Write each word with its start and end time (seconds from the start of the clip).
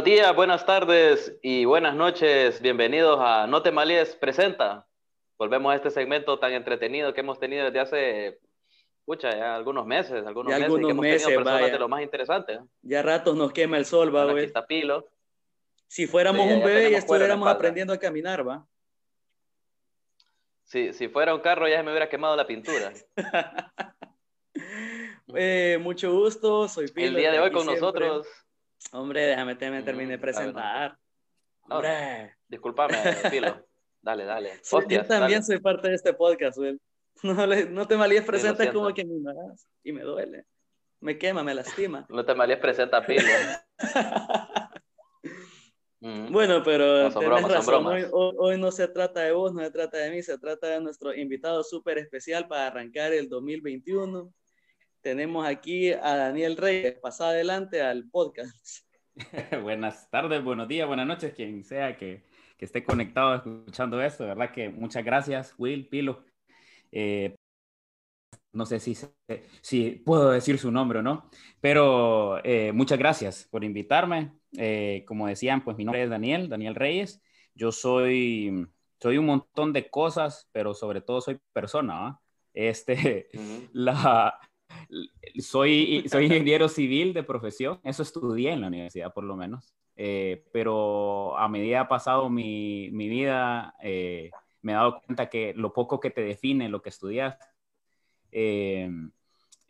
Buenos 0.00 0.16
días, 0.16 0.34
buenas 0.34 0.64
tardes 0.64 1.38
y 1.42 1.66
buenas 1.66 1.94
noches. 1.94 2.62
Bienvenidos 2.62 3.18
a 3.20 3.46
No 3.46 3.60
te 3.62 3.70
malies 3.70 4.16
presenta. 4.16 4.86
Volvemos 5.36 5.70
a 5.70 5.76
este 5.76 5.90
segmento 5.90 6.38
tan 6.38 6.54
entretenido 6.54 7.12
que 7.12 7.20
hemos 7.20 7.38
tenido 7.38 7.66
desde 7.66 7.80
hace, 7.80 8.40
escucha, 9.00 9.36
ya 9.36 9.54
algunos 9.54 9.84
meses, 9.84 10.24
algunos 10.26 10.52
Ya 10.52 10.56
meses, 10.56 10.64
algunos 10.64 10.86
que 10.86 10.92
hemos 10.92 11.02
meses, 11.02 11.22
tenido 11.24 11.40
personas 11.40 11.60
vaya. 11.60 11.72
de 11.74 11.78
lo 11.78 11.88
más 11.88 12.00
interesantes. 12.00 12.60
Ya 12.80 13.02
ratos 13.02 13.36
nos 13.36 13.52
quema 13.52 13.76
el 13.76 13.84
sol, 13.84 14.16
va, 14.16 14.24
güey. 14.24 14.46
está 14.46 14.66
Pilo. 14.66 15.06
Si 15.86 16.06
fuéramos 16.06 16.46
Sí, 16.46 16.52
un 16.54 16.60
ya 16.60 16.66
bebé, 16.66 16.90
ya 16.92 16.96
estuviéramos 16.98 17.48
aprendiendo 17.48 17.92
a 17.92 17.98
caminar, 17.98 18.48
va. 18.48 18.66
Si, 20.64 20.94
si 20.94 21.08
fuera 21.08 21.34
un 21.34 21.42
carro 21.42 21.68
ya 21.68 21.76
se 21.76 21.82
me 21.82 21.90
hubiera 21.90 22.08
quemado 22.08 22.36
la 22.36 22.46
pintura. 22.46 22.90
Eh, 25.34 25.78
mucho 25.80 26.10
gusto, 26.12 26.66
soy 26.68 26.88
Pilo. 26.88 27.08
El 27.08 27.14
día 27.16 27.30
de 27.30 27.38
hoy 27.38 27.52
con 27.52 27.62
siempre. 27.62 27.80
nosotros, 27.80 28.26
Hombre, 28.92 29.26
déjame 29.26 29.54
te- 29.56 29.70
me 29.70 29.80
Mm, 29.80 29.84
terminé 29.84 30.10
de 30.12 30.18
presentar. 30.18 30.96
no. 31.68 31.76
Hombre. 31.76 32.34
discúlpame, 32.48 32.94
Pilo. 33.34 33.66
Dale, 34.02 34.24
dale. 34.24 34.52
Soy- 34.62 34.86
yo 34.88 35.04
también 35.04 35.40
dale. 35.40 35.42
soy 35.42 35.60
parte 35.60 35.88
de 35.88 35.94
este 35.94 36.14
podcast. 36.14 36.58
No, 37.22 37.46
le- 37.46 37.66
no 37.66 37.86
te 37.86 37.96
malíes 37.96 38.24
presenta 38.24 38.72
como 38.72 38.92
que 38.94 39.04
me 39.04 39.14
ignoras 39.14 39.66
y 39.84 39.92
me 39.92 40.02
duele. 40.02 40.44
Me 41.00 41.18
quema, 41.18 41.42
me 41.42 41.54
lastima. 41.54 42.06
No 42.10 42.24
te 42.24 42.34
malies 42.34 42.58
presenta 42.58 42.98
a 42.98 43.06
Pilo. 43.06 43.22
Mm. 46.02 46.32
Bueno, 46.32 46.62
pero 46.64 47.02
No, 47.04 47.10
son 47.10 47.20
tenés 47.22 47.28
bromas, 47.42 47.64
son 47.64 47.84
razón. 47.84 48.10
Hoy- 48.12 48.34
hoy 48.38 48.58
no 48.58 48.70
se 48.72 48.88
trata 48.88 49.20
de 49.20 49.32
vos, 49.32 49.52
no 49.52 49.60
se 49.62 49.70
trata 49.70 49.98
de 49.98 50.10
mí, 50.10 50.22
se 50.22 50.38
trata 50.38 50.68
de 50.68 50.80
nuestro 50.80 51.14
invitado 51.14 51.62
súper 51.62 51.98
especial 51.98 52.48
para 52.48 52.68
arrancar 52.68 53.12
el 53.12 53.28
2021. 53.28 54.32
Tenemos 55.02 55.46
aquí 55.46 55.92
a 55.92 56.16
Daniel 56.16 56.56
Reyes. 56.56 56.98
Pasa 57.00 57.28
adelante 57.28 57.80
al 57.80 58.08
podcast. 58.10 58.84
Buenas 59.62 60.10
tardes, 60.10 60.42
buenos 60.42 60.68
días, 60.68 60.86
buenas 60.86 61.06
noches, 61.06 61.34
quien 61.34 61.64
sea 61.64 61.96
que, 61.96 62.24
que 62.56 62.64
esté 62.64 62.84
conectado 62.84 63.34
escuchando 63.34 64.00
esto. 64.02 64.24
De 64.24 64.30
verdad 64.30 64.52
que 64.52 64.68
muchas 64.68 65.04
gracias, 65.04 65.54
Will, 65.58 65.88
Pilo. 65.88 66.24
Eh, 66.92 67.34
no 68.52 68.66
sé 68.66 68.78
si, 68.78 68.96
si 69.62 69.90
puedo 69.90 70.30
decir 70.30 70.58
su 70.58 70.70
nombre 70.70 70.98
o 70.98 71.02
no, 71.02 71.30
pero 71.60 72.44
eh, 72.44 72.72
muchas 72.72 72.98
gracias 72.98 73.48
por 73.50 73.64
invitarme. 73.64 74.32
Eh, 74.58 75.04
como 75.06 75.26
decían, 75.26 75.64
pues 75.64 75.76
mi 75.76 75.84
nombre 75.84 76.04
es 76.04 76.10
Daniel, 76.10 76.48
Daniel 76.48 76.74
Reyes. 76.74 77.22
Yo 77.54 77.72
soy, 77.72 78.66
soy 79.00 79.18
un 79.18 79.26
montón 79.26 79.72
de 79.72 79.88
cosas, 79.88 80.48
pero 80.52 80.74
sobre 80.74 81.00
todo 81.00 81.20
soy 81.20 81.38
persona. 81.52 82.00
¿va? 82.00 82.20
Este, 82.52 83.28
Ujú. 83.34 83.68
la, 83.72 84.38
soy, 85.40 86.04
soy 86.08 86.24
ingeniero 86.26 86.68
civil 86.68 87.12
de 87.14 87.22
profesión, 87.22 87.80
eso 87.84 88.02
estudié 88.02 88.52
en 88.52 88.60
la 88.62 88.68
universidad 88.68 89.12
por 89.12 89.24
lo 89.24 89.36
menos, 89.36 89.74
Eh, 90.02 90.44
pero 90.52 91.36
a 91.36 91.46
medida 91.48 91.80
ha 91.82 91.88
pasado 91.88 92.30
mi, 92.30 92.88
mi 92.92 93.08
vida, 93.08 93.74
eh, 93.82 94.30
me 94.62 94.72
he 94.72 94.74
dado 94.74 95.00
cuenta 95.02 95.28
que 95.28 95.52
lo 95.54 95.72
poco 95.74 96.00
que 96.00 96.10
te 96.10 96.22
define 96.22 96.68
lo 96.70 96.80
que 96.80 96.88
estudias, 96.88 97.36
eh, 98.32 98.90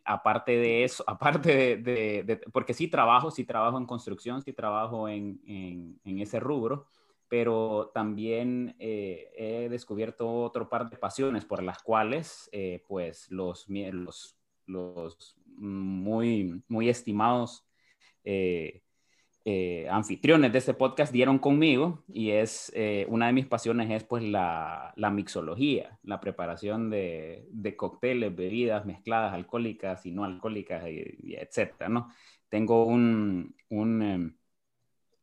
aparte 0.05 0.53
de 0.57 0.83
eso, 0.83 1.03
aparte 1.07 1.55
de, 1.55 1.77
de- 1.77 2.23
de- 2.23 2.37
porque 2.53 2.73
sí 2.73 2.87
trabajo, 2.87 3.31
sí 3.31 3.45
trabajo 3.45 3.77
en 3.77 3.85
construcción, 3.85 4.41
sí 4.41 4.53
trabajo 4.53 5.07
en, 5.09 5.41
en- 5.45 5.99
en 6.03 6.19
ese 6.19 6.39
rubro, 6.39 6.87
pero 7.27 7.91
también 7.93 8.75
eh, 8.79 9.29
he 9.37 9.69
descubierto 9.69 10.29
otro 10.43 10.69
par 10.69 10.89
de 10.89 10.97
pasiones 10.97 11.45
por 11.45 11.63
las 11.63 11.81
cuales, 11.81 12.49
eh, 12.51 12.83
pues, 12.87 13.29
los, 13.31 13.67
los, 13.69 14.37
los 14.71 15.35
muy, 15.57 16.63
muy 16.67 16.89
estimados 16.89 17.65
eh, 18.23 18.81
eh, 19.43 19.87
anfitriones 19.89 20.51
de 20.51 20.59
este 20.59 20.75
podcast 20.75 21.11
dieron 21.11 21.39
conmigo 21.39 22.03
y 22.07 22.29
es 22.29 22.71
eh, 22.75 23.07
una 23.09 23.25
de 23.25 23.33
mis 23.33 23.47
pasiones 23.47 23.89
es 23.89 24.03
pues 24.03 24.23
la, 24.23 24.93
la 24.95 25.09
mixología, 25.09 25.97
la 26.03 26.19
preparación 26.19 26.91
de, 26.91 27.47
de 27.49 27.75
cócteles, 27.75 28.35
bebidas 28.35 28.85
mezcladas, 28.85 29.33
alcohólicas 29.33 30.05
y 30.05 30.11
no 30.11 30.25
alcohólicas, 30.25 30.87
y, 30.87 31.35
etcétera, 31.35 31.89
¿no? 31.89 32.09
Tengo 32.49 32.85
un, 32.85 33.55
un 33.69 34.01
em, 34.03 34.35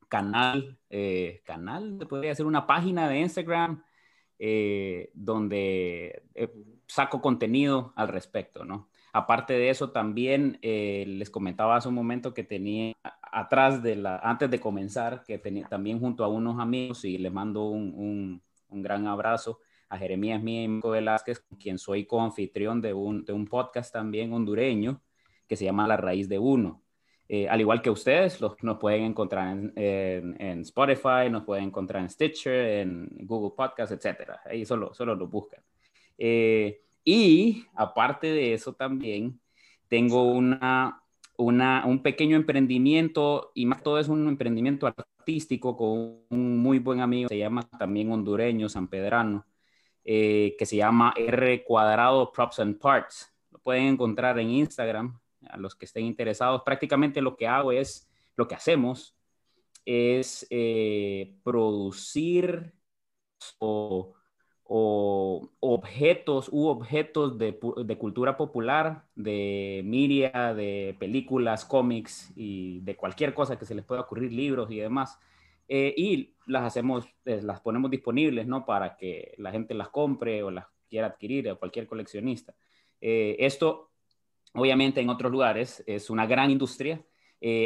canal, 0.09 0.78
eh, 0.91 1.42
podría 2.09 2.34
ser 2.34 2.47
una 2.47 2.66
página 2.66 3.09
de 3.09 3.20
Instagram 3.20 3.84
donde 5.15 6.22
saco 6.86 7.20
contenido 7.20 7.92
al 7.97 8.09
respecto, 8.09 8.65
¿no? 8.65 8.88
Aparte 9.13 9.55
de 9.55 9.71
eso, 9.71 9.91
también 9.91 10.59
eh, 10.63 11.05
les 11.07 11.31
comentaba 11.31 11.77
hace 11.77 11.89
un 11.89 11.95
momento 11.95 12.35
que 12.35 12.45
tenía 12.45 12.95
atrás 13.23 13.83
de 13.83 13.97
la, 13.97 14.17
antes 14.19 14.51
de 14.51 14.61
comenzar, 14.61 15.23
que 15.25 15.39
tenía 15.39 15.67
también 15.67 15.99
junto 16.01 16.25
a 16.25 16.29
unos 16.29 16.59
amigos 16.61 17.05
y 17.05 17.19
les 17.19 17.33
mando 17.33 17.65
un, 17.67 18.43
un, 18.69 18.83
gran 18.83 19.07
abrazo 19.07 19.61
a 19.89 19.97
Jeremías 19.97 20.43
Mía 20.43 20.63
y 20.63 20.69
Mico 20.69 20.91
Velázquez, 20.91 21.43
quien 21.59 21.79
soy 21.79 22.05
coanfitrión 22.07 22.81
de 22.81 22.93
un, 22.93 23.25
de 23.25 23.33
un 23.33 23.47
podcast 23.47 23.93
también 23.93 24.33
hondureño 24.33 25.01
que 25.47 25.57
se 25.57 25.65
llama 25.65 25.89
La 25.89 25.97
Raíz 25.97 26.29
de 26.29 26.39
Uno. 26.39 26.83
Eh, 27.31 27.49
al 27.49 27.61
igual 27.61 27.83
que 27.83 27.91
ustedes, 27.91 28.41
los, 28.41 28.63
nos 28.63 28.79
pueden 28.79 29.05
encontrar 29.05 29.49
en, 29.57 29.73
en- 30.39 30.61
Spotify, 30.61 31.29
nos 31.31 31.45
pueden 31.45 31.65
encontrar 31.65 32.03
en 32.03 32.09
Stitcher, 32.11 32.81
en 32.81 33.09
Google 33.23 33.55
Podcast, 33.57 33.93
etcétera. 33.93 34.41
Ahí 34.47 34.65
solo, 34.65 34.95
solo 34.95 35.15
lo 35.15 35.27
buscan. 35.27 35.63
Eh, 36.17 36.83
y 37.04 37.66
aparte 37.75 38.28
de 38.28 38.54
eso 38.54 38.75
también 38.75 39.41
tengo 39.88 40.25
una, 40.25 41.03
una, 41.36 41.84
un 41.86 42.03
pequeño 42.03 42.36
emprendimiento 42.36 43.53
y 43.54 43.66
más 43.66 43.82
todo 43.82 43.98
es 43.98 44.09
un 44.09 44.28
emprendimiento 44.28 44.86
artístico 44.86 45.76
con 45.76 46.25
un 46.28 46.59
muy 46.59 46.78
buen 46.78 47.00
amigo, 47.00 47.28
se 47.28 47.38
llama 47.38 47.62
también 47.78 48.12
hondureño, 48.12 48.69
San 48.69 48.88
Pedrano, 48.88 49.47
eh, 50.04 50.56
que 50.59 50.66
se 50.66 50.76
llama 50.76 51.12
R 51.16 51.64
cuadrado 51.64 52.32
Props 52.32 52.60
and 52.60 52.78
Parts. 52.78 53.32
Lo 53.50 53.59
pueden 53.59 53.84
encontrar 53.84 54.38
en 54.38 54.50
Instagram 54.50 55.19
a 55.48 55.56
los 55.56 55.75
que 55.75 55.84
estén 55.84 56.04
interesados. 56.04 56.62
Prácticamente 56.65 57.20
lo 57.20 57.36
que 57.36 57.47
hago 57.47 57.72
es, 57.72 58.10
lo 58.36 58.48
que 58.48 58.54
hacemos 58.54 59.16
es 59.84 60.47
eh, 60.50 61.36
producir 61.42 62.75
o, 63.59 64.15
o 64.71 65.51
objetos 65.61 66.51
u 66.53 66.67
objetos 66.67 67.39
de, 67.39 67.59
cultura 67.99 68.37
popular, 68.37 69.06
de 69.15 69.81
media, 69.83 70.53
de 70.53 70.95
películas, 70.99 71.65
cómics 71.65 72.31
y 72.37 72.81
de 72.81 72.95
cualquier 72.95 73.33
cosa 73.33 73.59
que 73.59 73.65
se 73.65 73.75
les 73.75 73.87
pueda 73.87 74.03
ocurrir, 74.03 74.31
libros 74.31 74.71
y 74.71 74.77
demás. 74.77 75.19
Eh, 75.69 75.95
y 75.97 76.34
las 76.47 76.65
hacemos, 76.65 77.07
eh, 77.25 77.41
las 77.43 77.61
ponemos 77.61 77.91
disponibles, 77.91 78.47
¿no? 78.47 78.67
Para 78.67 78.99
que 78.99 79.34
la 79.39 79.51
gente 79.53 79.73
las 79.73 79.89
compre 79.89 80.43
o 80.43 80.51
las 80.51 80.67
quiera 80.91 81.07
adquirir 81.07 81.51
o 81.51 81.59
cualquier 81.59 81.87
coleccionista. 81.87 82.55
Eh, 83.01 83.37
esto, 83.39 83.91
obviamente, 84.53 85.01
en 85.01 85.09
otros 85.09 85.33
lugares 85.33 85.83
es 85.87 86.11
una 86.11 86.27
gran 86.27 86.51
industria. 86.51 87.03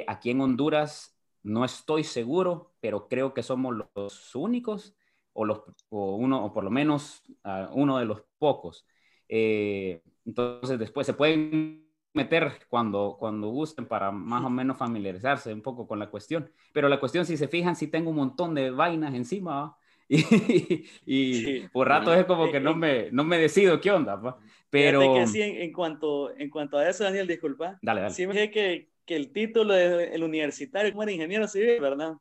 Aquí 0.07 0.31
en 0.31 0.41
Honduras 0.41 1.19
no 1.43 1.65
estoy 1.65 2.05
seguro, 2.05 2.75
pero 2.81 3.09
creo 3.09 3.35
que 3.35 3.43
somos 3.43 3.75
los 3.97 4.35
únicos 4.37 4.95
o, 5.32 5.44
los, 5.44 5.62
o 5.91 6.16
uno, 6.16 6.44
o 6.44 6.53
por 6.53 6.65
lo 6.65 6.70
menos 6.70 7.22
uh, 7.44 7.72
uno 7.72 7.98
de 7.98 8.04
los 8.04 8.22
pocos. 8.38 8.87
Eh, 9.28 10.03
entonces, 10.25 10.78
después 10.78 11.06
se 11.06 11.15
pueden 11.15 11.87
meter 12.15 12.53
cuando, 12.69 13.16
cuando 13.19 13.48
gusten 13.48 13.87
para 13.87 14.10
más 14.10 14.44
o 14.44 14.50
menos 14.50 14.76
familiarizarse 14.76 15.53
un 15.53 15.62
poco 15.62 15.87
con 15.87 15.98
la 15.98 16.10
cuestión. 16.10 16.50
Pero 16.73 16.88
la 16.88 17.00
cuestión, 17.00 17.25
si 17.25 17.37
se 17.37 17.49
fijan, 17.49 17.75
si 17.76 17.87
tengo 17.88 18.11
un 18.11 18.17
montón 18.17 18.55
de 18.55 18.70
vainas 18.70 19.14
encima, 19.14 19.61
¿va? 19.62 19.76
y, 20.08 20.84
y 21.06 21.32
Sí. 21.32 21.64
por 21.73 21.88
rato 21.88 22.12
es 22.12 22.26
como 22.26 22.50
que 22.50 22.61
no 22.61 22.75
me, 22.75 23.11
no 23.12 23.25
me 23.25 23.38
decido 23.38 23.81
qué 23.81 23.90
onda, 23.90 24.17
¿va? 24.17 24.38
pero... 24.69 25.14
Que 25.14 25.26
sí, 25.26 25.40
en, 25.40 25.56
en 25.56 25.73
cuanto, 25.73 26.37
en 26.37 26.50
cuanto 26.50 26.76
a 26.76 26.88
eso, 26.88 27.05
Daniel, 27.05 27.26
disculpa. 27.26 27.78
Dale, 27.81 28.02
dale. 28.02 28.14
Sí 28.14 28.26
me 28.26 28.35
dije 28.35 28.50
que, 28.50 28.88
que 29.06 29.17
el 29.17 29.32
título 29.32 29.73
del 29.73 30.23
universitario 30.23 30.90
como 30.90 31.05
era 31.05 31.12
ingeniero 31.12 31.49
civil, 31.49 31.81
¿verdad? 31.81 32.14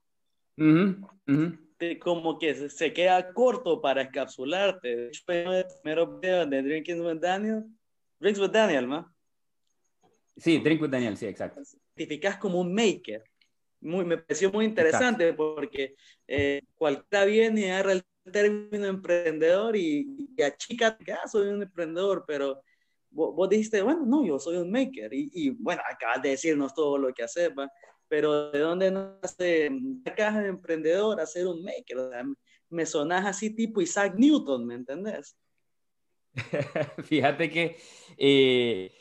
Ujú, 0.58 1.08
ujú. 1.28 1.58
Te- 1.82 1.98
como 1.98 2.38
que 2.38 2.54
se, 2.54 2.70
se 2.70 2.94
queda 2.94 3.34
corto 3.34 3.82
para 3.82 4.04
encapsularte. 4.04 4.96
De 4.96 5.08
hecho, 5.08 5.24
los 5.28 5.74
primeros 5.82 6.22
videos 6.22 6.48
de 6.48 6.62
Drinking 6.62 7.02
with 7.02 7.20
Daniel, 7.20 7.64
Drinks 8.20 8.40
with 8.40 8.52
Daniel, 8.52 8.88
¿no? 8.88 9.12
Sí, 10.38 10.60
Drink 10.60 10.80
with 10.80 10.92
Daniel, 10.92 11.18
sí, 11.18 11.26
exacto. 11.26 11.60
Identificas 11.96 12.38
como 12.38 12.62
un 12.62 12.72
maker. 12.72 13.24
Muy, 13.80 14.06
me 14.06 14.20
pareció 14.20 14.52
muy 14.52 14.66
interesante 14.66 15.34
porque 15.34 15.96
eh, 16.28 16.62
cualquiera 16.76 17.26
viene 17.26 17.62
y 17.62 17.70
agarra 17.72 17.94
el 17.94 18.04
término 18.32 18.86
emprendedor 18.86 19.76
y, 19.76 20.36
y 20.38 20.42
achica, 20.44 20.96
ah, 21.14 21.28
soy 21.28 21.48
un 21.48 21.64
emprendedor, 21.64 22.26
pero 22.28 22.62
vos, 23.10 23.36
vos, 23.36 23.50
dijiste, 23.50 23.82
bueno, 23.82 24.06
no, 24.06 24.24
yo 24.24 24.38
soy 24.38 24.58
un 24.58 24.70
maker. 24.70 25.12
Y, 25.16 25.32
y, 25.34 25.50
bueno, 25.50 25.82
acabas 25.92 26.22
de 26.22 26.30
decirnos 26.30 26.76
todo 26.76 27.00
lo 27.00 27.12
que 27.12 27.24
haces, 27.24 27.50
¿va? 27.58 27.68
Pero 28.12 28.52
¿de 28.52 28.60
dónde 28.60 28.92
nace 28.92 29.72
la 30.06 30.14
caja 30.14 30.42
de 30.42 30.50
emprendedor 30.50 31.22
a 31.22 31.26
ser 31.26 31.48
un 31.48 31.64
maker? 31.64 31.98
O 31.98 32.10
sea, 32.10 32.26
me 32.70 32.86
sonás 32.86 33.26
así 33.26 33.56
tipo 33.56 33.80
Isaac 33.80 34.16
Newton, 34.18 34.68
¿me 34.68 34.76
entendés? 34.76 35.38
Fíjate 37.06 37.50
que 37.50 37.78
eh, 38.18 38.94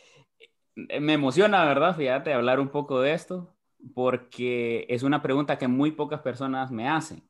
me 1.01 1.15
emociona, 1.15 1.65
¿verdad? 1.65 1.97
Fíjate, 1.97 2.33
hablar 2.33 2.61
un 2.61 2.69
poco 2.69 3.01
de 3.01 3.13
esto, 3.13 3.53
porque 3.97 4.87
es 4.89 5.03
una 5.03 5.23
pregunta 5.23 5.59
que 5.59 5.67
muy 5.67 5.91
pocas 5.91 6.21
personas 6.21 6.71
me 6.71 6.89
hacen. 6.89 7.29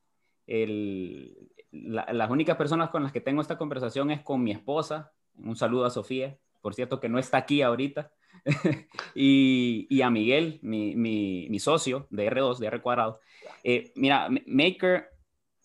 las 1.71 2.31
únicas 2.31 2.59
personas 2.59 2.91
con 2.91 3.05
las 3.05 3.13
que 3.13 3.23
tengo 3.23 3.41
esta 3.41 3.57
conversación 3.57 4.11
es 4.11 4.21
con 4.21 4.43
mi 4.43 4.51
esposa. 4.51 5.15
Un 5.33 5.57
saludo 5.57 5.87
a 5.87 5.91
Sofía, 5.91 6.37
por 6.61 6.75
cierto 6.75 7.01
que 7.01 7.09
no 7.09 7.19
está 7.19 7.39
aquí 7.39 7.63
ahorita. 7.63 8.13
y, 9.15 10.01
a 10.03 10.11
Miguel, 10.11 10.59
mi, 10.63 11.59
socio 11.59 12.07
de 12.11 12.31
R2, 12.31 12.59
de 12.59 12.67
R 12.67 12.81
cuadrado. 12.81 13.21
Eh, 13.65 13.93
mira, 13.97 14.29
Maker 14.47 15.11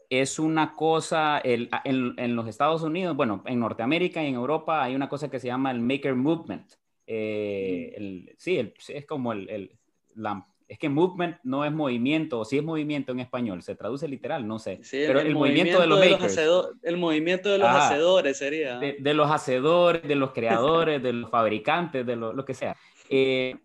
es 0.09 0.39
una 0.39 0.73
cosa, 0.73 1.41
en, 1.43 2.35
los 2.35 2.47
Estados 2.47 2.83
Unidos, 2.83 3.15
bueno, 3.15 3.43
en 3.45 3.59
Norteamérica 3.59 4.23
y 4.23 4.27
en 4.27 4.35
Europa 4.35 4.83
hay 4.83 4.95
una 4.95 5.09
cosa 5.09 5.29
que 5.29 5.39
se 5.39 5.47
llama 5.47 5.71
el 5.71 5.79
Maker 5.79 6.15
Movement. 6.15 6.73
Eh, 7.07 8.33
sí, 8.37 8.73
es 8.89 9.05
como 9.05 9.33
el, 9.33 9.77
la, 10.15 10.47
es 10.67 10.79
que 10.79 10.89
movement 10.89 11.37
no 11.43 11.63
es 11.63 11.71
movimiento, 11.71 12.39
o 12.39 12.45
si 12.45 12.57
es 12.57 12.63
movimiento 12.63 13.11
en 13.11 13.19
español, 13.19 13.61
se 13.61 13.75
traduce 13.75 14.07
literal, 14.07 14.47
no 14.47 14.57
sé. 14.57 14.81
pero 14.91 15.19
el, 15.19 15.33
movimiento, 15.33 15.79
de 15.79 15.87
los, 15.87 15.99
makers. 15.99 16.39
el 16.81 16.97
movimiento 16.97 17.49
de 17.49 17.59
los 17.59 17.69
hacedores 17.69 18.37
sería. 18.37 18.79
De, 18.79 19.13
los 19.13 19.29
hacedores, 19.29 20.07
de 20.07 20.15
los 20.15 20.31
creadores, 20.31 21.03
de 21.03 21.13
los 21.13 21.29
fabricantes, 21.29 22.05
de 22.05 22.15
lo, 22.15 22.45
que 22.45 22.53
sea. 22.55 22.75
Eh, 23.09 23.55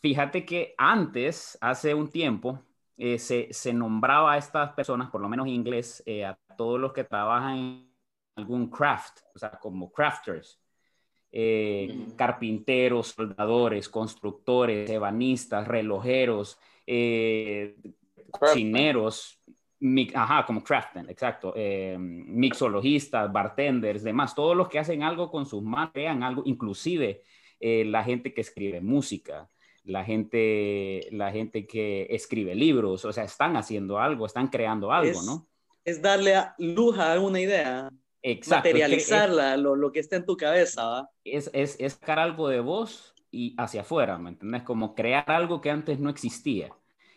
fíjate 0.00 0.44
que 0.44 0.74
antes, 0.76 1.56
hace 1.60 1.94
un 1.94 2.10
tiempo, 2.10 2.60
eh, 2.96 3.18
se, 3.18 3.48
se, 3.52 3.72
nombraba 3.72 4.32
a 4.32 4.38
estas 4.38 4.72
personas, 4.72 5.10
por 5.10 5.20
lo 5.20 5.28
menos 5.28 5.46
en 5.46 5.52
inglés, 5.52 6.02
eh, 6.06 6.24
a 6.24 6.36
todos 6.56 6.80
los 6.80 6.92
que 6.92 7.04
trabajan 7.04 7.56
en 7.56 7.94
algún 8.36 8.68
craft, 8.68 9.20
o 9.34 9.38
sea, 9.38 9.50
como 9.50 9.92
crafters. 9.92 10.60
Eh, 11.36 11.92
carpinteros, 12.14 13.08
soldadores, 13.08 13.88
constructores, 13.88 14.88
ebanistas, 14.88 15.66
relojeros, 15.66 16.60
eh, 16.86 17.74
cocineros, 18.30 19.40
ajá, 20.14 20.46
como 20.46 20.62
craftsmen, 20.62 21.10
exacto, 21.10 21.52
eh, 21.56 21.96
mixologistas, 21.98 23.32
bartenders, 23.32 24.04
demás, 24.04 24.32
todos 24.32 24.56
los 24.56 24.68
que 24.68 24.78
hacen 24.78 25.02
algo 25.02 25.28
con 25.28 25.44
sus 25.44 25.60
manos, 25.60 25.90
crean 25.92 26.22
algo, 26.22 26.44
inclusive 26.46 27.24
la 27.58 28.04
gente 28.04 28.32
que 28.32 28.42
escribe 28.42 28.80
música, 28.80 29.48
la 29.82 30.04
gente, 30.04 31.08
la 31.10 31.32
gente 31.32 31.66
que 31.66 32.06
escribe 32.10 32.54
libros, 32.54 33.04
o 33.04 33.12
sea, 33.12 33.24
están 33.24 33.56
haciendo 33.56 33.98
algo, 33.98 34.26
están 34.26 34.46
creando 34.46 34.92
algo, 34.92 35.20
¿no? 35.24 35.48
Es 35.84 36.00
darle 36.00 36.36
luz 36.58 36.96
a 36.96 37.18
una 37.18 37.40
idea. 37.40 37.90
Exacto, 38.26 38.70
materializarla, 38.70 39.58
lo, 39.58 39.76
lo, 39.76 39.92
que 39.92 40.00
está 40.00 40.16
en 40.16 40.24
tu 40.24 40.34
cabeza. 40.34 41.10
Es, 41.24 41.50
es, 41.52 41.76
es 41.78 41.92
sacar 41.92 42.18
algo 42.18 42.48
de 42.48 42.60
vos 42.60 43.14
y 43.30 43.54
hacia 43.58 43.82
afuera, 43.82 44.16
¿me 44.16 44.30
entiendes? 44.30 44.62
Como 44.62 44.94
crear 44.94 45.30
algo 45.30 45.60
que 45.60 45.70
antes 45.70 46.00
no 46.00 46.08
existía. 46.08 46.74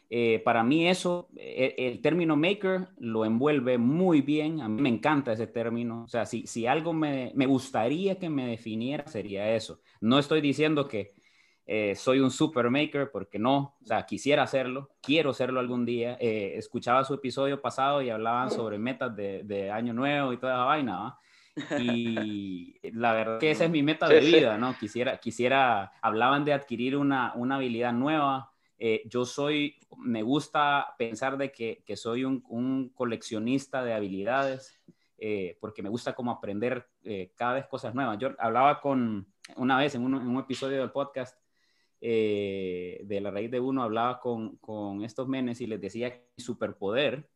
Eh, 0.09 0.41
para 0.43 0.63
mí 0.63 0.87
eso, 0.87 1.29
e, 1.37 1.75
el, 1.77 2.01
término 2.01 2.35
maker 2.35 2.89
lo 2.97 3.23
envuelve 3.23 3.77
muy 3.77 4.21
bien, 4.21 4.59
a 4.59 4.67
mí 4.67 4.81
me 4.81 4.89
encanta 4.89 5.31
ese 5.31 5.47
término, 5.47 6.03
o 6.03 6.07
sea, 6.07 6.25
si, 6.25 6.45
si 6.45 6.67
algo 6.67 6.91
me, 6.91 7.31
me 7.35 7.45
gustaría 7.45 8.19
que 8.19 8.29
me 8.29 8.47
definiera 8.47 9.07
sería 9.07 9.55
eso. 9.55 9.79
No 10.01 10.19
estoy 10.19 10.41
diciendo 10.41 10.89
que 10.89 11.13
eh, 11.69 11.95
soy 11.95 12.21
un 12.21 12.31
super 12.31 12.69
maker 12.69 13.11
porque 13.11 13.37
no, 13.37 13.75
o 13.81 13.85
sea, 13.85 14.05
quisiera 14.05 14.43
hacerlo, 14.43 14.89
quiero 15.01 15.31
hacerlo 15.31 15.59
algún 15.59 15.83
día. 15.85 16.17
Eh, 16.17 16.53
escuchaba 16.55 17.03
su 17.03 17.13
episodio 17.13 17.61
pasado 17.61 18.01
y 18.01 18.09
hablaban 18.09 18.49
sobre 18.49 18.77
metas 18.77 19.13
de, 19.13 19.43
de 19.43 19.69
año 19.69 19.91
nuevo 19.91 20.31
y 20.31 20.37
toda 20.37 20.53
esa 20.53 20.63
vaina, 20.63 21.17
Y 21.77 22.79
la 22.93 23.11
verdad 23.11 23.39
que 23.39 23.51
esa 23.51 23.65
es 23.65 23.69
mi 23.69 23.83
meta 23.83 24.07
de 24.07 24.21
vida, 24.21 24.57
¿no? 24.57 24.77
Quisiera, 24.79 25.17
quisiera, 25.17 25.91
hablaban 26.01 26.45
de 26.45 26.53
adquirir 26.53 26.95
una, 26.95 27.33
una 27.35 27.55
habilidad 27.55 27.91
nueva. 27.91 28.53
Eh, 28.79 29.01
yo 29.05 29.25
soy, 29.25 29.75
me 29.97 30.21
gusta 30.21 30.95
pensar 30.97 31.37
de 31.37 31.51
que, 31.51 31.83
que 31.85 31.97
soy 31.97 32.23
un, 32.23 32.45
un, 32.47 32.93
coleccionista 32.95 33.83
de 33.83 33.93
habilidades, 33.93 34.79
porque 35.59 35.81
me 35.81 35.89
gusta 35.89 36.13
como 36.13 36.31
aprender 36.31 36.87
cada 37.35 37.55
vez 37.55 37.65
cosas 37.65 37.93
nuevas. 37.93 38.19
Yo 38.19 38.35
hablaba 38.37 38.79
con, 38.79 39.27
una 39.57 39.77
vez 39.79 39.95
en 39.95 40.03
un, 40.03 40.13
en 40.13 40.27
un 40.27 40.39
episodio 40.39 40.79
del 40.79 40.91
podcast, 40.91 41.35
eh, 42.01 43.01
de 43.05 43.21
la 43.21 43.31
raíz 43.31 43.49
de 43.49 43.59
uno 43.59 43.83
hablaba 43.83 44.19
con, 44.19 44.57
con, 44.57 45.03
estos 45.03 45.27
menes 45.27 45.61
y 45.61 45.67
les 45.67 45.81
decía 45.81 46.11
que 46.11 46.27
mi 46.37 46.43
superpoder, 46.43 47.29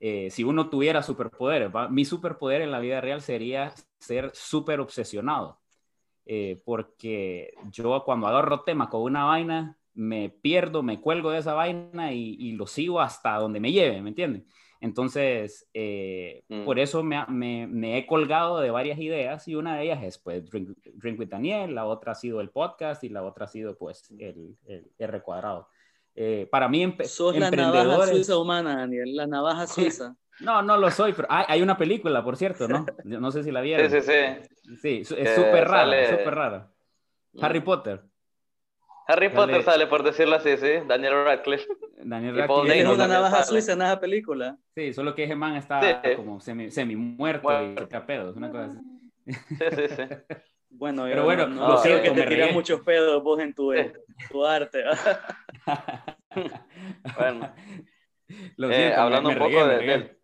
eh, 0.00 0.30
si 0.30 0.44
uno 0.44 0.70
tuviera 0.70 1.02
superpoderes, 1.02 1.70
mi 1.90 2.04
superpoder 2.04 2.62
en 2.62 2.70
la 2.70 2.80
vida 2.80 3.00
real 3.00 3.22
sería 3.22 3.72
ser 3.98 4.30
súper 4.34 4.80
obsesionado. 4.80 5.60
Eh, 6.24 6.62
porque 6.64 7.54
yo 7.72 8.02
cuando 8.04 8.28
agarro 8.28 8.62
tema 8.62 8.88
con 8.88 9.02
una 9.02 9.24
vaina, 9.24 9.78
me 9.94 10.30
pierdo, 10.30 10.82
me 10.82 11.00
cuelgo 11.00 11.30
de 11.30 11.38
esa 11.38 11.54
vaina 11.54 12.12
y, 12.12 12.36
y 12.38 12.52
lo 12.52 12.66
sigo 12.66 13.00
hasta 13.00 13.36
donde 13.36 13.60
me 13.60 13.72
lleve, 13.72 14.00
¿me 14.00 14.10
entienden? 14.10 14.46
Entonces, 14.82 15.68
eh, 15.74 16.42
mm. 16.48 16.64
por 16.64 16.80
eso 16.80 17.04
me, 17.04 17.24
me, 17.28 17.98
he 17.98 18.04
colgado 18.04 18.60
de 18.60 18.72
varias 18.72 18.98
ideas 18.98 19.46
y 19.46 19.54
una 19.54 19.76
de 19.76 19.84
ellas 19.84 20.02
es 20.02 20.18
pues 20.18 20.44
Drink, 20.50 21.20
with 21.20 21.28
Daniel, 21.28 21.72
la 21.72 21.86
otra 21.86 22.12
ha 22.12 22.14
sido 22.16 22.40
el 22.40 22.50
podcast 22.50 23.04
y 23.04 23.08
la 23.08 23.22
otra 23.22 23.44
ha 23.44 23.48
sido 23.48 23.78
pues 23.78 24.10
el, 24.18 24.56
el 24.66 24.90
R 24.98 25.22
cuadrado. 25.22 25.68
Eh, 26.16 26.48
para 26.50 26.68
mí, 26.68 26.96
Sos 27.04 27.38
la 27.38 27.52
navaja 27.52 28.08
suiza 28.08 28.36
humana, 28.36 28.78
Daniel, 28.78 29.14
la 29.14 29.28
navaja 29.28 29.66
suiza. 29.68 30.16
No, 30.40 30.62
no 30.62 30.76
lo 30.76 30.90
soy, 30.90 31.12
pero 31.12 31.28
hay, 31.30 31.44
hay, 31.46 31.62
una 31.62 31.76
película, 31.78 32.24
por 32.24 32.36
cierto, 32.36 32.66
¿no? 32.66 32.84
No 33.04 33.30
sé 33.30 33.44
si 33.44 33.52
la 33.52 33.60
vieron. 33.60 33.88
Sí, 33.88 34.00
sí, 34.00 34.12
sí. 34.82 35.04
Sí, 35.04 35.14
es 35.16 35.34
súper 35.36 35.68
rara, 35.68 36.10
súper 36.10 36.34
rara. 36.34 36.72
Harry 37.40 37.60
mm. 37.60 37.64
Potter. 37.64 38.02
Harry 39.12 39.28
Potter 39.28 39.62
sale, 39.62 39.86
por 39.86 40.02
decirlo 40.02 40.36
así, 40.36 40.56
sí. 40.56 40.72
Daniel 40.86 41.24
Radcliffe. 41.24 41.66
Daniel 42.02 42.36
Radcliffe. 42.36 42.80
Es 42.80 42.88
una 42.88 43.06
navaja 43.06 43.44
suiza 43.44 43.72
en 43.72 43.82
esa 43.82 44.00
película. 44.00 44.56
Sí, 44.74 44.92
solo 44.92 45.14
que 45.14 45.24
ese 45.24 45.34
man 45.34 45.56
está 45.56 46.02
como 46.16 46.40
semi, 46.40 46.70
semi 46.70 46.96
muerto 46.96 47.50
y 47.62 47.74
y 47.74 48.00
pedos, 48.06 48.36
una 48.36 48.50
cosa 48.50 48.64
así. 48.64 48.78
Sí, 49.26 49.64
sí, 49.70 49.96
sí. 49.96 50.02
Bueno, 50.74 51.04
pero 51.04 51.24
bueno, 51.24 51.46
no, 51.46 51.68
lo 51.68 51.76
sé 51.76 52.00
que 52.00 52.10
te 52.10 52.26
tiras 52.26 52.52
muchos 52.52 52.80
pedos 52.80 53.22
vos 53.22 53.38
en 53.40 53.54
tu, 53.54 53.72
tu 54.30 54.44
arte. 54.44 54.84
bueno, 57.18 57.54
lo 58.56 58.70
eh, 58.70 58.74
siento, 58.74 59.00
hablando 59.00 59.28
un 59.28 59.38
poco 59.38 59.66
de, 59.66 59.78
de, 59.78 60.16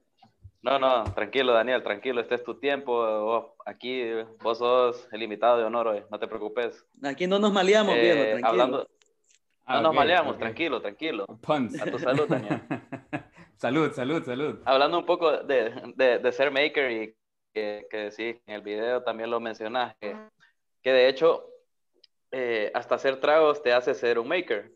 no, 0.63 0.79
no, 0.79 1.05
tranquilo, 1.15 1.53
Daniel, 1.53 1.83
tranquilo, 1.83 2.21
este 2.21 2.35
es 2.35 2.45
tu 2.45 2.59
tiempo. 2.59 3.55
aquí 3.65 4.03
vos 4.43 4.59
sos 4.59 5.09
el 5.13 5.23
invitado 5.23 5.59
de 5.59 5.65
honor 5.65 6.07
no 6.11 6.19
te 6.19 6.27
preocupes. 6.27 6.85
Aquí 7.03 7.27
no 7.27 7.39
nos 7.39 7.53
maleamos, 7.53 7.95
eh, 7.95 8.01
viejo, 8.01 8.23
tranquilo. 8.23 8.49
Hablando, 8.49 8.89
ah, 9.67 9.77
no 9.77 9.83
nos 9.83 9.95
maleamos, 9.95 10.39
tranquilo, 10.39 10.81
tranquilo. 10.81 11.27
A 11.29 11.91
tu 11.91 11.99
salud, 11.99 12.27
Daniel. 12.29 12.61
salud, 13.57 13.93
salud, 13.93 14.25
salud. 14.25 14.59
Hablando 14.65 14.99
un 14.99 15.07
poco 15.07 15.31
de, 15.45 15.93
de, 15.95 16.19
de 16.19 16.33
ser 16.33 16.51
maker 16.51 16.91
y 16.91 17.15
que, 17.55 17.87
que, 17.91 18.11
sí, 18.11 18.41
en 18.47 18.55
el 18.55 18.63
video 18.63 19.03
también 19.03 19.31
lo 19.31 19.41
mencionas, 19.41 19.97
que, 20.01 20.17
que 20.83 20.93
de 20.93 21.09
hecho 21.09 21.49
eh, 22.31 22.71
hasta 22.75 22.97
hacer 22.97 23.21
tragos 23.21 23.63
te 23.63 23.73
hace 23.73 23.95
ser 23.95 24.19
un 24.19 24.29
maker. 24.29 24.73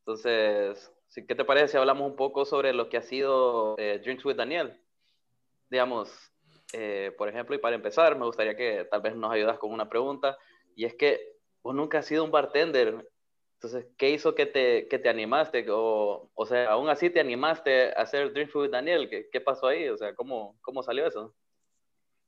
Entonces, 0.00 0.92
¿qué 1.14 1.34
te 1.34 1.44
parece 1.44 1.68
si 1.68 1.76
hablamos 1.76 2.10
un 2.10 2.16
poco 2.16 2.44
sobre 2.44 2.72
lo 2.72 2.88
que 2.88 2.96
ha 2.96 3.02
sido 3.02 3.76
eh, 3.78 4.00
Drinks 4.02 4.24
with 4.24 4.36
Daniel? 4.36 4.80
Digamos, 5.70 6.32
eh, 6.72 7.12
por 7.16 7.28
ejemplo, 7.28 7.54
y 7.54 7.58
para 7.58 7.76
empezar, 7.76 8.16
me 8.16 8.26
gustaría 8.26 8.56
que 8.56 8.86
tal 8.90 9.00
vez 9.00 9.16
nos 9.16 9.32
ayudas 9.32 9.58
con 9.58 9.72
una 9.72 9.88
pregunta, 9.88 10.36
y 10.74 10.84
es 10.84 10.94
que 10.94 11.20
vos 11.62 11.74
nunca 11.74 11.98
has 11.98 12.06
sido 12.06 12.24
un 12.24 12.30
bartender, 12.30 13.06
entonces, 13.60 13.90
¿qué 13.96 14.10
hizo 14.10 14.36
que 14.36 14.46
te, 14.46 14.86
que 14.86 15.00
te 15.00 15.08
animaste? 15.08 15.66
O, 15.68 16.30
o 16.32 16.46
sea, 16.46 16.70
aún 16.70 16.88
así 16.88 17.10
te 17.10 17.18
animaste 17.18 17.88
a 17.88 18.02
hacer 18.02 18.32
Drink 18.32 18.50
Food 18.50 18.70
Daniel, 18.70 19.10
¿qué, 19.10 19.28
¿qué, 19.32 19.40
pasó 19.40 19.66
ahí? 19.66 19.88
O 19.88 19.96
sea, 19.96 20.14
¿cómo, 20.14 20.56
cómo 20.60 20.80
salió 20.80 21.04
eso? 21.08 21.34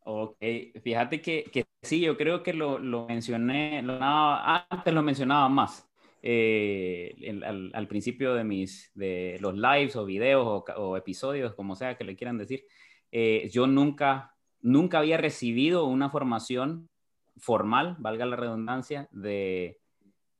Ok, 0.01 0.39
fíjate 0.83 1.23
que, 1.23 1.45
que 1.45 1.65
sí, 1.83 2.01
yo 2.01 2.17
creo 2.17 2.43
que 2.43 2.53
lo, 2.53 2.81
lo 2.81 3.07
mencioné, 3.07 3.81
lo, 3.81 3.97
antes 4.03 4.93
lo 4.93 5.03
mencionaba 5.03 5.49
más. 5.49 5.87
Eh, 6.23 7.15
al, 7.45 7.71
al, 7.73 7.89
principio 7.89 8.35
de 8.35 8.45
mis 8.45 8.91
de 8.95 9.39
los 9.41 9.55
lives 9.55 9.97
o 9.97 10.05
videos 10.05 10.47
o, 10.47 10.65
o, 10.77 10.97
episodios, 10.97 11.55
como 11.55 11.77
sea 11.77 11.97
que 11.97 12.05
le 12.05 12.17
quieran 12.17 12.37
decir, 12.37 12.67
eh, 13.13 13.49
yo 13.53 13.67
nunca, 13.67 14.35
nunca 14.61 14.99
había 14.99 15.17
recibido 15.17 15.85
una 15.87 16.11
formación 16.11 16.89
formal, 17.37 17.97
valga 17.99 18.27
la 18.27 18.37
redundancia, 18.37 19.09
de, 19.13 19.81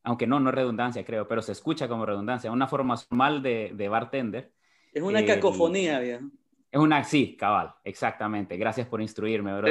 aunque 0.03 0.27
no, 0.27 0.41
no 0.41 0.51
es 0.51 0.55
redundancia, 0.55 1.05
creo, 1.05 1.27
pero 1.29 1.43
se 1.43 1.53
escucha 1.53 1.89
como 1.89 2.07
redundancia, 2.07 2.51
una 2.53 2.69
formación 2.69 3.09
formal 3.09 3.43
de, 3.43 3.73
de 3.75 3.89
bartender. 3.89 4.53
Es 4.93 5.03
una 5.03 5.25
cacofonía, 5.25 6.01
bien. 6.01 6.33
Es 6.71 6.79
una, 6.79 7.03
sí, 7.03 7.37
cabal, 7.37 7.75
exactamente. 7.83 8.57
Gracias 8.57 8.87
por 8.87 9.03
instruirme, 9.03 9.57
bro. 9.59 9.69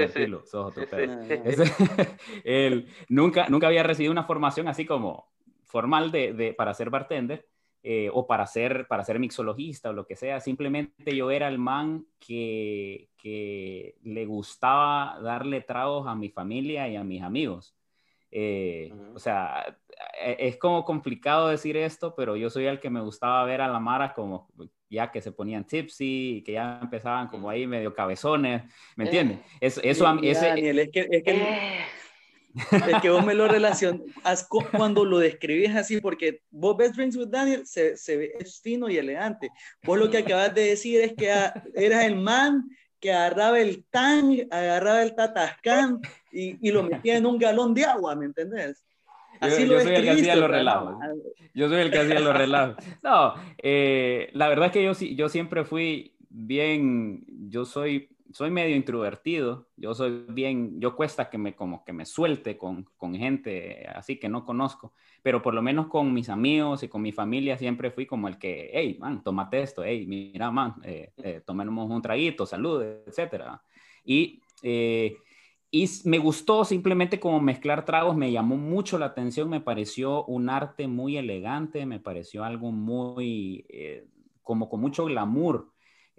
nunca, 3.08 3.48
nunca 3.48 3.68
había 3.68 3.84
recibido 3.84 4.12
una 4.12 4.26
formación 4.26 4.68
así 4.68 4.86
como 4.86 5.32
formal 5.64 6.12
de, 6.12 6.34
de, 6.34 6.54
para 6.54 6.74
ser 6.74 6.90
bartender. 6.90 7.48
Eh, 7.82 8.10
o 8.12 8.28
para 8.28 8.46
ser, 8.46 8.88
para 8.88 9.06
ser 9.06 9.20
mixologista 9.20 9.90
o 9.90 9.94
lo 9.94 10.06
que 10.06 10.18
sea. 10.18 10.42
Simplemente 10.42 11.16
yo 11.16 11.32
era 11.32 11.48
el 11.48 11.58
man 11.58 12.06
que, 12.20 13.10
que 13.16 13.96
le 14.04 14.26
gustaba 14.26 15.18
darle 15.22 15.62
tragos 15.62 16.06
a 16.06 16.14
mi 16.14 16.30
familia 16.30 16.90
y 16.90 16.98
a 16.98 17.06
mis 17.06 17.24
amigos. 17.24 17.74
Eh, 18.32 18.94
o 19.16 19.20
sea, 19.20 19.78
e, 20.22 20.36
es 20.40 20.58
como 20.58 20.84
complicado 20.84 21.48
decir 21.48 21.78
esto, 21.78 22.14
pero 22.16 22.36
yo 22.36 22.50
soy 22.50 22.66
el 22.66 22.82
que 22.82 22.90
me 22.90 23.02
gustaba 23.02 23.44
ver 23.46 23.62
a 23.62 23.70
la 23.70 23.80
Mara 23.80 24.14
como 24.14 24.50
ya 24.90 25.12
que 25.12 25.22
se 25.22 25.32
ponían 25.32 25.66
tipsy 25.66 26.38
y 26.38 26.44
que 26.44 26.54
ya 26.54 26.80
empezaban 26.82 27.28
como 27.28 27.50
ahí 27.50 27.66
medio 27.66 27.94
cabezones, 27.94 28.64
¿me 28.96 29.06
entiendes? 29.06 29.40
Eso, 29.62 29.82
eso 29.84 30.08
a 30.08 30.20
ese, 30.22 30.48
Daniel, 30.48 30.80
es 30.80 30.90
que, 30.90 31.08
es 31.12 31.24
que, 31.24 31.80
eh. 32.56 32.92
es 32.92 33.02
que 33.02 33.10
vos 33.10 33.26
me 33.26 33.34
lo 33.34 33.48
relacionas, 33.48 34.48
cuando 34.72 35.06
lo 35.06 35.20
describís 35.20 35.76
así, 35.76 36.00
porque 36.02 36.42
vos 36.50 36.78
ves 36.78 36.96
Drinks 36.96 37.18
with 37.18 37.28
Daniel, 37.28 37.66
se, 37.66 37.98
se 37.98 38.18
ve, 38.18 38.34
es 38.40 38.62
fino 38.62 38.90
y 38.90 38.98
elegante. 38.98 39.50
Vos 39.84 39.98
lo 40.00 40.10
que 40.10 40.20
acabas 40.20 40.54
de 40.54 40.64
decir 40.64 41.02
es 41.02 41.14
que 41.14 41.30
eras 41.76 42.06
el 42.06 42.16
man 42.16 42.70
que 43.00 43.14
agarraba 43.14 43.60
el 43.60 43.86
tang, 43.90 44.48
agarraba 44.52 45.04
el 45.04 45.16
tatascán 45.16 46.00
y, 46.32 46.68
y 46.68 46.72
lo 46.72 46.84
metía 46.84 47.18
en 47.18 47.26
un 47.26 47.38
galón 47.38 47.74
de 47.74 47.86
agua, 47.86 48.16
¿me 48.16 48.26
entendés? 48.26 48.84
Así 49.40 49.68
yo, 49.68 49.80
soy 49.80 49.96
el 49.96 50.04
que 50.04 50.10
hacía 50.10 50.36
los 50.36 50.50
relajos. 50.50 50.96
Yo 51.54 51.70
soy 51.70 51.82
el 51.82 51.92
que 51.92 52.00
hacía 52.00 52.20
los 52.20 52.36
relajos. 52.36 52.76
No, 53.02 53.34
eh, 53.58 54.30
la 54.34 54.50
verdad 54.50 54.68
es 54.68 54.72
que 54.72 54.84
yo, 54.84 54.94
yo 55.16 55.30
siempre 55.30 55.64
fui 55.64 56.16
bien, 56.30 57.24
yo 57.50 57.66
soy, 57.66 58.10
soy 58.32 58.52
medio 58.52 58.76
introvertido, 58.76 59.68
yo 59.76 59.94
soy 59.94 60.26
bien, 60.30 60.80
yo 60.80 60.96
cuesta 60.96 61.30
que 61.30 61.38
me, 61.38 61.56
como 61.56 61.84
que 61.84 61.94
me 61.94 62.06
suelte 62.06 62.58
con, 62.58 62.86
con 62.98 63.16
gente 63.16 63.88
así 63.94 64.20
que 64.20 64.30
no 64.30 64.46
conozco, 64.46 64.94
pero 65.22 65.42
por 65.42 65.54
lo 65.54 65.62
menos 65.62 65.88
con 65.88 66.14
mis 66.14 66.30
amigos 66.30 66.84
y 66.84 66.88
con 66.88 67.02
mi 67.02 67.12
familia 67.12 67.58
siempre 67.58 67.92
fui 67.92 68.06
como 68.06 68.28
el 68.28 68.38
que, 68.38 68.70
hey, 68.74 68.98
man, 69.00 69.24
tómate 69.24 69.62
esto, 69.62 69.84
hey, 69.84 70.06
mira, 70.08 70.52
man, 70.52 70.76
eh, 70.84 71.12
eh 71.18 71.42
tomemos 71.46 71.90
un 71.90 72.02
traguito, 72.02 72.46
salud, 72.46 72.84
etcétera. 73.06 73.62
Y 74.04 74.42
eh, 74.64 75.16
y 75.72 75.88
me 76.06 76.18
gustó 76.18 76.66
simplemente 76.66 77.20
como 77.20 77.40
mezclar 77.40 77.86
tragos, 77.86 78.16
me 78.16 78.32
llamó 78.32 78.58
mucho 78.58 78.98
la 78.98 79.08
atención, 79.08 79.50
me 79.50 79.62
pareció 79.62 80.26
un 80.26 80.50
arte 80.50 80.88
muy 80.88 81.18
elegante, 81.18 81.86
me 81.86 82.00
pareció 82.00 82.44
algo 82.44 82.72
muy, 82.72 83.66
eh, 83.70 84.08
como 84.42 84.68
con 84.68 84.82
mucho 84.82 85.06
glamour 85.06 85.72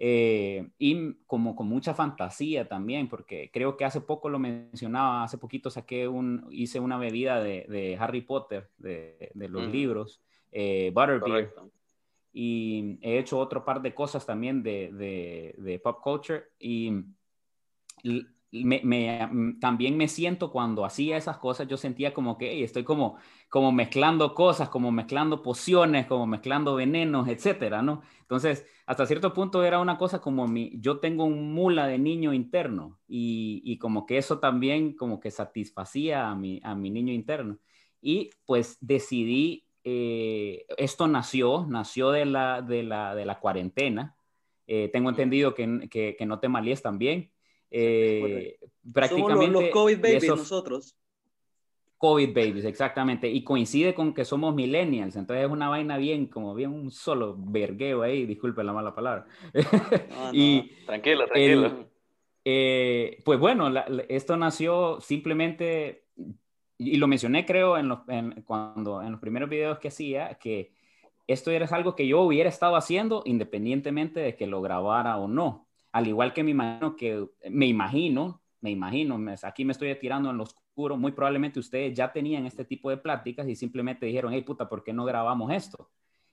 eh, 0.03 0.67
y 0.79 1.13
como 1.27 1.55
con 1.55 1.67
mucha 1.67 1.93
fantasía 1.93 2.67
también, 2.67 3.07
porque 3.07 3.51
creo 3.53 3.77
que 3.77 3.85
hace 3.85 4.01
poco 4.01 4.29
lo 4.29 4.39
mencionaba, 4.39 5.23
hace 5.23 5.37
poquito 5.37 5.69
saqué 5.69 6.07
un, 6.07 6.47
hice 6.49 6.79
una 6.79 6.97
bebida 6.97 7.39
de, 7.39 7.97
Harry 7.99 8.21
Potter, 8.21 8.71
de, 8.79 9.31
los 9.35 9.67
libros, 9.67 10.19
eh, 10.51 10.91
Butterbeer. 10.91 11.53
Y 12.33 12.97
he 13.03 13.19
hecho 13.19 13.37
otro 13.37 13.63
par 13.63 13.83
de 13.83 13.93
cosas 13.93 14.25
también 14.25 14.63
de, 14.63 15.53
de 15.55 15.79
pop 15.83 15.99
culture 16.01 16.45
y 16.57 17.03
me, 18.51 19.27
mm, 19.31 19.59
también 19.59 19.97
me 19.97 20.07
siento 20.07 20.51
cuando 20.51 20.85
hacía 20.85 21.17
esas 21.17 21.37
cosas, 21.37 21.67
yo 21.67 21.77
sentía 21.77 22.13
como 22.13 22.37
que 22.37 22.63
estoy 22.63 22.83
como, 22.83 23.17
como 23.49 23.71
mezclando 23.71 24.35
cosas, 24.35 24.69
como 24.69 24.91
mezclando 24.91 25.41
pociones, 25.41 26.05
como 26.07 26.27
mezclando 26.27 26.75
venenos, 26.75 27.27
etcétera, 27.27 27.81
¿no? 27.81 28.01
Entonces, 28.21 28.65
hasta 28.85 29.05
cierto 29.05 29.33
punto 29.33 29.63
era 29.63 29.79
una 29.79 29.97
cosa 29.97 30.19
como 30.21 30.47
mi, 30.47 30.71
yo 30.81 30.99
tengo 30.99 31.23
un 31.25 31.53
mula 31.53 31.87
de 31.87 31.97
niño 31.97 32.33
interno 32.33 32.99
y, 33.07 33.61
y 33.65 33.77
como 33.77 34.05
que 34.05 34.17
eso 34.17 34.39
también 34.39 34.95
como 34.95 35.19
que 35.19 35.31
satisfacía 35.31 36.29
a 36.29 36.35
mi, 36.35 36.59
a 36.63 36.75
mi 36.75 36.89
niño 36.89 37.13
interno. 37.13 37.59
Y 38.01 38.31
pues 38.45 38.77
decidí, 38.81 39.67
eh, 39.83 40.65
esto 40.77 41.07
nació, 41.07 41.65
nació 41.69 42.11
de 42.11 42.25
la, 42.25 42.61
de 42.61 42.83
la, 42.83 43.15
de 43.15 43.25
la 43.25 43.39
cuarentena. 43.39 44.15
Eh, 44.67 44.89
tengo 44.91 45.09
entendido 45.09 45.53
que, 45.53 45.87
que, 45.89 46.15
que 46.17 46.25
no 46.25 46.39
te 46.39 46.49
malíes 46.49 46.81
también. 46.81 47.31
Eh, 47.71 48.59
prácticamente. 48.93 49.45
Somos 49.45 49.63
los, 49.63 49.71
COVID 49.71 50.01
babies 50.01 50.27
nosotros. 50.27 50.95
COVID 51.97 52.29
babies, 52.29 52.65
exactamente. 52.65 53.29
Y 53.29 53.43
coincide 53.43 53.93
con 53.93 54.13
que 54.13 54.25
somos 54.25 54.55
millennials, 54.55 55.15
entonces 55.15 55.45
es 55.45 55.51
una 55.51 55.69
vaina 55.69 55.97
bien, 55.97 56.25
como 56.25 56.53
bien 56.55 56.73
un 56.73 56.91
solo 56.91 57.35
vergueo 57.37 58.01
ahí, 58.01 58.25
disculpe 58.25 58.63
la 58.63 58.73
mala 58.73 58.93
palabra. 58.93 59.27
y 60.33 60.71
tranquilo, 60.85 61.25
tranquilo. 61.25 61.87
Eh, 62.43 63.19
pues 63.23 63.39
bueno, 63.39 63.71
esto 64.09 64.35
nació 64.35 64.99
simplemente, 64.99 66.05
y 66.77 66.97
lo 66.97 67.07
mencioné 67.07 67.45
creo 67.45 67.77
en 67.77 67.89
los, 67.89 67.99
cuando, 68.45 69.03
en 69.03 69.11
los 69.11 69.21
primeros 69.21 69.47
videos 69.47 69.77
que 69.77 69.89
hacía, 69.89 70.39
que 70.39 70.73
esto 71.27 71.51
era 71.51 71.67
algo 71.67 71.95
que 71.95 72.07
yo 72.07 72.21
hubiera 72.21 72.49
estado 72.49 72.75
haciendo 72.75 73.21
independientemente 73.25 74.19
de 74.19 74.35
que 74.35 74.47
lo 74.47 74.61
grabara 74.61 75.17
o 75.17 75.27
no. 75.27 75.67
Al 75.91 76.07
igual 76.07 76.33
que 76.33 76.43
me 76.43 76.51
imagino 76.51 76.95
que, 76.95 77.25
me 77.49 77.67
imagino, 77.67 78.41
me 78.61 78.71
imagino, 78.71 79.19
aquí 79.43 79.65
me 79.65 79.71
estoy 79.71 79.93
tirando 79.95 80.29
en 80.29 80.37
lo 80.37 80.43
oscuro, 80.43 80.97
muy 80.97 81.11
probablemente 81.11 81.59
ustedes 81.59 81.93
ya 81.93 82.11
tenían 82.11 82.45
este 82.45 82.63
tipo 82.63 82.89
de 82.89 82.97
pláticas 82.97 83.47
y 83.47 83.55
simplemente 83.55 84.05
dijeron, 84.05 84.33
hey 84.33 84.43
puta, 84.43 84.69
¿por 84.69 84.83
qué 84.83 84.93
no 84.93 85.03
grabamos 85.03 85.51
esto? 85.51 85.89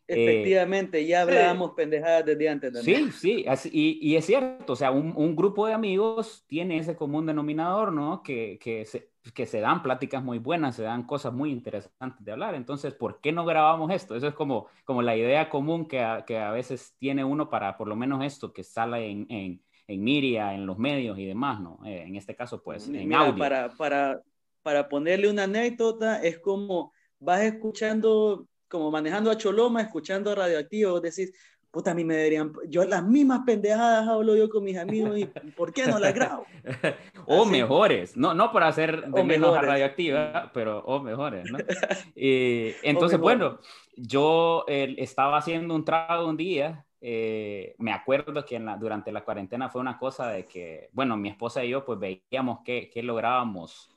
Efectivamente, 0.06 1.06
ya 1.06 1.22
hablábamos 1.22 1.72
pendejadas 1.72 2.24
desde 2.24 2.48
antes. 2.48 2.72
También. 2.72 3.12
Sí, 3.12 3.44
sí, 3.44 3.70
y, 3.70 3.98
y, 4.00 4.16
es 4.16 4.24
cierto, 4.24 4.72
o 4.72 4.76
sea, 4.76 4.90
un, 4.90 5.12
un, 5.14 5.36
grupo 5.36 5.66
de 5.66 5.74
amigos 5.74 6.44
tiene 6.46 6.78
ese 6.78 6.96
común 6.96 7.26
denominador, 7.26 7.92
¿no? 7.92 8.22
Que, 8.22 8.58
que, 8.58 8.86
se, 8.86 9.10
que 9.34 9.46
se 9.46 9.60
dan 9.60 9.82
pláticas 9.82 10.22
muy 10.22 10.38
buenas, 10.38 10.76
se 10.76 10.82
dan 10.82 11.04
cosas 11.04 11.32
muy 11.32 11.50
interesantes 11.50 12.24
de 12.24 12.32
hablar. 12.32 12.54
Entonces, 12.54 12.94
¿por 12.94 13.20
qué 13.20 13.32
no 13.32 13.44
grabamos 13.44 13.90
esto? 13.90 14.14
Eso 14.14 14.28
es 14.28 14.34
como, 14.34 14.66
como 14.84 15.02
la 15.02 15.16
idea 15.16 15.48
común 15.48 15.86
que 15.86 16.00
a, 16.00 16.24
que 16.24 16.38
a 16.38 16.50
veces 16.50 16.94
tiene 16.98 17.24
uno 17.24 17.50
para 17.50 17.76
por 17.76 17.88
lo 17.88 17.96
menos 17.96 18.24
esto 18.24 18.52
que 18.52 18.64
sale 18.64 19.10
en, 19.10 19.26
en, 19.28 19.62
en 19.86 20.04
Miria, 20.04 20.54
en 20.54 20.66
los 20.66 20.78
medios 20.78 21.18
y 21.18 21.26
demás, 21.26 21.60
¿no? 21.60 21.80
Eh, 21.84 22.04
en 22.06 22.16
este 22.16 22.34
caso, 22.34 22.62
pues, 22.62 22.88
en 22.88 23.12
audio. 23.14 23.38
Para, 23.38 23.70
para, 23.70 24.22
para 24.62 24.88
ponerle 24.88 25.30
una 25.30 25.44
anécdota, 25.44 26.22
es 26.22 26.38
como 26.38 26.92
vas 27.18 27.42
escuchando 27.42 28.46
como 28.68 28.90
manejando 28.90 29.30
a 29.30 29.36
Choloma, 29.36 29.80
escuchando 29.80 30.34
Radioactivo, 30.34 31.00
decís, 31.00 31.32
puta, 31.70 31.90
a 31.90 31.94
mí 31.94 32.04
me 32.04 32.16
deberían, 32.16 32.52
yo 32.68 32.84
las 32.84 33.04
mismas 33.04 33.40
pendejadas 33.44 34.08
hablo 34.08 34.36
yo 34.36 34.48
con 34.48 34.64
mis 34.64 34.76
amigos 34.78 35.18
y 35.18 35.26
¿por 35.26 35.72
qué 35.72 35.86
no 35.86 35.98
las 35.98 36.14
grabo? 36.14 36.46
o 37.26 37.44
mejores, 37.44 38.16
no, 38.16 38.34
no 38.34 38.52
para 38.52 38.68
hacer 38.68 39.08
de 39.10 39.24
menos 39.24 39.56
a 39.56 39.62
radioactiva, 39.62 40.50
pero 40.54 40.80
o 40.80 41.00
mejores, 41.00 41.50
¿no? 41.50 41.58
entonces, 42.14 43.18
bueno, 43.18 43.58
yo 43.96 44.64
estaba 44.68 45.38
haciendo 45.38 45.74
un 45.74 45.84
trago 45.84 46.28
un 46.28 46.36
día, 46.36 46.84
eh, 47.00 47.76
me 47.78 47.92
acuerdo 47.92 48.44
que 48.44 48.56
en 48.56 48.66
la, 48.66 48.76
durante 48.76 49.12
la 49.12 49.24
cuarentena 49.24 49.68
fue 49.68 49.80
una 49.80 49.98
cosa 49.98 50.28
de 50.28 50.44
que, 50.44 50.88
bueno, 50.92 51.16
mi 51.16 51.28
esposa 51.28 51.64
y 51.64 51.70
yo 51.70 51.84
pues 51.84 51.98
veíamos 51.98 52.60
qué, 52.64 52.90
qué 52.92 53.02
lográbamos 53.02 53.90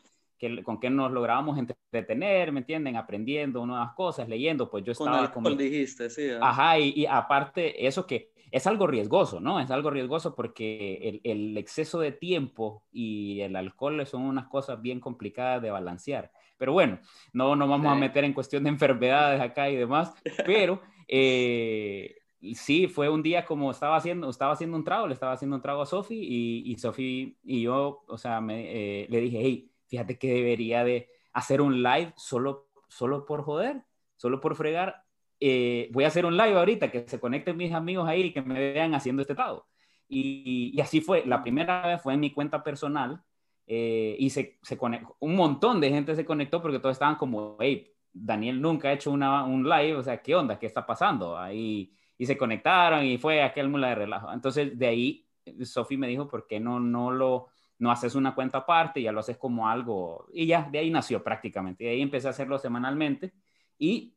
con 0.64 0.80
qué 0.80 0.90
nos 0.90 1.12
lográbamos 1.12 1.58
entretener, 1.58 2.52
¿me 2.52 2.62
entienden? 2.62 2.96
Aprendiendo 2.96 3.66
nuevas 3.66 3.94
cosas, 3.94 4.28
leyendo, 4.28 4.70
pues 4.70 4.84
yo 4.84 4.92
estaba 4.92 5.32
como... 5.32 5.50
dijiste, 5.52 6.10
sí. 6.10 6.24
¿eh? 6.24 6.40
Ajá, 6.42 6.80
y, 6.80 7.06
aparte, 7.06 7.86
eso 7.86 8.08
que 8.08 8.32
es 8.50 8.68
algo 8.68 8.88
riesgoso, 8.88 9.40
¿no? 9.40 9.60
Es 9.60 9.72
algo 9.72 9.90
riesgoso 9.90 10.36
porque 10.36 11.00
el, 11.04 11.22
el, 11.24 11.58
exceso 11.58 12.00
de 12.00 12.12
tiempo 12.12 12.84
y 12.92 13.42
el 13.42 13.56
alcohol 13.56 14.06
son 14.06 14.24
unas 14.24 14.48
cosas 14.48 14.82
bien 14.82 15.00
complicadas 15.00 15.62
de 15.62 15.72
balancear. 15.72 16.32
Pero 16.58 16.74
bueno, 16.74 17.00
no 17.34 17.56
nos 17.56 17.70
vamos 17.70 17.92
a 17.92 17.96
meter 17.96 18.24
en 18.24 18.34
cuestión 18.34 18.64
de 18.64 18.70
enfermedades 18.70 19.42
acá 19.42 19.70
y 19.70 19.76
demás, 19.76 20.14
pero... 20.46 20.82
Eh, 21.14 22.16
sí, 22.56 22.88
fue 22.88 23.10
un 23.10 23.22
día 23.22 23.46
como 23.46 23.72
estaba 23.72 23.98
haciendo, 23.98 24.30
estaba 24.30 24.54
haciendo 24.54 24.78
un 24.78 24.84
trago, 24.84 25.08
le 25.08 25.14
estaba 25.14 25.34
haciendo 25.34 25.58
un 25.58 25.62
trago 25.62 25.82
a 25.82 25.86
Sofi 25.86 26.16
y, 26.16 26.72
y 26.72 26.78
Sofi 26.78 27.38
y 27.44 27.64
yo, 27.64 28.04
o 28.08 28.18
sea, 28.18 28.42
me, 28.42 29.04
eh, 29.04 29.08
le 29.10 29.20
dije, 29.20 29.40
hey, 29.42 29.71
fíjate 29.92 30.18
que 30.18 30.34
debería 30.34 30.86
de 30.86 31.10
hacer 31.34 31.62
un 31.62 31.84
live 31.84 32.14
solo, 32.16 32.70
solo 32.88 33.26
por 33.26 33.44
joder, 33.44 33.84
solo 34.16 34.40
por 34.40 34.56
fregar. 34.56 35.04
Eh, 35.38 35.90
voy 35.92 36.06
a 36.06 36.08
hacer 36.08 36.26
un 36.26 36.38
live 36.38 36.58
ahorita, 36.58 36.90
que 36.90 37.06
se 37.10 37.20
conecten 37.20 37.58
mis 37.58 37.74
amigos 37.74 38.08
ahí 38.08 38.22
y 38.22 38.34
que 38.34 38.42
me 38.42 38.72
vean 38.72 38.96
haciendo 38.96 39.22
este 39.22 39.36
trago. 39.36 39.68
Y, 40.08 40.80
así 40.80 41.02
fue, 41.02 41.26
la 41.26 41.44
primera 41.44 41.86
vez 41.86 42.02
fue 42.02 42.14
en 42.14 42.22
mi 42.22 42.32
cuenta 42.32 42.64
personal 42.64 43.22
eh, 43.68 44.16
y 44.18 44.30
se, 44.30 44.60
se 44.62 44.78
conectó, 44.78 45.18
un 45.20 45.36
montón 45.36 45.82
de 45.82 45.90
gente 45.90 46.16
se 46.16 46.26
conectó 46.26 46.62
porque 46.62 46.80
todos 46.80 46.94
estaban 46.94 47.16
como, 47.16 47.58
hey, 47.60 47.92
Daniel 48.14 48.62
nunca 48.62 48.90
ha 48.90 48.94
hecho 48.94 49.12
una, 49.12 49.44
un 49.44 49.68
live, 49.68 49.96
o 49.96 50.04
sea, 50.04 50.22
¿qué 50.22 50.36
onda? 50.36 50.58
¿Qué 50.58 50.68
está 50.68 50.86
pasando? 50.86 51.38
Ahí, 51.38 51.94
y 52.18 52.26
se 52.26 52.38
conectaron 52.38 53.04
y 53.06 53.18
fue 53.18 53.44
aquel 53.44 53.68
mula 53.68 53.90
de 53.90 53.96
relajo. 53.96 54.32
Entonces, 54.32 54.78
de 54.78 54.88
ahí, 54.88 55.28
Sofi 55.64 55.98
me 55.98 56.08
dijo, 56.08 56.30
¿por 56.30 56.48
qué 56.48 56.62
no, 56.62 56.80
no 56.80 57.12
lo 57.12 57.48
no 57.82 57.92
haces 57.92 58.14
una 58.14 58.36
cuenta 58.36 58.60
aparte, 58.60 59.02
ya 59.02 59.12
lo 59.12 59.22
haces 59.22 59.38
como 59.38 59.68
algo, 59.68 60.28
y 60.32 60.46
ya, 60.46 60.70
de 60.72 60.78
ahí 60.78 60.92
nació 60.92 61.24
prácticamente, 61.24 61.84
de 61.84 61.90
ahí 61.90 62.02
empecé 62.02 62.28
a 62.28 62.30
hacerlo 62.30 62.60
semanalmente 62.60 63.34
y 63.80 64.14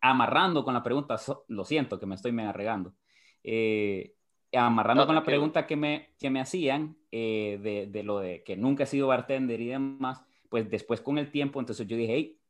amarrando 0.00 0.62
con 0.62 0.74
la 0.74 0.82
pregunta, 0.84 1.16
lo 1.48 1.64
siento 1.64 1.98
que 1.98 2.06
me 2.06 2.14
estoy 2.14 2.30
mega 2.30 2.52
regando, 2.52 2.94
eh, 3.42 4.14
amarrando 4.52 5.06
con 5.06 5.16
la 5.16 5.24
pregunta 5.24 5.66
que 5.66 5.74
me, 5.74 6.10
que 6.20 6.30
me 6.30 6.40
hacían 6.40 6.96
eh, 7.10 7.58
de, 7.60 7.88
de, 7.88 8.04
lo 8.04 8.20
de 8.20 8.44
que 8.44 8.56
nunca 8.56 8.84
he 8.84 8.86
sido 8.86 9.08
bartender 9.08 9.60
y 9.60 9.66
demás, 9.66 10.22
pues 10.48 10.70
después 10.70 11.00
con 11.00 11.18
el 11.18 11.32
tiempo, 11.32 11.58
entonces 11.58 11.84
yo 11.88 11.96
dije, 11.96 12.14
hey, 12.14 12.40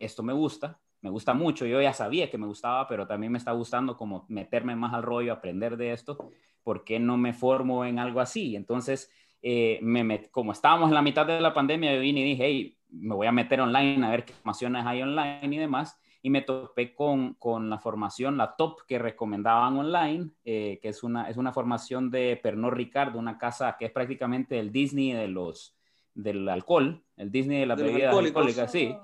esto 0.00 0.22
me 0.22 0.34
gusta, 0.34 0.78
me 1.00 1.08
gusta 1.08 1.32
mucho, 1.32 1.64
yo 1.64 1.80
ya 1.80 1.94
sabía 1.94 2.30
que 2.30 2.36
me 2.36 2.46
gustaba, 2.46 2.86
pero 2.86 3.06
también 3.06 3.32
me 3.32 3.38
está 3.38 3.52
gustando 3.52 3.96
como 3.96 4.26
meterme 4.28 4.76
más 4.76 4.92
al 4.92 5.04
rollo, 5.04 5.32
aprender 5.32 5.78
de 5.78 5.92
esto, 5.94 6.18
¿por 6.62 6.84
qué 6.84 7.00
no 7.00 7.16
me 7.16 7.32
formo 7.32 7.86
en 7.86 7.98
algo 7.98 8.20
así? 8.20 8.56
Entonces, 8.56 9.10
eh, 9.42 9.78
me 9.82 10.28
como 10.30 10.52
estábamos 10.52 10.88
en 10.88 10.94
la 10.94 11.02
mitad 11.02 11.26
de 11.26 11.40
la 11.40 11.54
pandemia, 11.54 11.94
yo 11.94 12.00
vine 12.00 12.20
y 12.20 12.24
dije, 12.24 12.44
hey, 12.44 12.76
me 12.90 13.14
voy 13.14 13.26
a 13.26 13.32
meter 13.32 13.60
online 13.60 14.04
a 14.06 14.10
ver 14.10 14.24
qué 14.24 14.32
formaciones 14.32 14.84
hay 14.86 15.02
online 15.02 15.54
y 15.54 15.58
demás. 15.58 15.98
Y 16.22 16.28
me 16.28 16.42
topé 16.42 16.94
con, 16.94 17.34
con 17.34 17.70
la 17.70 17.78
formación, 17.78 18.36
la 18.36 18.54
top 18.54 18.80
que 18.86 18.98
recomendaban 18.98 19.78
online, 19.78 20.30
eh, 20.44 20.78
que 20.82 20.88
es 20.88 21.02
una, 21.02 21.30
es 21.30 21.38
una 21.38 21.52
formación 21.52 22.10
de 22.10 22.38
Pernod 22.42 22.72
Ricard, 22.72 23.16
una 23.16 23.38
casa 23.38 23.76
que 23.78 23.86
es 23.86 23.92
prácticamente 23.92 24.58
el 24.58 24.70
Disney 24.70 25.12
de 25.12 25.28
los, 25.28 25.74
del 26.14 26.46
alcohol, 26.48 27.02
el 27.16 27.30
Disney 27.30 27.60
de 27.60 27.66
las 27.66 27.80
bebidas 27.80 28.14
alcohólicas, 28.14 28.70
sí. 28.70 28.94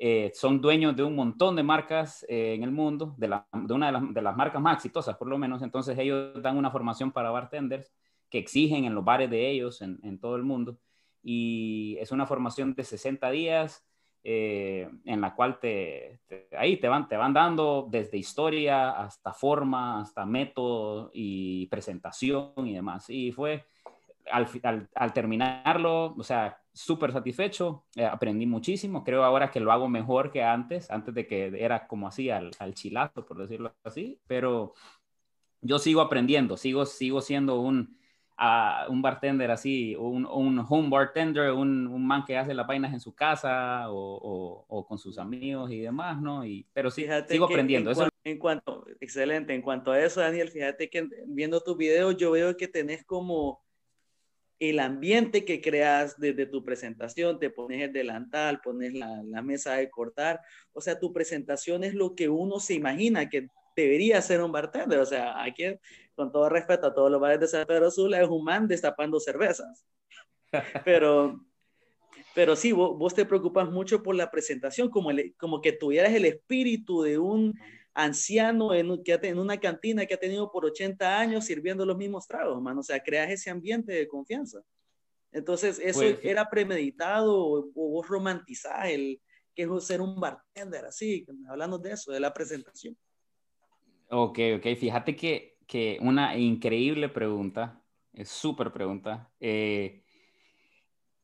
Eh, 0.00 0.30
son 0.32 0.60
dueños 0.60 0.94
de 0.94 1.02
un 1.02 1.16
montón 1.16 1.56
de 1.56 1.62
marcas 1.64 2.24
eh, 2.28 2.54
en 2.54 2.62
el 2.62 2.70
mundo, 2.70 3.14
de, 3.16 3.28
la, 3.28 3.48
de 3.52 3.74
una 3.74 3.86
de 3.86 3.92
las, 3.92 4.14
de 4.14 4.22
las, 4.22 4.36
marcas 4.36 4.62
más 4.62 4.76
exitosas 4.76 5.16
por 5.16 5.26
lo 5.26 5.38
menos. 5.38 5.62
Entonces 5.62 5.98
ellos 5.98 6.40
dan 6.40 6.56
una 6.56 6.70
formación 6.70 7.10
para 7.10 7.30
bartenders 7.30 7.90
que 8.30 8.38
exigen 8.38 8.84
en 8.84 8.94
los 8.94 9.04
bares 9.04 9.30
de 9.30 9.50
ellos 9.50 9.82
en, 9.82 9.98
en 10.02 10.18
todo 10.18 10.36
el 10.36 10.42
mundo. 10.42 10.78
Y 11.22 11.96
es 12.00 12.12
una 12.12 12.26
formación 12.26 12.74
de 12.74 12.84
60 12.84 13.30
días 13.30 13.88
eh, 14.24 14.88
en 15.04 15.20
la 15.20 15.34
cual 15.34 15.58
te, 15.58 16.20
ahí 16.56 16.76
te 16.78 16.88
van, 16.88 17.08
te 17.08 17.16
van 17.16 17.32
dando 17.32 17.86
desde 17.90 18.18
historia 18.18 18.90
hasta 18.90 19.32
forma, 19.32 20.00
hasta 20.00 20.26
método 20.26 21.10
y 21.14 21.66
presentación 21.68 22.52
y 22.56 22.74
demás. 22.74 23.08
Y 23.08 23.32
fue 23.32 23.64
al, 24.30 24.46
al, 24.94 25.12
terminarlo, 25.12 26.14
o 26.14 26.22
sea, 26.22 26.60
súper 26.72 27.12
satisfecho, 27.12 27.84
eh, 27.96 28.04
aprendí 28.04 28.44
muchísimo, 28.44 29.02
creo 29.02 29.24
ahora 29.24 29.50
que 29.50 29.60
lo 29.60 29.72
hago 29.72 29.88
mejor 29.88 30.30
que 30.30 30.42
antes, 30.42 30.90
antes 30.90 31.14
de 31.14 31.26
que 31.26 31.52
era 31.58 31.86
como 31.86 32.06
así 32.08 32.28
al, 32.28 32.50
al 32.58 32.74
chilazo, 32.74 33.24
por 33.24 33.38
decirlo 33.38 33.74
así, 33.84 34.20
pero 34.26 34.74
yo 35.60 35.78
sigo 35.78 36.00
aprendiendo, 36.00 36.56
sigo, 36.56 36.84
sigo 36.86 37.20
siendo 37.20 37.60
un, 37.60 37.97
uh, 38.38 38.90
un 38.90 39.02
bartender 39.02 39.50
así, 39.50 39.96
un, 39.96 40.24
un 40.26 40.64
home 40.68 40.88
bartender, 40.88 41.52
un, 41.52 41.86
un, 41.86 42.06
man 42.06 42.24
que 42.24 42.36
hace 42.36 42.54
las 42.54 42.66
vainas 42.66 42.92
en 42.92 43.00
su 43.00 43.14
casa 43.14 43.90
o, 43.90 44.64
o, 44.68 44.86
con 44.86 44.98
sus 44.98 45.18
amigos 45.18 45.70
y 45.70 45.80
demás, 45.80 46.20
¿no? 46.20 46.44
Y, 46.46 46.66
pero 46.72 46.90
sí, 46.90 47.06
sigo 47.28 47.46
aprendiendo. 47.46 47.90
En, 47.90 47.96
eso... 47.96 48.08
en 48.24 48.38
cuanto, 48.38 48.86
excelente, 49.00 49.54
en 49.54 49.62
cuanto 49.62 49.92
a 49.92 50.00
eso, 50.00 50.20
Daniel, 50.20 50.50
fíjate 50.50 50.88
que 50.88 51.08
viendo 51.26 51.60
tus 51.60 51.76
videos 51.76 52.16
yo 52.16 52.30
veo 52.30 52.56
que 52.56 52.68
tenés 52.68 53.04
como 53.04 53.62
el 54.60 54.80
ambiente 54.80 55.44
que 55.44 55.60
creas 55.60 56.18
desde 56.18 56.46
tu 56.46 56.64
presentación, 56.64 57.38
te 57.38 57.50
pones 57.50 57.80
el 57.80 57.92
delantal, 57.92 58.60
pones 58.60 58.92
la, 58.92 59.22
la, 59.22 59.40
mesa 59.40 59.74
de 59.74 59.88
cortar, 59.88 60.40
o 60.72 60.80
sea, 60.80 60.98
tu 60.98 61.12
presentación 61.12 61.84
es 61.84 61.94
lo 61.94 62.16
que 62.16 62.28
uno 62.28 62.58
se 62.58 62.74
imagina 62.74 63.28
que 63.28 63.48
debería 63.82 64.20
ser 64.22 64.42
un 64.42 64.52
bartender, 64.52 64.98
o 64.98 65.06
sea, 65.06 65.42
aquí, 65.42 65.64
con 66.14 66.32
todo 66.32 66.48
respeto 66.48 66.86
a 66.86 66.94
todos 66.94 67.10
los 67.10 67.20
bares 67.20 67.40
de 67.40 67.48
San 67.48 67.66
Pedro 67.66 67.90
Sula, 67.90 68.20
es 68.20 68.28
un 68.28 68.44
man 68.44 68.66
destapando 68.66 69.20
cervezas, 69.20 69.86
pero, 70.84 71.40
pero 72.34 72.56
sí, 72.56 72.72
vos, 72.72 72.96
vos, 72.98 73.14
te 73.14 73.24
preocupas 73.24 73.70
mucho 73.70 74.02
por 74.02 74.14
la 74.14 74.30
presentación, 74.30 74.90
como, 74.90 75.10
el, 75.10 75.34
como 75.36 75.60
que 75.60 75.72
tuvieras 75.72 76.12
el 76.12 76.24
espíritu 76.24 77.02
de 77.02 77.18
un 77.18 77.54
anciano 77.98 78.72
en, 78.74 79.02
que 79.02 79.18
en 79.22 79.38
una 79.40 79.58
cantina 79.58 80.06
que 80.06 80.14
ha 80.14 80.20
tenido 80.20 80.52
por 80.52 80.64
80 80.64 81.18
años 81.18 81.44
sirviendo 81.44 81.84
los 81.84 81.96
mismos 81.96 82.28
tragos, 82.28 82.62
man. 82.62 82.78
O 82.78 82.82
sea, 82.82 83.02
creas 83.02 83.30
ese 83.30 83.50
ambiente 83.50 83.92
de 83.92 84.06
confianza. 84.06 84.60
Entonces, 85.32 85.80
¿eso 85.82 86.00
pues, 86.00 86.20
era 86.22 86.48
premeditado 86.48 87.36
o, 87.36 87.58
o, 87.74 87.90
vos 87.90 88.08
romantizás 88.08 88.88
el 88.88 89.20
que 89.52 89.64
es 89.64 89.84
ser 89.84 90.00
un 90.00 90.18
bartender 90.18 90.84
así? 90.84 91.26
Hablando 91.48 91.76
de 91.76 91.92
eso, 91.92 92.12
de 92.12 92.20
la 92.20 92.32
presentación. 92.32 92.96
Ok, 94.10 94.38
ok. 94.56 94.66
Fíjate 94.78 95.16
que, 95.16 95.58
que 95.66 95.98
una 96.00 96.36
increíble 96.36 97.08
pregunta, 97.08 97.82
es 98.12 98.28
súper 98.30 98.72
pregunta. 98.72 99.30
Eh, 99.40 100.02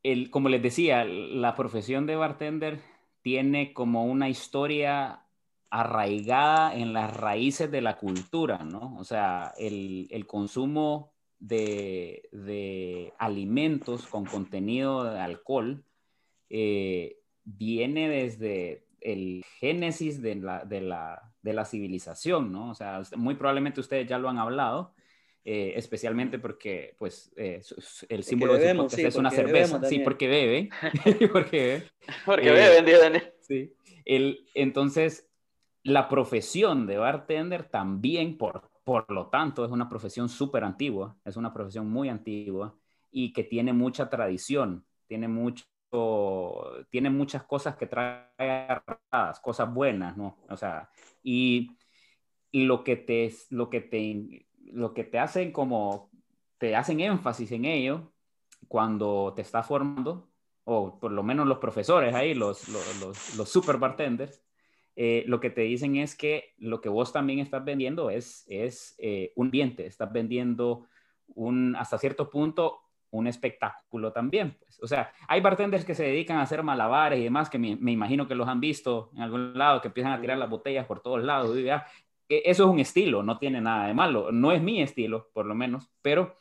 el, 0.02 0.30
como 0.30 0.48
les 0.48 0.62
decía, 0.62 1.04
la 1.04 1.54
profesión 1.54 2.06
de 2.06 2.16
bartender 2.16 2.80
tiene 3.22 3.72
como 3.72 4.04
una 4.04 4.28
historia 4.28 5.24
arraigada 5.70 6.74
en 6.76 6.92
las 6.92 7.16
raíces 7.16 7.70
de 7.70 7.80
la 7.80 7.96
cultura, 7.96 8.58
¿no? 8.64 8.96
O 8.98 9.04
sea, 9.04 9.52
el, 9.58 10.06
el 10.10 10.26
consumo 10.26 11.14
de, 11.38 12.28
de, 12.32 13.12
alimentos 13.18 14.06
con 14.06 14.24
contenido 14.24 15.04
de 15.04 15.18
alcohol 15.18 15.84
eh, 16.50 17.18
viene 17.44 18.08
desde 18.08 18.86
el 19.00 19.42
génesis 19.58 20.22
de 20.22 20.36
la, 20.36 20.64
de, 20.64 20.80
la, 20.80 21.33
de 21.44 21.52
la, 21.52 21.64
civilización, 21.64 22.50
¿no? 22.50 22.70
O 22.70 22.74
sea, 22.74 23.02
muy 23.16 23.34
probablemente 23.34 23.80
ustedes 23.80 24.08
ya 24.08 24.18
lo 24.18 24.28
han 24.28 24.38
hablado, 24.38 24.94
eh, 25.44 25.74
especialmente 25.76 26.38
porque, 26.38 26.96
pues, 26.98 27.32
eh, 27.36 27.60
el 28.08 28.24
símbolo 28.24 28.54
de 28.54 28.74
su 28.74 28.88
sí, 28.88 29.02
es 29.04 29.16
una 29.16 29.30
cerveza. 29.30 29.78
Bebemos, 29.78 29.88
sí, 29.88 29.98
porque 30.04 30.26
bebe. 30.26 30.70
porque 31.32 31.56
bebe. 31.56 31.84
Porque 32.24 32.50
beben, 32.50 32.84
Daniel. 32.84 33.32
Sí. 33.40 33.74
El, 34.04 34.46
entonces, 34.54 35.28
la 35.82 36.08
profesión 36.08 36.86
de 36.86 36.96
bartender 36.96 37.64
también, 37.64 38.38
por, 38.38 38.70
por 38.84 39.10
lo 39.10 39.28
tanto, 39.28 39.64
es 39.64 39.70
una 39.70 39.88
profesión 39.88 40.28
súper 40.28 40.64
antigua, 40.64 41.16
es 41.24 41.36
una 41.36 41.52
profesión 41.52 41.90
muy 41.90 42.08
antigua 42.08 42.74
y 43.10 43.32
que 43.32 43.44
tiene 43.44 43.72
mucha 43.72 44.08
tradición, 44.08 44.84
tiene 45.06 45.28
mucho 45.28 45.64
tiene 46.90 47.10
muchas 47.10 47.44
cosas 47.44 47.76
que 47.76 47.86
trae 47.86 48.26
cosas 49.42 49.72
buenas, 49.72 50.16
¿no? 50.16 50.38
O 50.48 50.56
sea, 50.56 50.90
y, 51.22 51.70
y, 52.50 52.64
lo 52.64 52.84
que 52.84 52.96
te 52.96 53.32
lo 53.50 53.70
que 53.70 53.80
te 53.80 54.46
lo 54.72 54.94
que 54.94 55.04
te 55.04 55.18
hacen 55.18 55.52
como 55.52 56.10
te 56.58 56.74
hacen 56.76 57.00
énfasis 57.00 57.52
en 57.52 57.64
ello 57.64 58.12
cuando 58.68 59.32
te 59.36 59.42
está 59.42 59.62
formando 59.62 60.30
o 60.64 60.98
por 60.98 61.12
lo 61.12 61.22
menos 61.22 61.46
los 61.46 61.58
profesores 61.58 62.14
ahí, 62.14 62.34
los, 62.34 62.68
los, 62.68 63.00
los, 63.00 63.36
los 63.36 63.48
super 63.48 63.76
bartenders, 63.76 64.42
eh, 64.96 65.24
lo 65.26 65.40
que 65.40 65.50
te 65.50 65.62
dicen 65.62 65.96
es 65.96 66.14
que 66.16 66.54
lo 66.56 66.80
que 66.80 66.88
vos 66.88 67.12
también 67.12 67.40
estás 67.40 67.64
vendiendo 67.64 68.10
es, 68.10 68.44
es 68.48 68.94
eh, 68.98 69.32
un 69.36 69.48
ambiente, 69.48 69.86
estás 69.86 70.12
vendiendo 70.12 70.86
un, 71.34 71.76
hasta 71.76 71.98
cierto 71.98 72.30
punto 72.30 72.83
un 73.18 73.26
espectáculo 73.26 74.12
también. 74.12 74.56
Pues. 74.58 74.80
O 74.82 74.86
sea, 74.86 75.12
hay 75.28 75.40
bartenders 75.40 75.84
que 75.84 75.94
se 75.94 76.04
dedican 76.04 76.38
a 76.38 76.42
hacer 76.42 76.62
malabares 76.62 77.18
y 77.18 77.24
demás, 77.24 77.48
que 77.48 77.58
me, 77.58 77.76
me 77.76 77.92
imagino 77.92 78.26
que 78.26 78.34
los 78.34 78.48
han 78.48 78.60
visto 78.60 79.10
en 79.14 79.22
algún 79.22 79.56
lado, 79.56 79.80
que 79.80 79.88
empiezan 79.88 80.12
a 80.12 80.20
tirar 80.20 80.38
las 80.38 80.50
botellas 80.50 80.86
por 80.86 81.00
todos 81.00 81.22
lados. 81.22 81.56
Y 81.56 81.64
ya, 81.64 81.86
e, 82.28 82.42
eso 82.46 82.64
es 82.64 82.70
un 82.70 82.80
estilo, 82.80 83.22
no 83.22 83.38
tiene 83.38 83.60
nada 83.60 83.86
de 83.86 83.94
malo. 83.94 84.32
No 84.32 84.52
es 84.52 84.62
mi 84.62 84.82
estilo, 84.82 85.30
por 85.32 85.46
lo 85.46 85.54
menos, 85.54 85.90
pero 86.02 86.36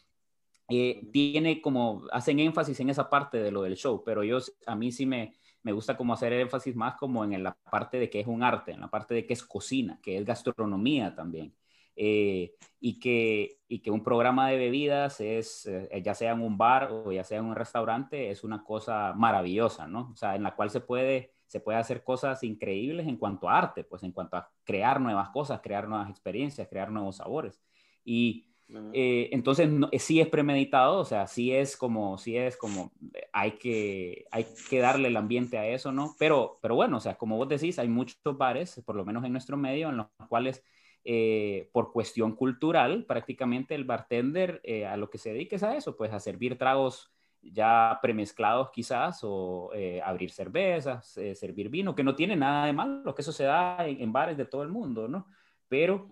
eh, 0.70 1.10
tiene 1.12 1.62
como, 1.62 2.04
hacen 2.12 2.40
énfasis 2.40 2.80
en 2.80 2.90
esa 2.90 3.10
parte 3.10 3.38
de 3.42 3.52
lo 3.52 3.64
del 3.64 3.76
show, 3.76 4.04
pero 4.06 4.24
yo, 4.24 4.40
a 4.66 4.76
mí 4.76 4.92
sí 4.92 5.06
me, 5.06 5.34
me 5.64 5.72
gusta 5.72 5.98
como 5.98 6.14
hacer 6.14 6.34
énfasis 6.34 6.76
más 6.76 6.96
como 6.96 7.24
en 7.24 7.42
la 7.44 7.54
parte 7.54 7.98
de 8.00 8.10
que 8.10 8.20
es 8.20 8.28
un 8.28 8.44
arte, 8.44 8.72
en 8.72 8.82
la 8.82 8.90
parte 8.90 9.14
de 9.14 9.26
que 9.26 9.34
es 9.34 9.44
cocina, 9.44 10.00
que 10.02 10.18
es 10.18 10.26
gastronomía 10.26 11.16
también. 11.16 11.54
Eh, 11.96 12.56
y, 12.80 13.00
que, 13.00 13.60
y 13.68 13.80
que 13.80 13.92
un 13.92 14.04
programa 14.04 14.50
de 14.50 14.58
bebidas 14.58 15.22
es, 15.22 15.66
eh, 15.68 16.02
ya 16.04 16.16
sea 16.16 16.32
en 16.32 16.42
un 16.42 16.58
bar 16.58 16.92
o 16.92 17.12
ya 17.12 17.24
sea 17.24 17.40
en 17.40 17.46
un 17.46 17.56
restaurante, 17.56 18.30
es 18.30 18.44
una 18.44 18.64
cosa 18.64 19.14
maravillosa, 19.16 19.88
¿no? 19.88 20.10
O 20.12 20.16
sea, 20.16 20.36
en 20.36 20.44
la 20.44 20.56
cual 20.56 20.70
se 20.70 20.82
puede, 20.82 21.34
se 21.46 21.60
puede 21.60 21.78
hacer 21.78 22.04
cosas 22.04 22.44
increíbles 22.44 23.08
en 23.08 23.18
cuanto 23.18 23.50
a 23.50 23.58
arte, 23.58 23.84
pues 23.84 24.04
en 24.04 24.12
cuanto 24.12 24.38
a 24.38 24.50
crear 24.64 25.00
nuevas 25.00 25.30
cosas, 25.30 25.62
crear 25.62 25.88
nuevas 25.88 26.10
experiencias, 26.10 26.68
crear 26.68 26.92
nuevos 26.92 27.18
sabores. 27.18 27.62
Y 28.04 28.48
eh, 28.94 29.30
entonces, 29.32 29.70
no, 29.70 29.90
sí 30.00 30.20
es 30.20 30.28
premeditado, 30.28 31.00
o 31.00 31.06
sea, 31.06 31.28
sí 31.28 31.52
es 31.52 31.78
como, 31.78 32.18
sí 32.18 32.38
es 32.38 32.58
como, 32.58 32.92
hay 33.32 33.52
que, 33.54 34.26
hay 34.32 34.48
que 34.70 34.80
darle 34.80 35.10
el 35.10 35.18
ambiente 35.18 35.58
a 35.58 35.68
eso, 35.68 35.92
¿no? 35.92 36.16
Pero, 36.18 36.60
pero 36.62 36.76
bueno, 36.76 36.98
o 36.98 37.00
sea, 37.00 37.16
como 37.16 37.38
vos 37.38 37.48
decís, 37.50 37.78
hay 37.78 37.88
muchos 37.88 38.18
bares, 38.38 38.82
por 38.86 38.96
lo 38.96 39.06
menos 39.06 39.24
en 39.26 39.32
nuestro 39.32 39.58
medio, 39.58 39.90
en 39.90 39.98
los 39.98 40.08
cuales, 40.28 40.64
eh, 41.06 41.70
por 41.74 41.92
cuestión 41.92 42.34
cultural, 42.36 43.06
prácticamente 43.06 43.76
el 43.76 43.84
bartender 43.84 44.62
eh, 44.64 44.86
a 44.86 44.96
lo 44.96 45.10
que 45.10 45.18
se 45.18 45.34
dedique 45.34 45.58
es 45.58 45.64
a 45.64 45.76
eso, 45.76 45.98
pues 45.98 46.14
a 46.14 46.20
servir 46.20 46.58
tragos 46.58 47.12
ya 47.42 48.00
premezclados 48.02 48.70
quizás, 48.72 49.20
o 49.24 49.72
eh, 49.74 50.02
abrir 50.02 50.32
cervezas, 50.32 51.18
eh, 51.18 51.36
servir 51.36 51.68
vino, 51.68 51.94
que 51.94 52.06
no 52.06 52.16
tiene 52.16 52.38
nada 52.38 52.66
de 52.66 52.74
malo, 52.74 53.14
que 53.14 53.22
eso 53.22 53.34
se 53.34 53.44
da 53.44 53.86
en, 53.86 54.02
en 54.02 54.14
bares 54.14 54.38
de 54.38 54.46
todo 54.46 54.64
el 54.64 54.70
mundo, 54.70 55.08
¿no? 55.08 55.28
pero 55.68 56.08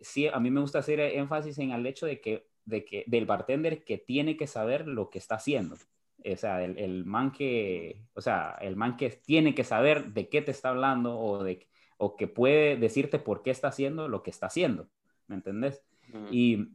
sí, 0.00 0.26
a 0.26 0.40
mí 0.40 0.50
me 0.50 0.60
gusta 0.60 0.80
hacer 0.80 0.98
énfasis 0.98 1.56
en 1.58 1.70
el 1.70 1.86
hecho 1.86 2.04
de 2.04 2.20
que, 2.20 2.48
de 2.64 2.84
que 2.84 3.04
del 3.06 3.24
bartender 3.24 3.84
que 3.84 3.96
tiene 3.96 4.36
que 4.36 4.48
saber 4.48 4.88
lo 4.88 5.08
que 5.08 5.18
está 5.18 5.36
haciendo. 5.36 5.76
O 6.24 6.36
sea, 6.36 6.64
el, 6.64 6.76
el, 6.76 7.04
man 7.04 7.30
que, 7.30 8.02
o 8.12 8.20
sea, 8.20 8.58
el 8.60 8.74
man 8.74 8.96
que 8.96 9.10
tiene 9.10 9.54
que 9.54 9.62
saber 9.62 10.12
de 10.12 10.28
qué 10.28 10.42
te 10.42 10.50
está 10.50 10.70
hablando 10.70 11.16
o, 11.16 11.44
de, 11.44 11.68
o 12.00 12.16
que 12.16 12.26
puede 12.26 12.78
decirte 12.78 13.18
por 13.18 13.42
qué 13.42 13.50
está 13.50 13.68
haciendo 13.68 14.08
lo 14.08 14.22
que 14.22 14.30
está 14.30 14.46
haciendo, 14.46 14.88
¿me 15.26 15.36
entendés? 15.36 15.84
Y 16.30 16.68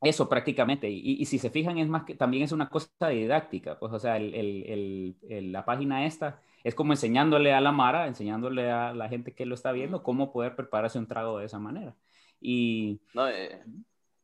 eso 0.00 0.28
prácticamente, 0.28 0.88
y, 0.88 1.20
y, 1.20 1.24
si 1.24 1.40
se 1.40 1.50
fijan, 1.50 1.78
es 1.78 1.88
más 1.88 2.04
que 2.04 2.14
también 2.14 2.44
es 2.44 2.52
una 2.52 2.68
cosa 2.70 3.08
didáctica, 3.08 3.76
pues, 3.76 3.92
o 3.92 3.98
sea, 3.98 4.16
el, 4.16 4.34
el, 4.34 5.52
la 5.52 5.64
página 5.64 6.06
esta 6.06 6.40
es 6.62 6.76
como 6.76 6.92
enseñándole 6.92 7.52
a 7.52 7.60
la 7.60 7.72
Mara, 7.72 8.06
enseñándole 8.06 8.70
a 8.70 8.94
la 8.94 9.08
gente 9.08 9.34
que 9.34 9.46
lo 9.46 9.56
está 9.56 9.72
viendo 9.72 10.04
cómo 10.04 10.32
poder 10.32 10.54
prepararse 10.54 10.98
un 10.98 11.08
trago 11.08 11.38
de 11.38 11.46
esa 11.46 11.58
manera. 11.58 11.96
Y 12.40 13.00
no, 13.14 13.28
eh, 13.28 13.60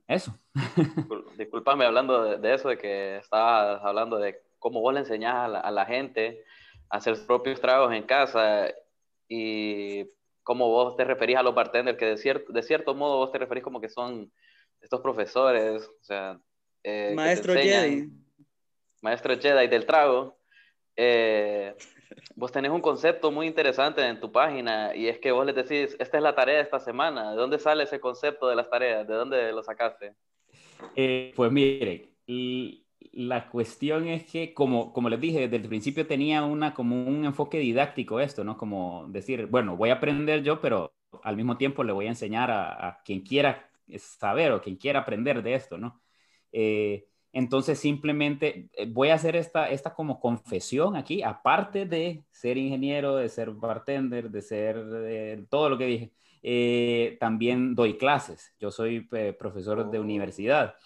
eso. 0.06 0.38
Disculpame 1.36 1.84
hablando 1.84 2.22
de, 2.22 2.38
de, 2.38 2.54
eso, 2.54 2.68
de 2.68 2.78
que 2.78 3.16
estabas 3.16 3.82
hablando 3.82 4.18
de 4.18 4.40
cómo 4.60 4.80
vos 4.80 4.94
le 4.94 5.00
enseñás 5.00 5.34
a 5.34 5.48
la, 5.48 5.60
a 5.60 5.70
la 5.72 5.84
gente. 5.84 6.44
hacer 6.90 7.16
sus 7.16 7.26
propios 7.26 7.60
tragos 7.60 7.92
en 7.92 8.04
casa 8.04 8.68
y 9.34 10.06
cómo 10.42 10.68
vos 10.68 10.94
te 10.94 11.04
referís 11.04 11.36
a 11.36 11.42
los 11.42 11.54
bartenders, 11.54 11.96
que 11.96 12.04
de 12.04 12.16
cierto, 12.18 12.52
de 12.52 12.62
cierto 12.62 12.94
modo 12.94 13.16
vos 13.16 13.32
te 13.32 13.38
referís 13.38 13.64
como 13.64 13.80
que 13.80 13.88
son 13.88 14.30
estos 14.80 15.00
profesores, 15.00 15.88
o 15.88 16.04
sea... 16.04 16.38
Eh, 16.84 17.12
Maestro 17.14 17.54
Jedi. 17.54 18.10
Maestro 19.00 19.38
Jedi 19.38 19.68
del 19.68 19.86
trago. 19.86 20.36
Eh, 20.96 21.74
vos 22.34 22.52
tenés 22.52 22.72
un 22.72 22.80
concepto 22.82 23.30
muy 23.30 23.46
interesante 23.46 24.06
en 24.06 24.20
tu 24.20 24.30
página 24.30 24.94
y 24.94 25.08
es 25.08 25.18
que 25.18 25.32
vos 25.32 25.46
les 25.46 25.54
decís, 25.54 25.96
esta 25.98 26.16
es 26.18 26.22
la 26.22 26.34
tarea 26.34 26.56
de 26.56 26.62
esta 26.62 26.80
semana. 26.80 27.30
¿De 27.30 27.36
dónde 27.36 27.58
sale 27.58 27.84
ese 27.84 28.00
concepto 28.00 28.48
de 28.48 28.56
las 28.56 28.68
tareas? 28.68 29.06
¿De 29.06 29.14
dónde 29.14 29.52
lo 29.52 29.62
sacaste? 29.62 30.14
Eh, 30.96 31.32
pues 31.36 31.50
mire, 31.50 32.10
la 33.12 33.48
cuestión 33.50 34.08
es 34.08 34.24
que, 34.24 34.54
como, 34.54 34.92
como 34.92 35.08
les 35.10 35.20
dije, 35.20 35.40
desde 35.40 35.56
el 35.56 35.68
principio 35.68 36.06
tenía 36.06 36.44
una, 36.44 36.72
como 36.74 37.04
un 37.04 37.24
enfoque 37.24 37.58
didáctico 37.58 38.20
esto, 38.20 38.42
¿no? 38.42 38.56
Como 38.56 39.06
decir, 39.08 39.46
bueno, 39.46 39.76
voy 39.76 39.90
a 39.90 39.94
aprender 39.94 40.42
yo, 40.42 40.60
pero 40.60 40.94
al 41.22 41.36
mismo 41.36 41.56
tiempo 41.58 41.84
le 41.84 41.92
voy 41.92 42.06
a 42.06 42.10
enseñar 42.10 42.50
a, 42.50 43.00
quien 43.04 43.20
quiera 43.20 43.68
saber 43.98 44.52
o 44.52 44.62
quien 44.62 44.76
quiera 44.76 45.00
aprender 45.00 45.42
de 45.42 45.54
esto, 45.54 45.76
¿no? 45.76 46.00
Eh, 46.52 47.06
entonces 47.32 47.78
simplemente 47.78 48.70
eh, 48.74 48.86
voy 48.86 49.08
a 49.10 49.14
hacer 49.14 49.36
esta, 49.36 49.70
esta 49.70 49.94
como 49.94 50.18
confesión 50.20 50.96
aquí, 50.96 51.22
aparte 51.22 51.86
de 51.86 52.24
ser 52.30 52.56
ingeniero, 52.56 53.16
de 53.16 53.28
ser 53.28 53.50
bartender, 53.50 54.30
de 54.30 54.42
ser 54.42 55.46
todo 55.50 55.68
lo 55.68 55.78
que 55.78 55.86
dije, 55.86 56.12
eh, 56.42 57.16
también 57.20 57.74
doy 57.74 57.98
clases. 57.98 58.54
Yo 58.58 58.70
soy 58.70 59.00
profesor 59.38 59.90
de 59.90 59.98
oh. 59.98 60.02
universidad 60.02 60.76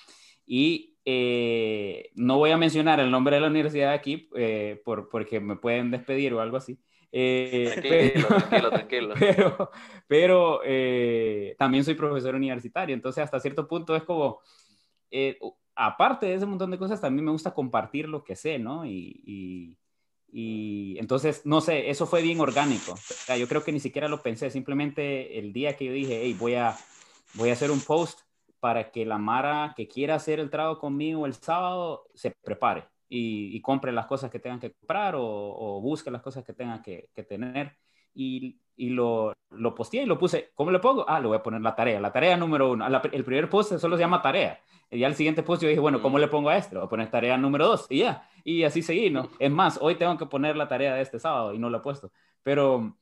y 0.46 0.95
eh, 1.08 2.10
no 2.16 2.36
voy 2.36 2.50
a 2.50 2.56
mencionar 2.56 2.98
el 2.98 3.12
nombre 3.12 3.36
de 3.36 3.40
la 3.40 3.46
universidad 3.46 3.92
aquí 3.92 4.28
eh, 4.34 4.82
por, 4.84 5.08
porque 5.08 5.38
me 5.38 5.54
pueden 5.54 5.92
despedir 5.92 6.34
o 6.34 6.40
algo 6.40 6.56
así. 6.56 6.80
Eh, 7.12 7.70
tranquilo, 7.72 8.26
tranquilo, 8.26 8.70
tranquilo. 9.14 9.14
Pero, 9.16 9.70
pero 10.08 10.60
también 11.56 11.84
soy 11.84 11.94
profesor 11.94 12.34
universitario, 12.34 12.92
entonces 12.92 13.22
hasta 13.22 13.38
cierto 13.38 13.68
punto 13.68 13.94
es 13.94 14.02
como, 14.02 14.40
aparte 15.76 16.26
de 16.26 16.34
ese 16.34 16.44
montón 16.44 16.72
de 16.72 16.78
cosas, 16.78 17.00
también 17.00 17.24
me 17.24 17.30
gusta 17.30 17.54
compartir 17.54 18.08
lo 18.08 18.24
que 18.24 18.34
sé, 18.34 18.58
¿no? 18.58 18.84
Y, 18.84 19.22
y, 19.24 19.78
y, 20.32 20.98
entonces, 20.98 21.46
no 21.46 21.60
sé, 21.60 21.88
eso 21.88 22.06
fue 22.08 22.20
bien 22.20 22.40
orgánico. 22.40 22.94
O 22.94 22.96
sea, 22.96 23.36
yo 23.36 23.46
creo 23.46 23.62
que 23.62 23.70
ni 23.70 23.78
siquiera 23.78 24.08
lo 24.08 24.22
pensé, 24.22 24.50
simplemente 24.50 25.38
el 25.38 25.52
día 25.52 25.76
que 25.76 25.84
yo 25.84 25.92
dije, 25.92 26.20
hey, 26.24 26.34
voy 26.36 26.54
a, 26.54 26.76
voy 27.34 27.50
a 27.50 27.52
hacer 27.52 27.70
un 27.70 27.80
post 27.80 28.25
para 28.66 28.90
que 28.90 29.07
la 29.07 29.16
Mara 29.16 29.74
que 29.76 29.87
quiera 29.87 30.16
hacer 30.16 30.40
el 30.40 30.50
trago 30.50 30.81
conmigo 30.81 31.24
el 31.24 31.35
sábado 31.35 32.09
se 32.14 32.33
prepare 32.42 32.88
y, 33.09 33.61
compre 33.61 33.92
las 33.92 34.07
cosas 34.07 34.29
que 34.29 34.40
tengan 34.40 34.59
que 34.59 34.72
comprar 34.72 35.14
o, 35.16 35.81
busque 35.81 36.11
las 36.11 36.20
cosas 36.20 36.42
que 36.42 36.52
tengan 36.52 36.83
que, 36.83 37.09
tener. 37.29 37.76
Y, 38.12 38.59
y 38.74 38.88
lo, 38.88 39.33
lo 39.50 39.72
posteé 39.72 40.02
y 40.02 40.07
lo 40.07 40.18
puse. 40.18 40.50
¿Cómo 40.57 40.72
le 40.72 40.81
pongo? 40.81 41.09
Ah, 41.09 41.20
le 41.20 41.29
voy 41.29 41.37
a 41.37 41.44
poner 41.44 41.61
la 41.61 41.76
tarea. 41.76 42.00
La 42.00 42.11
tarea 42.11 42.37
número 42.37 42.72
uno. 42.72 42.85
el 43.12 43.24
primer 43.24 43.48
post 43.48 43.79
solo 43.79 43.96
se 43.96 44.02
llama 44.02 44.20
tarea. 44.20 44.59
Y 44.90 44.98
ya 44.98 45.07
el 45.07 45.14
siguiente 45.14 45.44
post 45.44 45.62
yo 45.62 45.68
dije, 45.68 45.79
bueno, 45.79 46.02
¿cómo 46.02 46.18
le 46.18 46.26
pongo 46.26 46.48
a 46.48 46.57
esto? 46.57 46.74
Voy 46.74 46.87
a 46.87 46.88
poner 46.88 47.09
tarea 47.09 47.37
número 47.37 47.68
dos 47.68 47.87
y 47.88 47.98
ya. 47.98 48.29
Y 48.42 48.64
así 48.64 48.83
seguí, 48.83 49.11
¿no? 49.11 49.31
Es 49.38 49.52
más, 49.52 49.79
hoy 49.81 49.94
tengo 49.94 50.18
que 50.18 50.26
poner 50.26 50.57
la 50.57 50.66
tarea 50.66 50.92
de 50.92 51.02
este 51.02 51.20
sábado 51.20 51.55
y 51.55 51.61
no 51.61 51.70
lo 51.70 51.79
he 51.79 51.83
puesto. 51.83 52.11
Pero 52.42 52.96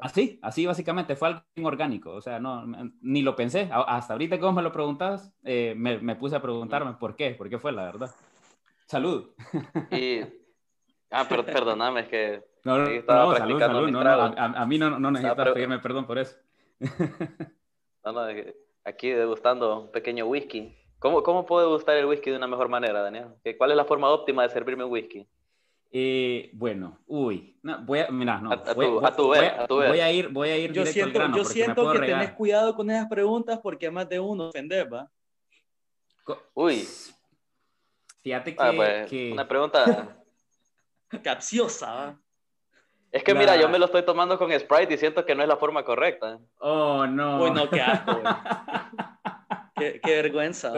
Así, 0.00 0.38
así 0.42 0.66
básicamente, 0.66 1.16
fue 1.16 1.28
algo 1.28 1.42
orgánico, 1.68 2.12
o 2.12 2.20
sea, 2.20 2.38
no, 2.38 2.64
ni 3.00 3.22
lo 3.22 3.34
pensé, 3.34 3.68
hasta 3.72 4.14
ahorita 4.14 4.36
vos 4.36 4.54
me 4.54 4.62
lo 4.62 4.72
preguntabas, 4.72 5.32
eh, 5.44 5.74
me, 5.76 5.98
me, 5.98 6.16
puse 6.16 6.36
a 6.36 6.42
preguntarme 6.42 6.94
por 6.94 7.16
qué, 7.16 7.30
por 7.30 7.48
qué 7.48 7.58
fue 7.58 7.72
la 7.72 7.84
verdad. 7.84 8.10
Salud. 8.86 9.30
Y, 9.90 10.20
ah, 11.10 11.26
pero 11.28 11.44
perdóname, 11.44 12.00
es 12.00 12.08
que 12.08 12.44
no, 12.64 12.78
no, 12.78 12.86
estaba 12.88 13.24
no 13.24 13.36
salud, 13.36 13.58
salud, 13.60 13.90
no, 13.90 14.00
a, 14.00 14.26
a, 14.26 14.66
mí 14.66 14.78
no, 14.78 14.98
no 14.98 15.10
necesitas 15.10 15.52
pedirme 15.52 15.78
perdón 15.78 16.06
por 16.06 16.18
eso. 16.18 16.36
no, 18.04 18.12
no, 18.12 18.26
aquí 18.84 19.10
degustando 19.10 19.82
un 19.82 19.92
pequeño 19.92 20.26
whisky. 20.26 20.76
¿Cómo, 20.98 21.22
¿Cómo 21.22 21.46
puedo 21.46 21.66
degustar 21.68 21.96
el 21.96 22.06
whisky 22.06 22.30
de 22.30 22.36
una 22.36 22.46
mejor 22.46 22.68
manera, 22.68 23.02
Daniel? 23.02 23.34
¿Cuál 23.58 23.70
es 23.70 23.76
la 23.76 23.84
forma 23.84 24.10
óptima 24.10 24.42
de 24.42 24.48
servirme 24.48 24.84
un 24.84 24.90
whisky? 24.90 25.28
Eh, 25.90 26.50
bueno, 26.52 26.98
uy, 27.06 27.58
no, 27.62 27.82
voy 27.84 28.00
a, 28.00 28.10
mira, 28.10 28.38
no, 28.38 28.52
a, 28.52 28.56
voy, 28.74 28.86
a, 29.02 29.14
tu, 29.14 29.30
ver, 29.30 29.44
a 29.44 29.66
tu 29.66 29.76
voy 29.76 30.00
a 30.00 30.12
ir, 30.12 30.28
voy 30.28 30.48
a 30.50 30.56
ir 30.56 30.72
yo 30.72 30.82
directo 30.82 30.92
siento, 30.92 31.06
al 31.06 31.12
grano 31.12 31.36
Yo 31.36 31.44
siento 31.44 31.92
que 31.92 31.98
tenés 32.00 32.32
cuidado 32.32 32.74
con 32.74 32.90
esas 32.90 33.08
preguntas 33.08 33.60
porque 33.62 33.90
más 33.90 34.08
de 34.08 34.20
uno 34.20 34.48
ofender, 34.48 34.92
¿va? 34.92 35.10
Uy. 36.54 36.86
Fíjate 38.22 38.56
ah, 38.58 38.70
que, 38.70 38.76
pues, 38.76 39.10
que... 39.10 39.32
Una 39.32 39.48
pregunta... 39.48 40.18
Capciosa, 41.22 41.92
¿va? 41.94 42.20
Es 43.12 43.24
que 43.24 43.34
mira, 43.34 43.56
yo 43.56 43.68
me 43.68 43.78
lo 43.78 43.86
estoy 43.86 44.04
tomando 44.04 44.36
con 44.36 44.52
Sprite 44.52 44.94
y 44.94 44.98
siento 44.98 45.24
que 45.24 45.34
no 45.34 45.42
es 45.42 45.48
la 45.48 45.56
forma 45.56 45.84
correcta. 45.84 46.38
Oh, 46.58 47.06
no. 47.06 47.44
Uy, 47.44 47.50
no, 47.50 47.70
qué 47.70 47.80
asco, 47.80 48.20
qué, 49.76 50.00
qué, 50.02 50.16
vergüenza. 50.16 50.74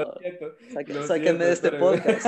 Sáquenme 1.06 1.46
de 1.46 1.52
este 1.52 1.72
podcast. 1.72 2.26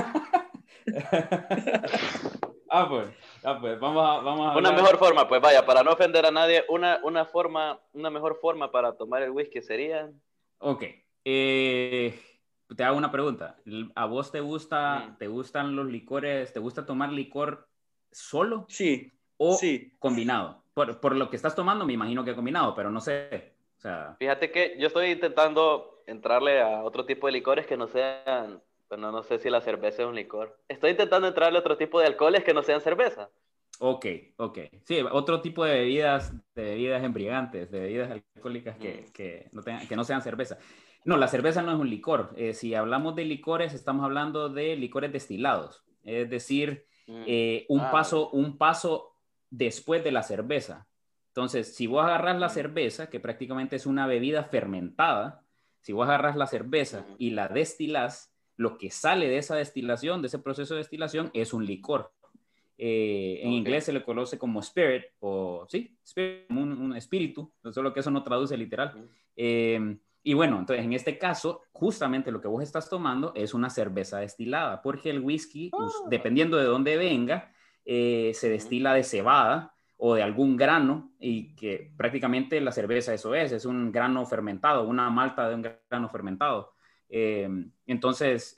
Ah, 2.72 2.88
pues, 2.88 3.08
ah, 3.42 3.58
pues, 3.60 3.80
vamos 3.80 4.08
a, 4.08 4.22
vamos 4.22 4.46
a 4.46 4.56
Una 4.56 4.70
mejor 4.70 4.96
forma, 4.96 5.26
pues 5.26 5.40
vaya, 5.40 5.66
para 5.66 5.82
no 5.82 5.90
ofender 5.90 6.24
a 6.24 6.30
nadie, 6.30 6.64
una, 6.68 7.00
una 7.02 7.24
forma, 7.24 7.80
una 7.92 8.10
mejor 8.10 8.38
forma 8.40 8.70
para 8.70 8.96
tomar 8.96 9.22
el 9.22 9.32
whisky 9.32 9.60
sería... 9.60 10.08
Ok, 10.58 10.84
eh, 11.24 12.16
te 12.76 12.84
hago 12.84 12.96
una 12.96 13.10
pregunta. 13.10 13.56
¿A 13.96 14.04
vos 14.06 14.30
te 14.30 14.38
gusta, 14.38 15.00
mm. 15.00 15.18
te 15.18 15.26
gustan 15.26 15.74
los 15.74 15.86
licores, 15.86 16.52
te 16.52 16.60
gusta 16.60 16.86
tomar 16.86 17.10
licor 17.10 17.68
solo? 18.12 18.66
Sí. 18.68 19.10
¿O 19.36 19.56
sí. 19.56 19.96
combinado? 19.98 20.62
Por, 20.72 21.00
por, 21.00 21.16
lo 21.16 21.28
que 21.28 21.36
estás 21.36 21.56
tomando, 21.56 21.84
me 21.84 21.94
imagino 21.94 22.24
que 22.24 22.36
combinado, 22.36 22.72
pero 22.76 22.88
no 22.90 23.00
sé. 23.00 23.54
O 23.78 23.80
sea... 23.80 24.14
Fíjate 24.20 24.52
que 24.52 24.76
yo 24.78 24.86
estoy 24.86 25.10
intentando 25.10 26.04
entrarle 26.06 26.60
a 26.60 26.84
otro 26.84 27.04
tipo 27.04 27.26
de 27.26 27.32
licores 27.32 27.66
que 27.66 27.76
no 27.76 27.88
sean 27.88 28.62
bueno, 28.90 29.12
no 29.12 29.22
sé 29.22 29.38
si 29.38 29.48
la 29.48 29.60
cerveza 29.60 30.02
es 30.02 30.08
un 30.08 30.16
licor. 30.16 30.58
Estoy 30.68 30.90
intentando 30.90 31.28
entrarle 31.28 31.58
a 31.58 31.60
otro 31.60 31.76
tipo 31.76 32.00
de 32.00 32.06
alcoholes 32.06 32.42
que 32.42 32.52
no 32.52 32.62
sean 32.64 32.80
cerveza. 32.80 33.30
Ok, 33.78 34.06
ok. 34.36 34.58
Sí, 34.84 34.98
otro 35.12 35.40
tipo 35.40 35.64
de 35.64 35.74
bebidas, 35.74 36.34
de 36.54 36.62
bebidas 36.64 37.04
embriagantes, 37.04 37.70
de 37.70 37.80
bebidas 37.80 38.10
alcohólicas 38.10 38.76
que, 38.76 39.06
mm. 39.08 39.12
que, 39.12 39.48
no, 39.52 39.62
tengan, 39.62 39.86
que 39.86 39.96
no 39.96 40.02
sean 40.02 40.22
cerveza. 40.22 40.58
No, 41.04 41.16
la 41.16 41.28
cerveza 41.28 41.62
no 41.62 41.72
es 41.72 41.78
un 41.78 41.88
licor. 41.88 42.34
Eh, 42.36 42.52
si 42.52 42.74
hablamos 42.74 43.14
de 43.14 43.24
licores, 43.24 43.72
estamos 43.74 44.04
hablando 44.04 44.48
de 44.48 44.74
licores 44.76 45.12
destilados. 45.12 45.84
Es 46.02 46.28
decir, 46.28 46.84
mm. 47.06 47.22
eh, 47.26 47.66
un, 47.68 47.80
ah, 47.80 47.90
paso, 47.92 48.30
un 48.30 48.58
paso 48.58 49.14
después 49.50 50.02
de 50.02 50.10
la 50.10 50.24
cerveza. 50.24 50.88
Entonces, 51.28 51.76
si 51.76 51.86
vos 51.86 52.04
agarras 52.04 52.40
la 52.40 52.48
mm. 52.48 52.50
cerveza, 52.50 53.08
que 53.08 53.20
prácticamente 53.20 53.76
es 53.76 53.86
una 53.86 54.08
bebida 54.08 54.42
fermentada, 54.44 55.44
si 55.80 55.92
vos 55.92 56.08
agarras 56.08 56.36
la 56.36 56.48
cerveza 56.48 57.06
y 57.18 57.30
la 57.30 57.48
destilás, 57.48 58.29
lo 58.60 58.76
que 58.76 58.90
sale 58.90 59.26
de 59.26 59.38
esa 59.38 59.56
destilación, 59.56 60.20
de 60.20 60.28
ese 60.28 60.38
proceso 60.38 60.74
de 60.74 60.80
destilación, 60.80 61.30
es 61.32 61.54
un 61.54 61.64
licor. 61.64 62.12
Eh, 62.76 63.40
en 63.42 63.52
inglés 63.52 63.84
se 63.84 63.92
le 63.92 64.02
conoce 64.02 64.38
como 64.38 64.60
spirit, 64.60 65.04
o 65.20 65.64
sí, 65.66 65.96
spirit, 66.04 66.50
un, 66.50 66.94
espíritu, 66.94 67.50
solo 67.72 67.94
que 67.94 68.00
eso 68.00 68.10
no 68.10 68.22
traduce 68.22 68.58
literal. 68.58 69.08
Em, 69.34 69.98
y 70.22 70.34
bueno, 70.34 70.58
entonces 70.58 70.84
en 70.84 70.92
este 70.92 71.16
caso, 71.16 71.62
justamente 71.72 72.30
lo 72.30 72.42
que 72.42 72.48
vos 72.48 72.62
estás 72.62 72.90
tomando 72.90 73.32
es 73.34 73.54
una 73.54 73.70
cerveza 73.70 74.18
destilada, 74.18 74.82
porque 74.82 75.08
el 75.08 75.20
whisky, 75.20 75.70
pues, 75.70 75.94
ah. 76.04 76.08
dependiendo 76.10 76.58
de 76.58 76.64
dónde 76.64 76.98
venga, 76.98 77.54
eh, 77.86 78.32
se 78.34 78.50
destila 78.50 78.92
de 78.92 79.04
cebada 79.04 79.74
o 79.96 80.16
de 80.16 80.22
algún 80.22 80.58
grano, 80.58 81.14
y 81.18 81.54
que 81.56 81.92
prácticamente 81.96 82.60
la 82.60 82.72
cerveza 82.72 83.14
eso 83.14 83.34
es, 83.34 83.52
es 83.52 83.64
un 83.64 83.90
grano 83.90 84.26
fermentado, 84.26 84.86
una 84.86 85.08
malta 85.08 85.48
de 85.48 85.54
un 85.54 85.62
grano 85.62 86.10
fermentado. 86.10 86.74
Em, 87.12 87.72
entonces, 87.86 88.54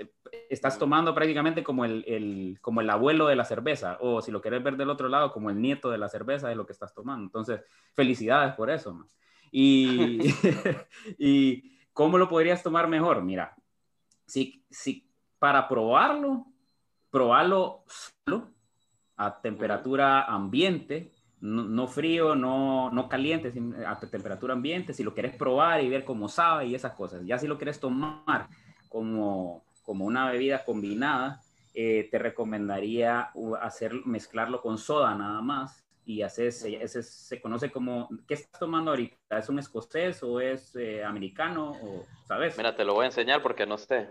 estás 0.50 0.78
tomando 0.78 1.14
prácticamente 1.14 1.64
como 1.64 1.86
el, 1.86 2.58
como 2.60 2.82
el 2.82 2.90
abuelo 2.90 3.26
de 3.26 3.34
la 3.34 3.46
cerveza, 3.46 3.96
o 4.00 4.20
si 4.20 4.30
lo 4.30 4.42
quieres 4.42 4.62
ver 4.62 4.76
del 4.76 4.90
otro 4.90 5.08
lado, 5.08 5.32
como 5.32 5.48
el 5.48 5.60
nieto 5.60 5.90
de 5.90 5.96
la 5.96 6.08
cerveza 6.08 6.48
de 6.48 6.54
lo 6.54 6.66
que 6.66 6.72
estás 6.72 6.94
tomando. 6.94 7.24
Entonces, 7.24 7.62
felicidades 7.94 8.54
por 8.54 8.70
eso. 8.70 9.06
Y, 9.50 10.18
y 11.18 11.78
cómo 11.94 12.18
lo 12.18 12.28
podrías 12.28 12.62
tomar 12.62 12.88
mejor? 12.88 13.22
Mira, 13.22 13.56
si, 14.26 14.64
si 14.70 15.08
para 15.38 15.66
probarlo, 15.66 16.46
probarlo 17.10 17.84
solo 17.86 18.50
a 19.16 19.40
temperatura 19.40 20.24
ambiente, 20.24 21.10
no, 21.42 21.88
frío, 21.88 22.36
no, 22.36 22.90
no 22.90 23.08
caliente, 23.08 23.52
a 23.84 23.98
temperatura 23.98 24.54
ambiente, 24.54 24.94
si 24.94 25.02
lo 25.02 25.12
quieres 25.12 25.34
probar 25.34 25.82
y 25.82 25.88
ver 25.88 26.04
cómo 26.04 26.28
sabe 26.28 26.66
y 26.66 26.74
esas 26.76 26.92
cosas. 26.92 27.22
Ya 27.26 27.36
si 27.36 27.48
lo 27.48 27.58
quieres 27.58 27.80
tomar 27.80 28.48
como, 28.88 29.64
como 29.82 30.04
una 30.04 30.30
bebida 30.30 30.64
combinada, 30.64 31.40
eh, 31.74 32.06
te 32.10 32.18
recomendaría 32.20 33.32
hacer, 33.60 33.92
mezclarlo 34.04 34.62
con 34.62 34.78
soda 34.78 35.16
nada 35.16 35.42
más 35.42 35.84
y 36.06 36.22
haces, 36.22 36.64
ese 36.64 37.02
se 37.02 37.40
conoce 37.40 37.72
como, 37.72 38.08
¿qué 38.28 38.34
estás 38.34 38.60
tomando 38.60 38.92
ahorita? 38.92 39.38
¿Es 39.38 39.48
un 39.48 39.58
escocés 39.58 40.22
o 40.22 40.40
es 40.40 40.76
eh, 40.76 41.02
americano 41.02 41.72
o, 41.72 42.06
sabes? 42.24 42.56
Mira, 42.56 42.76
te 42.76 42.84
lo 42.84 42.94
voy 42.94 43.02
a 43.02 43.06
enseñar 43.06 43.42
porque 43.42 43.66
no 43.66 43.78
sé. 43.78 44.10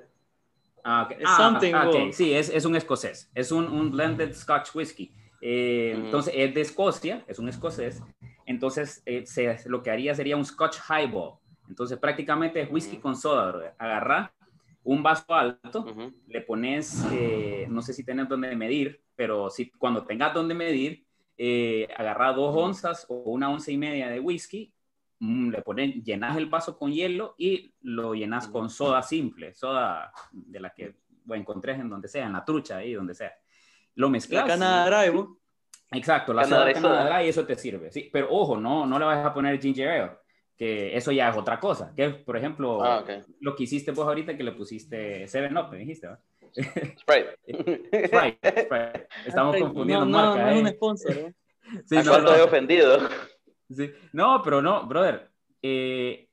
Ah, 0.84 1.08
ah, 1.26 1.60
ah 1.62 1.90
Sí, 2.12 2.34
es, 2.34 2.50
es, 2.50 2.66
un 2.66 2.76
escocés, 2.76 3.30
es 3.34 3.54
un, 3.54 3.68
un 3.68 3.92
blended 3.92 4.34
Scotch 4.34 4.76
whisky. 4.76 5.14
Eh, 5.42 5.94
entonces, 5.96 6.34
es 6.38 6.54
de 6.54 6.62
Escocia, 6.62 7.26
es 7.28 7.40
un 7.40 7.50
escocés. 7.50 8.04
Entonces, 8.46 9.02
eh, 9.06 9.26
lo 9.66 9.82
que 9.82 9.90
haría 9.90 10.14
sería 10.14 10.38
un 10.38 10.46
Scotch 10.46 10.78
Highball. 10.88 11.40
Entonces, 11.68 11.98
prácticamente 11.98 12.62
es 12.62 12.72
whisky 12.72 12.98
con 12.98 13.16
soda, 13.16 13.74
Agarra 13.78 14.34
un 14.84 15.04
vaso 15.04 15.34
alto, 15.34 15.86
le 16.28 16.42
pones, 16.42 17.06
eh, 17.12 17.68
no 17.70 17.82
sé 17.82 17.94
si 17.94 18.04
tenés 18.04 18.28
donde 18.28 18.56
medir, 18.56 19.00
pero 19.16 19.50
si, 19.50 19.70
cuando 19.70 20.06
tengas 20.06 20.34
donde 20.34 20.56
medir, 20.56 21.06
agarra 21.98 22.34
dos 22.34 22.56
onzas 22.56 23.06
o 23.10 23.16
una 23.32 23.50
onza 23.50 23.72
y 23.72 23.78
media 23.78 24.10
de 24.10 24.20
whisky, 24.20 24.74
mm, 25.20 25.50
le 25.50 25.62
pones, 25.62 26.04
llenas 26.04 26.36
el 26.36 26.48
vaso 26.48 26.78
con 26.78 26.92
hielo 26.92 27.36
y 27.38 27.74
lo 27.82 28.14
llenas 28.14 28.48
con 28.48 28.70
soda 28.70 29.02
simple, 29.02 29.54
soda 29.54 30.12
de 30.32 30.60
la 30.60 30.72
que 30.72 30.96
encontrés 31.30 31.80
en 31.80 31.90
donde 31.90 32.08
sea, 32.08 32.26
en 32.26 32.34
la 32.34 32.44
trucha, 32.44 32.78
ahí 32.78 32.94
donde 32.94 33.14
sea. 33.14 33.34
Lo 33.96 34.10
mezclas. 34.10 34.44
La 34.44 34.54
Canadá 34.54 35.04
Dry, 35.04 35.26
Exacto, 35.94 36.34
la 36.34 36.46
soda 36.46 36.72
Canadá 36.72 37.18
Dry 37.18 37.26
y 37.26 37.30
eso 37.30 37.46
te 37.46 37.56
sirve. 37.56 37.92
Sí, 37.92 38.10
pero 38.12 38.28
ojo, 38.32 38.58
no, 38.58 38.86
no 38.86 38.98
le 38.98 39.06
vas 39.06 39.26
a 39.26 39.34
poner 39.34 39.60
ginger 39.60 39.90
ale, 39.90 40.12
que 40.58 40.96
eso 40.96 41.12
ya 41.12 41.30
es 41.30 41.38
otra 41.38 41.60
cosa. 41.60 41.94
Que 41.96 42.10
por 42.10 42.38
ejemplo, 42.38 42.84
ah, 42.84 43.04
lo 43.42 43.56
que 43.56 43.64
hiciste 43.64 43.92
vos 43.92 44.08
ahorita 44.08 44.38
que 44.38 44.44
le 44.44 44.54
pusiste 44.54 45.28
Seven 45.28 45.58
Up, 45.58 45.70
me 45.72 45.80
dijiste, 45.80 46.08
¿no? 46.08 46.18
Sprite. 46.54 47.38
Sprite, 48.08 48.62
Sprite. 48.64 49.08
Estamos 49.26 49.58
confundiendo 49.58 50.06
no, 50.06 50.12
marcas. 50.12 50.38
No, 50.38 50.46
no 50.46 50.52
es 50.52 50.62
un 50.62 50.68
sponsor, 50.70 51.12
¿eh? 51.12 51.34
Sí, 51.86 51.96
no, 52.04 52.20
no, 52.20 52.36
he 52.36 52.42
ofendido. 52.42 53.00
Sí. 53.70 53.92
No, 54.12 54.42
pero 54.44 54.62
no, 54.62 54.86
brother. 54.86 55.32
Eh, 55.62 56.28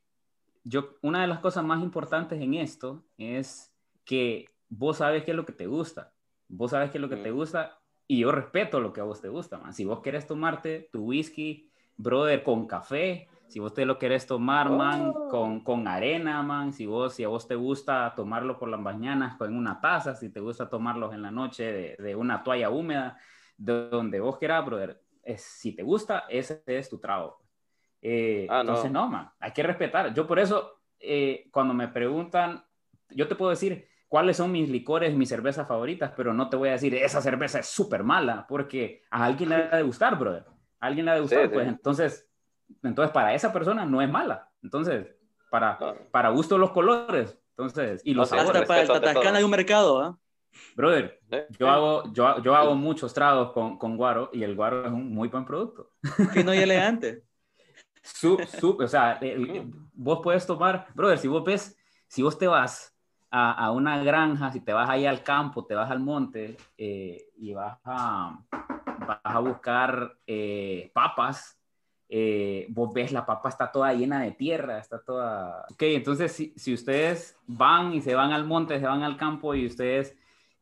yo, 0.64 0.96
una 1.02 1.20
de 1.20 1.28
las 1.28 1.38
cosas 1.38 1.64
más 1.64 1.82
importantes 1.82 2.40
en 2.40 2.54
esto 2.54 3.04
es 3.16 3.72
que 4.04 4.46
vos 4.68 4.96
sabes 4.96 5.24
qué 5.24 5.30
es 5.30 5.36
lo 5.36 5.46
que 5.46 5.52
te 5.52 5.66
gusta. 5.66 6.12
Vos 6.48 6.70
sabes 6.70 6.90
qué 6.90 6.98
es 6.98 7.02
lo 7.02 7.08
que 7.08 7.16
te 7.16 7.30
gusta 7.30 7.78
y 8.06 8.20
yo 8.20 8.32
respeto 8.32 8.80
lo 8.80 8.92
que 8.92 9.00
a 9.00 9.04
vos 9.04 9.20
te 9.20 9.28
gusta, 9.28 9.58
man. 9.58 9.74
Si 9.74 9.84
vos 9.84 10.00
querés 10.00 10.26
tomarte 10.26 10.88
tu 10.92 11.04
whisky, 11.04 11.70
brother, 11.96 12.42
con 12.42 12.66
café, 12.66 13.28
si 13.48 13.60
vos 13.60 13.74
te 13.74 13.84
lo 13.84 13.98
querés 13.98 14.26
tomar, 14.26 14.70
man, 14.70 15.12
oh. 15.14 15.28
con, 15.28 15.60
con 15.60 15.88
arena, 15.88 16.42
man, 16.42 16.72
si, 16.72 16.86
vos, 16.86 17.14
si 17.14 17.24
a 17.24 17.28
vos 17.28 17.46
te 17.46 17.54
gusta 17.54 18.12
tomarlo 18.14 18.58
por 18.58 18.68
las 18.68 18.80
mañanas 18.80 19.36
con 19.36 19.54
una 19.54 19.80
taza, 19.80 20.14
si 20.14 20.30
te 20.30 20.40
gusta 20.40 20.68
tomarlos 20.68 21.14
en 21.14 21.22
la 21.22 21.30
noche 21.30 21.64
de, 21.64 21.96
de 22.02 22.16
una 22.16 22.42
toalla 22.42 22.70
húmeda, 22.70 23.18
de 23.56 23.88
donde 23.88 24.20
vos 24.20 24.38
quieras, 24.38 24.64
brother, 24.64 25.02
es, 25.22 25.42
si 25.42 25.72
te 25.72 25.82
gusta, 25.82 26.24
ese 26.28 26.62
es 26.66 26.88
tu 26.88 26.98
trago. 26.98 27.42
Eh, 28.00 28.46
ah, 28.48 28.60
entonces, 28.60 28.90
no, 28.90 29.08
man, 29.08 29.30
hay 29.40 29.52
que 29.52 29.62
respetar. 29.62 30.14
Yo 30.14 30.26
por 30.26 30.38
eso, 30.38 30.80
eh, 30.98 31.48
cuando 31.50 31.74
me 31.74 31.88
preguntan, 31.88 32.64
yo 33.10 33.26
te 33.26 33.34
puedo 33.34 33.50
decir, 33.50 33.87
cuáles 34.08 34.38
son 34.38 34.50
mis 34.50 34.68
licores, 34.68 35.14
mis 35.14 35.28
cervezas 35.28 35.68
favoritas, 35.68 36.12
pero 36.16 36.32
no 36.34 36.48
te 36.48 36.56
voy 36.56 36.70
a 36.70 36.72
decir, 36.72 36.94
esa 36.94 37.20
cerveza 37.20 37.60
es 37.60 37.66
súper 37.66 38.02
mala, 38.02 38.46
porque 38.48 39.02
a 39.10 39.24
alguien 39.24 39.50
le 39.50 39.54
ha 39.56 39.76
de 39.76 39.82
gustar, 39.82 40.18
brother. 40.18 40.44
A 40.80 40.86
alguien 40.86 41.04
le 41.04 41.12
ha 41.12 41.14
de 41.14 41.20
gustar, 41.20 41.50
pues 41.50 41.68
entonces, 41.68 42.28
entonces 42.82 43.12
para 43.12 43.34
esa 43.34 43.52
persona 43.52 43.84
no 43.84 44.00
es 44.00 44.10
mala. 44.10 44.50
Entonces, 44.62 45.06
para, 45.50 45.78
para 46.10 46.30
gusto 46.30 46.58
los 46.58 46.70
colores, 46.70 47.38
entonces, 47.50 48.02
y 48.04 48.14
los 48.14 48.28
sabores. 48.28 48.62
Hasta 48.62 48.66
para 48.66 48.82
el 48.82 48.88
Tatascana 48.88 49.38
hay 49.38 49.44
un 49.44 49.50
mercado, 49.50 50.00
¿ah? 50.00 50.18
Brother, 50.74 51.20
yo 51.58 51.68
hago, 51.68 52.12
yo, 52.12 52.42
yo 52.42 52.54
hago 52.56 52.74
muchos 52.74 53.12
tragos 53.12 53.52
con, 53.52 53.78
con, 53.78 53.96
guaro 53.96 54.30
y 54.32 54.42
el 54.42 54.56
guaro 54.56 54.86
es 54.86 54.92
un 54.92 55.12
muy 55.12 55.28
buen 55.28 55.44
producto. 55.44 55.90
Fino 56.32 56.54
y 56.54 56.58
elegante. 56.58 57.24
Su, 58.02 58.38
o 58.80 58.88
sea, 58.88 59.20
vos 59.92 60.20
puedes 60.22 60.46
tomar, 60.46 60.86
brother, 60.94 61.18
si 61.18 61.28
vos 61.28 61.44
ves, 61.44 61.76
si 62.06 62.22
vos 62.22 62.38
te 62.38 62.46
vas 62.46 62.97
a, 63.30 63.70
una 63.72 64.02
granja, 64.02 64.50
si 64.52 64.60
te 64.60 64.72
vas 64.72 64.88
ahí 64.88 65.06
al 65.06 65.22
campo, 65.22 65.64
te 65.64 65.74
vas 65.74 65.90
al 65.90 66.00
monte 66.00 66.56
eh, 66.76 67.28
y 67.36 67.52
vas 67.52 67.78
a, 67.84 68.38
vas 69.06 69.20
a 69.22 69.38
buscar 69.40 70.16
eh, 70.26 70.90
papas, 70.94 71.58
eh, 72.08 72.66
vos 72.70 72.92
ves 72.92 73.12
la 73.12 73.26
papa 73.26 73.50
está 73.50 73.70
toda 73.70 73.92
llena 73.92 74.22
de 74.22 74.32
tierra, 74.32 74.78
está 74.78 75.00
toda... 75.00 75.66
Ok, 75.70 75.82
entonces 75.82 76.32
si, 76.32 76.54
si 76.56 76.72
ustedes 76.72 77.36
van 77.46 77.92
y 77.92 78.00
se 78.00 78.14
van 78.14 78.32
al 78.32 78.46
monte, 78.46 78.80
se 78.80 78.86
van 78.86 79.02
al 79.02 79.16
campo 79.16 79.54
y 79.54 79.66
ustedes 79.66 80.16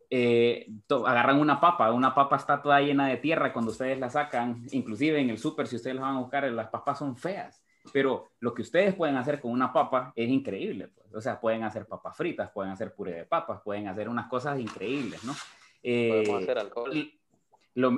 agarran 0.08 1.40
una 1.40 1.60
papa, 1.60 1.92
una 1.92 2.14
papa 2.14 2.36
está 2.36 2.62
toda 2.62 2.80
llena 2.80 3.08
de 3.08 3.16
tierra 3.16 3.52
cuando 3.52 3.72
ustedes 3.72 3.98
la 3.98 4.08
sacan, 4.08 4.64
inclusive 4.70 5.20
en 5.20 5.30
el 5.30 5.38
súper, 5.38 5.66
si 5.66 5.76
ustedes 5.76 5.96
la 5.96 6.02
van 6.02 6.16
a 6.16 6.20
buscar, 6.20 6.44
las 6.44 6.68
papas 6.68 6.98
son 6.98 7.16
feas 7.16 7.65
pero 7.92 8.28
lo 8.40 8.54
que 8.54 8.62
ustedes 8.62 8.94
pueden 8.94 9.16
hacer 9.16 9.40
con 9.40 9.50
una 9.50 9.72
papa 9.72 10.12
es 10.14 10.28
increíble. 10.28 10.88
Pues. 10.88 11.14
O 11.14 11.20
sea, 11.20 11.40
pueden 11.40 11.64
hacer 11.64 11.86
papas 11.86 12.16
fritas, 12.16 12.50
pueden 12.52 12.72
hacer 12.72 12.94
puré 12.94 13.14
de 13.14 13.24
papas, 13.24 13.60
pueden 13.62 13.88
hacer 13.88 14.08
unas 14.08 14.28
cosas 14.28 14.58
increíbles, 14.58 15.22
¿no? 15.24 15.34
Podemos 15.82 16.42
hacer 16.42 16.58
alcohol. 16.58 17.12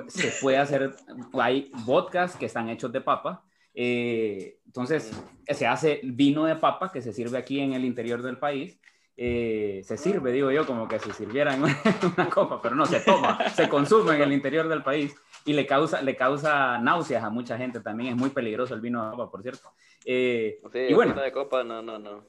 se 0.07 0.31
puede 0.41 0.57
hacer, 0.57 0.95
hay 1.33 1.71
vodkas 1.85 2.35
que 2.35 2.45
están 2.45 2.69
hechos 2.69 2.91
de 2.91 3.01
papa. 3.01 3.43
Eh, 3.73 4.59
entonces, 4.65 5.11
se 5.47 5.67
hace 5.67 6.01
vino 6.03 6.45
de 6.45 6.55
papa 6.55 6.91
que 6.91 7.01
se 7.01 7.13
sirve 7.13 7.37
aquí 7.37 7.59
en 7.59 7.73
el 7.73 7.85
interior 7.85 8.21
del 8.21 8.37
país. 8.37 8.79
Eh, 9.17 9.81
se 9.83 9.97
sirve, 9.97 10.31
digo 10.31 10.49
yo, 10.49 10.65
como 10.65 10.87
que 10.87 10.97
se 10.99 11.11
sirviera 11.11 11.53
en 11.53 11.63
una 12.17 12.29
copa, 12.29 12.61
pero 12.61 12.75
no, 12.75 12.85
se 12.85 13.01
toma, 13.01 13.49
se 13.49 13.67
consume 13.67 14.15
en 14.15 14.21
el 14.21 14.31
interior 14.31 14.69
del 14.69 14.81
país 14.81 15.13
y 15.45 15.53
le 15.53 15.65
causa, 15.65 16.01
le 16.01 16.15
causa 16.15 16.77
náuseas 16.77 17.23
a 17.23 17.29
mucha 17.29 17.57
gente 17.57 17.79
también. 17.79 18.13
Es 18.13 18.19
muy 18.19 18.29
peligroso 18.29 18.73
el 18.73 18.81
vino 18.81 19.03
de 19.05 19.11
copa, 19.11 19.31
por 19.31 19.41
cierto. 19.41 19.71
Eh, 20.05 20.61
y 20.87 20.93
bueno, 20.93 21.19
de 21.19 21.31
copa, 21.31 21.63
no, 21.63 21.81
no, 21.81 21.97
no. 21.97 22.25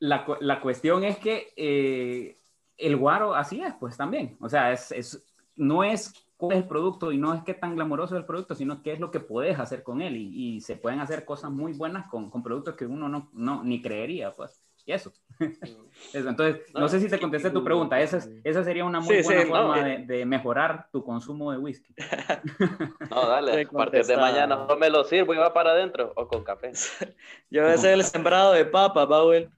La, 0.00 0.26
la 0.40 0.60
cuestión 0.60 1.04
es 1.04 1.18
que 1.18 1.52
eh, 1.56 2.38
el 2.76 2.96
guaro 2.96 3.34
así 3.34 3.60
es, 3.60 3.74
pues 3.78 3.96
también. 3.96 4.36
O 4.40 4.48
sea, 4.48 4.72
es, 4.72 4.90
es, 4.92 5.24
no 5.56 5.84
es 5.84 6.12
cuál 6.36 6.56
es 6.56 6.62
el 6.62 6.68
producto 6.68 7.12
y 7.12 7.18
no 7.18 7.32
es 7.32 7.42
qué 7.44 7.54
tan 7.54 7.76
glamoroso 7.76 8.14
es 8.14 8.20
el 8.20 8.26
producto, 8.26 8.54
sino 8.54 8.82
qué 8.82 8.92
es 8.92 9.00
lo 9.00 9.10
que 9.10 9.20
puedes 9.20 9.58
hacer 9.58 9.82
con 9.82 10.02
él. 10.02 10.16
Y, 10.16 10.56
y 10.56 10.60
se 10.60 10.76
pueden 10.76 11.00
hacer 11.00 11.24
cosas 11.24 11.50
muy 11.50 11.72
buenas 11.74 12.08
con, 12.08 12.30
con 12.30 12.42
productos 12.42 12.74
que 12.74 12.86
uno 12.86 13.08
no, 13.08 13.30
no, 13.32 13.62
ni 13.62 13.80
creería, 13.80 14.32
pues. 14.32 14.63
Y 14.86 14.92
eso. 14.92 15.12
Entonces, 16.12 16.62
no, 16.74 16.88
sé 16.88 17.00
si 17.00 17.08
te 17.08 17.18
contesté 17.18 17.50
tu 17.50 17.64
pregunta. 17.64 18.00
Esa, 18.00 18.18
esa 18.44 18.64
sería 18.64 18.84
una 18.84 19.00
muy 19.00 19.22
buena 19.22 19.46
forma 19.46 19.82
de, 19.82 19.98
de, 20.04 20.26
mejorar 20.26 20.88
tu 20.92 21.02
consumo 21.02 21.52
de 21.52 21.58
whisky. 21.58 21.94
No, 23.10 23.28
dale. 23.28 23.62
A 23.62 23.70
partir 23.70 24.04
de 24.04 24.16
mañana 24.16 24.66
no 24.68 24.76
me 24.76 24.90
lo 24.90 25.04
sirvo 25.04 25.34
y 25.34 25.38
va 25.38 25.52
para 25.54 25.70
adentro 25.70 26.12
o 26.16 26.28
con 26.28 26.44
café. 26.44 26.72
Yo 27.50 27.62
voy 27.62 27.70
a 27.70 27.74
hacer 27.74 27.92
el 27.92 28.04
sembrado 28.04 28.52
de 28.52 28.64
papa, 28.66 29.08
Paul. 29.08 29.50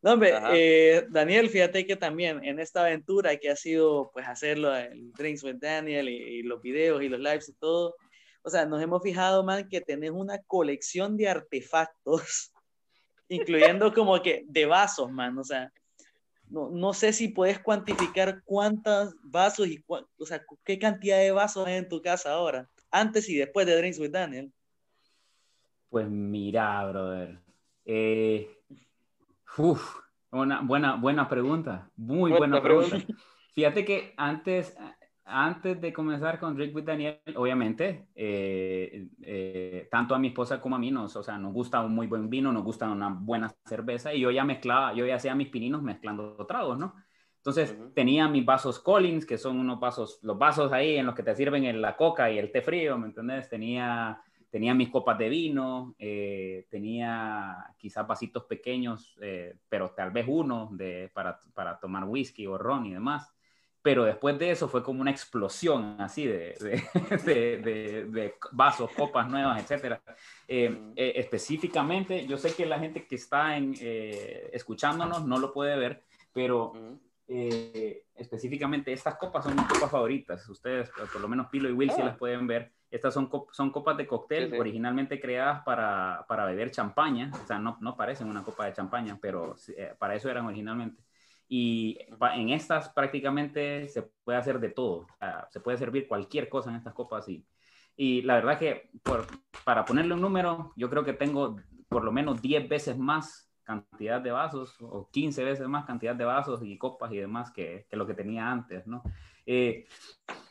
No, 0.00 0.12
hombre, 0.12 0.32
eh, 0.52 1.06
Daniel, 1.10 1.48
fíjate 1.48 1.84
que 1.84 1.96
también 1.96 2.44
en 2.44 2.60
esta 2.60 2.82
aventura 2.82 3.36
que 3.36 3.50
ha 3.50 3.56
sido, 3.56 4.10
pues, 4.12 4.28
hacerlo, 4.28 4.74
el 4.76 5.12
Drinks 5.12 5.42
with 5.42 5.56
Daniel 5.56 6.08
y, 6.08 6.14
y 6.14 6.42
los 6.44 6.62
videos 6.62 7.02
y 7.02 7.08
los 7.08 7.18
lives 7.18 7.48
y 7.48 7.54
todo, 7.54 7.96
o 8.42 8.50
sea, 8.50 8.64
nos 8.64 8.80
hemos 8.80 9.02
fijado, 9.02 9.42
man, 9.42 9.68
que 9.68 9.80
tenés 9.80 10.12
una 10.12 10.38
colección 10.46 11.16
de 11.16 11.28
artefactos 11.28 12.52
incluyendo 13.28 13.92
como 13.92 14.20
que 14.22 14.44
de 14.46 14.66
vasos, 14.66 15.10
man, 15.10 15.38
o 15.38 15.44
sea, 15.44 15.72
no, 16.50 16.70
no 16.70 16.92
sé 16.94 17.12
si 17.12 17.28
puedes 17.28 17.58
cuantificar 17.58 18.42
cuántos 18.44 19.14
vasos 19.22 19.68
y, 19.68 19.84
o 19.86 20.26
sea, 20.26 20.42
qué 20.64 20.78
cantidad 20.78 21.18
de 21.18 21.30
vasos 21.30 21.66
hay 21.66 21.76
en 21.76 21.88
tu 21.88 22.00
casa 22.00 22.32
ahora, 22.32 22.68
antes 22.90 23.28
y 23.28 23.36
después 23.36 23.66
de 23.66 23.76
Drinks 23.76 23.98
with 23.98 24.10
Daniel. 24.10 24.52
Pues 25.90 26.08
mira, 26.08 26.86
brother. 26.86 27.38
Eh, 27.84 28.50
uf, 29.56 29.96
una 30.30 30.60
buena, 30.60 30.96
buena 30.96 31.28
pregunta, 31.28 31.90
muy 31.96 32.30
buena, 32.30 32.62
pregunta. 32.62 32.98
Fíjate 33.54 33.84
que 33.84 34.14
antes, 34.16 34.76
antes 35.28 35.80
de 35.80 35.92
comenzar 35.92 36.38
con 36.38 36.54
Drink 36.54 36.74
with 36.74 36.84
Daniel, 36.84 37.20
obviamente, 37.36 38.08
eh, 38.14 39.06
eh, 39.22 39.88
tanto 39.90 40.14
a 40.14 40.18
mi 40.18 40.28
esposa 40.28 40.60
como 40.60 40.76
a 40.76 40.78
mí 40.78 40.90
nos, 40.90 41.14
o 41.16 41.22
sea, 41.22 41.38
nos 41.38 41.52
gusta 41.52 41.80
un 41.80 41.94
muy 41.94 42.06
buen 42.06 42.28
vino, 42.28 42.52
nos 42.52 42.64
gusta 42.64 42.90
una 42.90 43.10
buena 43.10 43.54
cerveza 43.66 44.12
y 44.14 44.20
yo 44.20 44.30
ya 44.30 44.44
mezclaba, 44.44 44.94
yo 44.94 45.06
ya 45.06 45.16
hacía 45.16 45.34
mis 45.34 45.48
pininos 45.48 45.82
mezclando 45.82 46.34
tragos, 46.46 46.78
¿no? 46.78 46.94
Entonces 47.36 47.76
tenía 47.94 48.28
mis 48.28 48.44
vasos 48.44 48.80
Collins, 48.80 49.24
que 49.24 49.38
son 49.38 49.58
unos 49.58 49.78
vasos, 49.78 50.18
los 50.22 50.38
vasos 50.38 50.72
ahí 50.72 50.96
en 50.96 51.06
los 51.06 51.14
que 51.14 51.22
te 51.22 51.34
sirven 51.34 51.80
la 51.80 51.96
coca 51.96 52.30
y 52.30 52.38
el 52.38 52.50
té 52.50 52.62
frío, 52.62 52.98
¿me 52.98 53.06
entendés? 53.06 53.48
Tenía, 53.48 54.20
tenía 54.50 54.74
mis 54.74 54.90
copas 54.90 55.16
de 55.18 55.28
vino, 55.28 55.94
eh, 55.98 56.66
tenía 56.68 57.74
quizás 57.78 58.06
vasitos 58.06 58.44
pequeños, 58.44 59.16
pero 59.68 59.90
tal 59.90 60.10
vez 60.10 60.26
uno 60.28 60.70
de, 60.72 61.10
para, 61.14 61.40
para 61.54 61.78
tomar 61.78 62.04
whisky 62.04 62.46
o 62.46 62.58
ron 62.58 62.86
y 62.86 62.92
demás 62.94 63.32
pero 63.88 64.04
después 64.04 64.38
de 64.38 64.50
eso 64.50 64.68
fue 64.68 64.82
como 64.82 65.00
una 65.00 65.10
explosión 65.10 65.98
así 65.98 66.26
de, 66.26 66.54
de, 67.24 67.56
de, 68.12 68.34
vasos, 68.52 68.90
copas 68.90 69.30
nuevas, 69.30 69.58
etc. 69.62 69.98
Eh, 70.46 70.92
eh, 70.94 71.12
específicamente, 71.16 72.26
yo 72.26 72.36
sé 72.36 72.52
que 72.52 72.66
la 72.66 72.78
gente 72.78 73.06
que 73.06 73.14
está 73.14 73.56
en, 73.56 73.74
eh, 73.80 74.50
escuchándonos 74.52 75.26
no 75.26 75.38
lo 75.38 75.54
puede 75.54 75.78
ver, 75.78 76.04
pero 76.34 76.74
específicamente 77.26 78.92
estas 78.92 79.16
copas 79.16 79.44
son 79.44 79.56
mis 79.56 79.64
copas 79.64 79.90
favoritas. 79.90 80.46
Ustedes, 80.50 80.90
por 80.90 81.22
lo 81.22 81.28
menos 81.28 81.46
Pilo 81.46 81.70
y 81.70 81.72
Will, 81.72 81.90
si 81.90 82.02
ah. 82.02 82.04
las 82.04 82.18
pueden 82.18 82.46
ver. 82.46 82.70
Estas 82.90 83.14
son, 83.14 83.30
son 83.52 83.70
copas 83.70 83.96
de 83.96 84.06
cóctel 84.06 84.52
originalmente 84.60 85.18
creadas 85.18 85.62
para, 85.64 86.26
para, 86.28 86.44
beber 86.44 86.70
champaña. 86.70 87.30
O 87.42 87.46
sea, 87.46 87.58
no, 87.58 87.78
no 87.80 87.96
parecen 87.96 88.28
una 88.28 88.42
copa 88.42 88.66
de 88.66 88.74
champaña, 88.74 89.18
pero 89.18 89.56
para 89.98 90.14
eso 90.14 90.28
eran 90.28 90.44
originalmente. 90.44 91.07
Y 91.48 91.98
en 92.34 92.50
estas 92.50 92.90
prácticamente 92.90 93.88
se 93.88 94.02
puede 94.02 94.38
hacer 94.38 94.60
de 94.60 94.68
todo. 94.68 95.06
se 95.50 95.60
puede 95.60 95.78
servir 95.78 96.06
cualquier 96.06 96.48
cosa 96.48 96.70
en 96.70 96.76
estas 96.76 96.94
copas 96.94 97.28
y, 97.28 97.46
Y 97.96 98.22
la 98.22 98.34
verdad 98.34 98.58
que 98.58 98.90
por, 99.02 99.26
para 99.64 99.84
ponerle 99.84 100.14
un 100.14 100.20
número, 100.20 100.72
yo 100.76 100.90
creo 100.90 101.04
que 101.04 101.14
tengo 101.14 101.56
por 101.88 102.04
lo 102.04 102.12
menos 102.12 102.42
10 102.42 102.68
veces 102.68 102.98
más 102.98 103.50
cantidad 103.64 104.20
de 104.20 104.30
vasos 104.30 104.76
o 104.80 105.10
15 105.10 105.44
veces 105.44 105.68
más 105.68 105.84
cantidad 105.84 106.14
de 106.14 106.24
vasos 106.24 106.62
y 106.62 106.78
copas 106.78 107.12
y 107.12 107.18
demás 107.18 107.50
que, 107.50 107.86
que 107.90 107.96
lo 107.96 108.06
que 108.06 108.14
tenía 108.14 108.50
antes, 108.50 108.86
¿no? 108.86 109.02
Eh, 109.44 109.86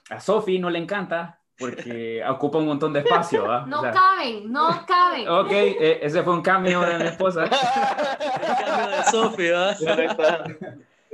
a 0.10 0.20
Sofi 0.20 0.60
no 0.60 0.70
le 0.70 0.80
encanta 0.80 1.42
porque 1.58 2.24
ocupa 2.30 2.60
un 2.60 2.68
montón 2.68 2.94
de 2.94 3.00
espacio. 3.00 3.48
¿va? 3.48 3.66
No 3.66 3.82
caben, 3.82 4.52
no 4.52 4.86
caben. 4.88 5.28
Ok, 5.28 5.52
eh, 5.52 6.00
ese 6.02 6.24
fue 6.24 6.34
un 6.34 6.42
cambio 6.42 6.82
de 6.82 6.98
mi 6.98 7.06
esposa. 7.06 7.44
El 7.46 8.66
cambio 8.66 8.98
de 8.98 9.04
Sofi, 9.04 9.50
¿va? 9.50 9.76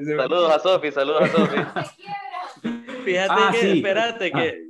Saludos 0.06 0.52
a 0.52 0.60
Sofi, 0.60 0.92
saludos 0.92 1.22
a 1.24 1.28
Sofi. 1.28 1.56
Fíjate 3.06 3.34
Ah, 3.34 3.50
que, 3.54 3.60
sí. 3.60 3.78
espérate, 3.78 4.32
Ah. 4.34 4.40
que. 4.42 4.68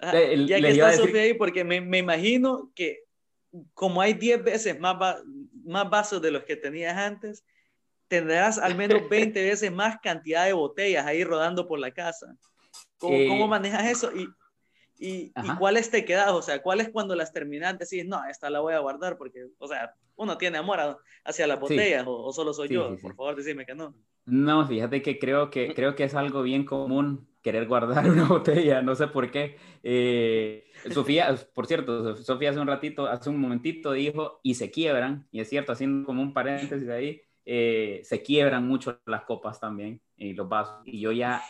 Ah, 0.00 0.12
Le- 0.14 0.46
ya 0.46 0.56
le 0.58 0.68
que 0.68 0.72
está 0.72 0.86
decir- 0.88 1.04
Sofía 1.06 1.22
ahí, 1.22 1.34
porque 1.34 1.64
me, 1.64 1.80
me 1.80 1.98
imagino 1.98 2.70
que 2.74 3.00
como 3.74 4.00
hay 4.00 4.14
10 4.14 4.42
veces 4.42 4.78
más, 4.78 4.94
va- 5.00 5.20
más 5.64 5.90
vasos 5.90 6.22
de 6.22 6.30
los 6.30 6.44
que 6.44 6.56
tenías 6.56 6.96
antes, 6.96 7.44
tendrás 8.08 8.58
al 8.58 8.76
menos 8.76 9.02
20 9.10 9.42
veces 9.42 9.70
más 9.72 9.98
cantidad 10.02 10.46
de 10.46 10.52
botellas 10.52 11.04
ahí 11.06 11.22
rodando 11.24 11.66
por 11.66 11.78
la 11.78 11.90
casa. 11.90 12.34
¿Cómo, 12.98 13.16
Eh, 13.16 13.26
cómo 13.28 13.46
manejas 13.48 13.84
eso? 13.86 14.10
Y, 14.14 14.28
y, 14.98 15.32
y 15.42 15.56
cuáles 15.58 15.90
te 15.90 16.04
quedas? 16.04 16.30
O 16.30 16.42
sea, 16.42 16.62
¿cuáles 16.62 16.88
cuando 16.90 17.14
las 17.14 17.32
terminas 17.32 17.76
decís, 17.78 18.06
no, 18.06 18.22
esta 18.28 18.48
la 18.50 18.60
voy 18.60 18.74
a 18.74 18.78
guardar? 18.80 19.16
Porque, 19.18 19.46
o 19.58 19.66
sea, 19.68 19.94
uno 20.22 20.36
tiene 20.38 20.58
amor 20.58 20.80
a- 20.80 20.98
hacia 21.24 21.46
las 21.46 21.56
Sí. 21.58 21.62
botellas 21.62 22.06
o, 22.06 22.24
o 22.26 22.32
solo 22.32 22.52
soy 22.52 22.68
Sí, 22.68 22.74
yo. 22.74 22.90
sí, 22.90 22.96
sí. 22.96 23.02
Por 23.02 23.16
favor, 23.16 23.36
decime 23.36 23.64
que 23.66 23.74
no. 23.74 23.94
No, 24.26 24.66
fíjate 24.66 25.02
que 25.02 25.18
creo 25.18 25.50
que, 25.50 25.74
creo 25.74 25.94
que 25.94 26.04
es 26.04 26.14
algo 26.14 26.42
bien 26.42 26.64
común 26.64 27.28
querer 27.42 27.66
guardar 27.66 28.04
una 28.10 28.28
botella, 28.28 28.82
no 28.82 28.94
sé 28.94 29.08
por 29.08 29.30
qué. 29.30 29.56
Eh, 29.82 30.64
Sofía, 30.92 31.34
por 31.54 31.66
cierto, 31.66 32.16
Sofía 32.16 32.50
hace 32.50 32.60
un 32.60 32.66
ratito, 32.68 33.06
hace 33.06 33.30
un 33.30 33.40
momentito 33.40 33.92
dijo, 33.92 34.40
y 34.42 34.54
se 34.54 34.70
quiebran, 34.70 35.26
y 35.30 35.40
es 35.40 35.48
cierto, 35.48 35.72
haciendo 35.72 36.06
como 36.06 36.22
un 36.22 36.32
paréntesis 36.34 36.88
ahí, 36.88 37.22
eh, 37.44 38.00
se 38.04 38.22
quiebran 38.22 38.66
mucho 38.68 39.00
las 39.06 39.22
copas 39.24 39.58
también 39.58 40.00
y 40.16 40.34
los 40.34 40.48
vasos. 40.48 40.82
Y 40.84 41.00
yo 41.00 41.12
ya, 41.12 41.42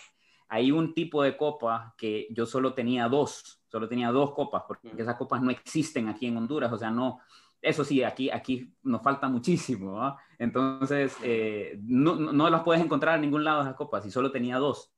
hay 0.48 0.72
un 0.72 0.94
tipo 0.94 1.22
de 1.22 1.36
copa 1.36 1.94
que 1.98 2.28
yo 2.30 2.46
solo 2.46 2.72
tenía 2.74 3.08
dos, 3.08 3.60
solo 3.68 3.88
tenía 3.88 4.10
dos 4.10 4.32
copas, 4.32 4.62
porque 4.66 4.88
Mm. 4.92 5.00
esas 5.00 5.16
copas 5.16 5.42
no 5.42 5.50
existen 5.50 6.08
aquí 6.08 6.26
en 6.26 6.36
Honduras, 6.36 6.72
o 6.72 6.78
sea, 6.78 6.90
no, 6.90 7.20
eso 7.62 7.84
sí, 7.84 8.02
aquí, 8.02 8.30
aquí 8.30 8.72
nos 8.82 9.02
falta 9.02 9.28
muchísimo, 9.28 9.92
¿va? 9.94 10.16
Entonces, 10.38 11.16
eh, 11.22 11.78
no, 11.82 12.16
no- 12.16 12.32
no 12.32 12.50
las 12.50 12.62
puedes 12.62 12.82
encontrar 12.82 13.16
en 13.16 13.22
ningún 13.22 13.44
lado 13.44 13.62
esas 13.62 13.74
copas, 13.74 14.04
y 14.06 14.10
solo 14.10 14.30
tenía 14.32 14.56
dos, 14.58 14.92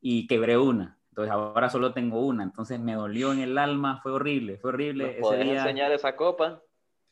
y 0.00 0.26
quebré 0.26 0.56
una. 0.58 0.98
Entonces, 1.10 1.32
ahora 1.32 1.68
solo 1.70 1.92
tengo 1.92 2.26
una. 2.26 2.42
Entonces, 2.42 2.80
me 2.80 2.94
dolió 2.94 3.32
en 3.32 3.40
el 3.40 3.56
alma, 3.58 4.00
fue 4.02 4.12
horrible, 4.12 4.58
fue 4.58 4.70
horrible. 4.70 5.16
¿Nos 5.20 5.30
Ese 5.30 5.44
día, 5.44 5.62
enseñar 5.62 5.92
esa 5.92 6.16
copa? 6.16 6.60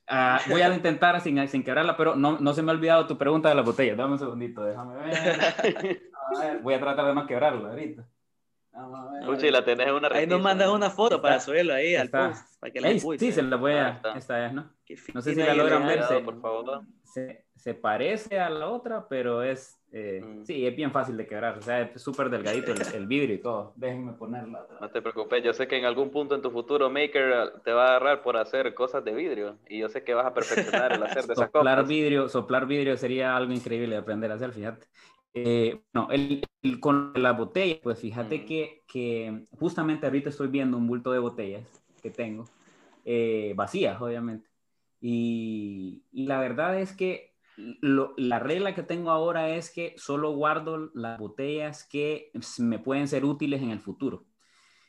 Ah, 0.09 0.41
voy 0.49 0.61
a 0.61 0.75
intentar 0.75 1.21
sin, 1.21 1.47
sin 1.49 1.63
quebrarla, 1.63 1.97
pero 1.97 2.17
no, 2.17 2.39
no 2.39 2.53
se 2.53 2.63
me 2.63 2.73
ha 2.73 2.75
olvidado 2.75 3.07
tu 3.07 3.17
pregunta 3.17 3.49
de 3.49 3.55
la 3.55 3.63
botella. 3.63 3.95
Dame 3.95 4.15
un 4.15 4.19
segundito, 4.19 4.65
déjame 4.65 4.97
ver. 4.97 5.13
A 6.37 6.41
ver, 6.41 6.59
voy 6.63 6.75
a 6.75 6.81
tratar 6.81 7.07
de 7.07 7.15
no 7.15 7.27
quebrarla 7.27 7.71
ahorita. 7.71 8.07
Vamos 8.73 9.01
a 9.09 9.13
ver. 9.13 9.27
Puchi, 9.27 9.51
la 9.51 9.65
tenés 9.65 9.87
en 9.89 9.95
una 9.95 10.09
Ahí 10.09 10.27
nos 10.27 10.39
repisa. 10.39 10.39
mandas 10.39 10.69
una 10.71 10.91
foto 10.91 11.17
Está- 11.17 11.23
para 11.29 11.41
subirlo 11.41 11.75
ahí 11.75 11.95
al 11.95 12.07
está- 12.07 12.29
post. 12.31 12.61
Para 12.61 12.73
que 12.73 12.81
la 12.81 12.89
Ey, 12.89 13.01
sí, 13.19 13.33
se 13.33 13.43
la 13.43 13.57
voy 13.57 13.73
a... 13.73 13.89
está. 13.91 14.13
Esta 14.17 14.47
es, 14.47 14.53
¿no? 14.53 14.71
No 15.15 15.23
sé 15.23 15.35
si 15.35 15.41
la 15.43 15.55
logran 15.55 15.87
ver, 15.87 16.03
se- 16.05 16.19
por 16.21 16.41
favor. 16.41 16.83
se, 17.03 17.45
se 17.57 17.75
parece 17.75 18.39
a 18.41 18.49
la 18.51 18.69
otra, 18.69 19.07
pero 19.09 19.43
es, 19.43 19.79
eh, 19.93 20.21
Mm. 20.25 20.45
sí, 20.45 20.67
es 20.67 20.75
bien 20.75 20.91
fácil 20.91 21.17
de 21.19 21.27
quebrar, 21.27 21.59
o 21.59 21.63
sea, 21.63 21.83
es 21.83 22.01
súper 22.03 22.31
delgadito 22.31 22.73
el, 22.73 22.81
el 22.95 23.07
vidrio 23.07 23.35
y 23.35 23.39
todo. 23.39 23.73
Déjenme 23.77 24.13
ponerla. 24.15 24.67
No 24.73 24.81
vez. 24.81 24.93
te 24.93 25.03
preocupes, 25.03 25.43
yo 25.45 25.53
sé 25.53 25.67
que 25.69 25.77
en 25.79 25.85
algún 25.85 26.11
punto 26.11 26.35
en 26.35 26.41
tu 26.43 26.51
futuro 26.51 26.89
Maker 26.89 27.61
te 27.65 27.73
va 27.73 27.85
a 27.85 27.89
agarrar 27.91 28.23
por 28.23 28.37
hacer 28.39 28.73
cosas 28.75 29.05
de 29.05 29.13
vidrio 29.15 29.59
y 29.69 29.79
yo 29.81 29.89
sé 29.91 30.03
que 30.03 30.15
vas 30.15 30.25
a 30.27 30.33
perfeccionar 30.35 30.93
el 30.93 31.03
hacer 31.03 31.25
de 31.27 31.33
esas 31.35 31.51
Soplar 31.53 31.77
copas. 31.77 31.89
vidrio, 31.89 32.29
soplar 32.29 32.67
vidrio 32.67 32.97
sería 32.97 33.37
algo 33.37 33.53
increíble 33.53 33.91
de 33.97 34.01
aprender 34.01 34.31
a 34.31 34.35
hacer, 34.35 34.53
fíjate. 34.53 34.87
Eh, 35.35 35.83
no, 35.95 36.11
el, 36.11 36.45
el- 36.63 36.81
con 36.81 37.13
la 37.17 37.33
botella, 37.33 37.79
pues 37.83 37.99
fíjate 38.01 38.41
Mm. 38.41 38.47
que, 38.47 38.83
que 38.87 39.45
justamente 39.59 40.07
ahorita 40.07 40.29
estoy 40.31 40.49
viendo 40.49 40.77
un 40.77 40.87
bulto 40.87 41.13
de 41.13 41.19
botellas 41.21 41.83
que 42.03 42.11
tengo, 42.11 42.45
eh, 43.05 43.55
vacías, 43.57 44.01
obviamente. 44.01 44.49
Y, 45.01 46.05
y 46.13 46.27
la 46.27 46.39
verdad 46.41 46.79
es 46.81 46.93
que 46.97 47.35
lo- 47.57 48.15
la 48.19 48.39
regla 48.41 48.75
que 48.75 48.83
tengo 48.83 49.11
ahora 49.11 49.51
es 49.57 49.71
que 49.71 49.95
solo 49.99 50.33
guardo 50.33 50.91
las 50.95 51.19
botellas 51.19 51.87
que 51.87 52.31
me 52.59 52.79
pueden 52.79 53.09
ser 53.09 53.25
útiles 53.25 53.63
en 53.63 53.71
el 53.71 53.81
futuro. 53.81 54.27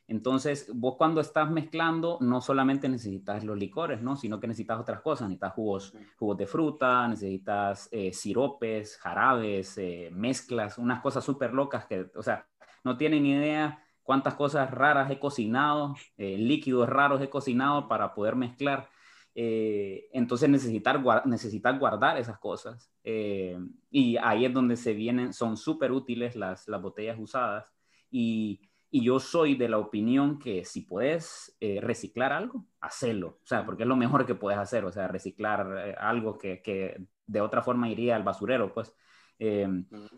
Entonces, 0.07 0.69
vos 0.73 0.95
cuando 0.97 1.21
estás 1.21 1.49
mezclando, 1.49 2.17
no 2.21 2.41
solamente 2.41 2.89
necesitas 2.89 3.43
los 3.43 3.57
licores, 3.57 4.01
¿no? 4.01 4.15
Sino 4.15 4.39
que 4.39 4.47
necesitas 4.47 4.79
otras 4.79 5.01
cosas, 5.01 5.29
necesitas 5.29 5.53
jugos, 5.53 5.93
jugos 6.17 6.37
de 6.37 6.45
fruta, 6.47 7.07
necesitas 7.07 7.87
eh, 7.91 8.11
siropes, 8.11 8.97
jarabes, 8.97 9.77
eh, 9.77 10.09
mezclas, 10.13 10.77
unas 10.77 11.01
cosas 11.01 11.23
súper 11.23 11.53
locas 11.53 11.85
que, 11.85 12.11
o 12.15 12.21
sea, 12.21 12.45
no 12.83 12.97
tienen 12.97 13.25
idea 13.25 13.81
cuántas 14.03 14.35
cosas 14.35 14.69
raras 14.71 15.09
he 15.09 15.19
cocinado, 15.19 15.95
eh, 16.17 16.37
líquidos 16.37 16.89
raros 16.89 17.21
he 17.21 17.29
cocinado 17.29 17.87
para 17.87 18.13
poder 18.13 18.35
mezclar. 18.35 18.89
Eh, 19.35 20.09
entonces 20.13 20.47
necesitar, 20.49 21.01
guar- 21.01 21.25
necesitar 21.25 21.79
guardar 21.79 22.17
esas 22.17 22.37
cosas. 22.39 22.91
Eh, 23.03 23.57
y 23.89 24.17
ahí 24.17 24.45
es 24.45 24.53
donde 24.53 24.75
se 24.75 24.93
vienen, 24.93 25.33
son 25.33 25.57
súper 25.57 25.91
útiles 25.91 26.35
las, 26.35 26.67
las 26.67 26.81
botellas 26.81 27.17
usadas. 27.19 27.71
Y, 28.11 28.69
y 28.95 29.03
yo 29.03 29.19
soy 29.19 29.55
de 29.55 29.69
la 29.69 29.79
opinión 29.79 30.37
que 30.37 30.63
si 30.65 30.81
puedes 30.81 31.57
eh, 31.59 31.79
reciclar 31.81 32.31
algo, 32.31 32.67
hacelo. 32.79 33.39
O 33.41 33.45
sea, 33.45 33.65
porque 33.65 33.81
es 33.81 33.89
lo 33.89 33.95
mejor 33.95 34.23
que 34.27 34.35
puedes 34.35 34.59
hacer. 34.59 34.85
O 34.85 34.91
sea, 34.91 35.07
reciclar 35.07 35.87
eh, 35.87 35.95
algo 35.99 36.37
que, 36.37 36.61
que 36.61 37.03
de 37.25 37.41
otra 37.41 37.63
forma 37.63 37.89
iría 37.89 38.15
al 38.15 38.21
basurero, 38.21 38.71
pues. 38.71 38.95
Eh, 39.39 39.67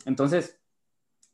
entonces, 0.04 0.62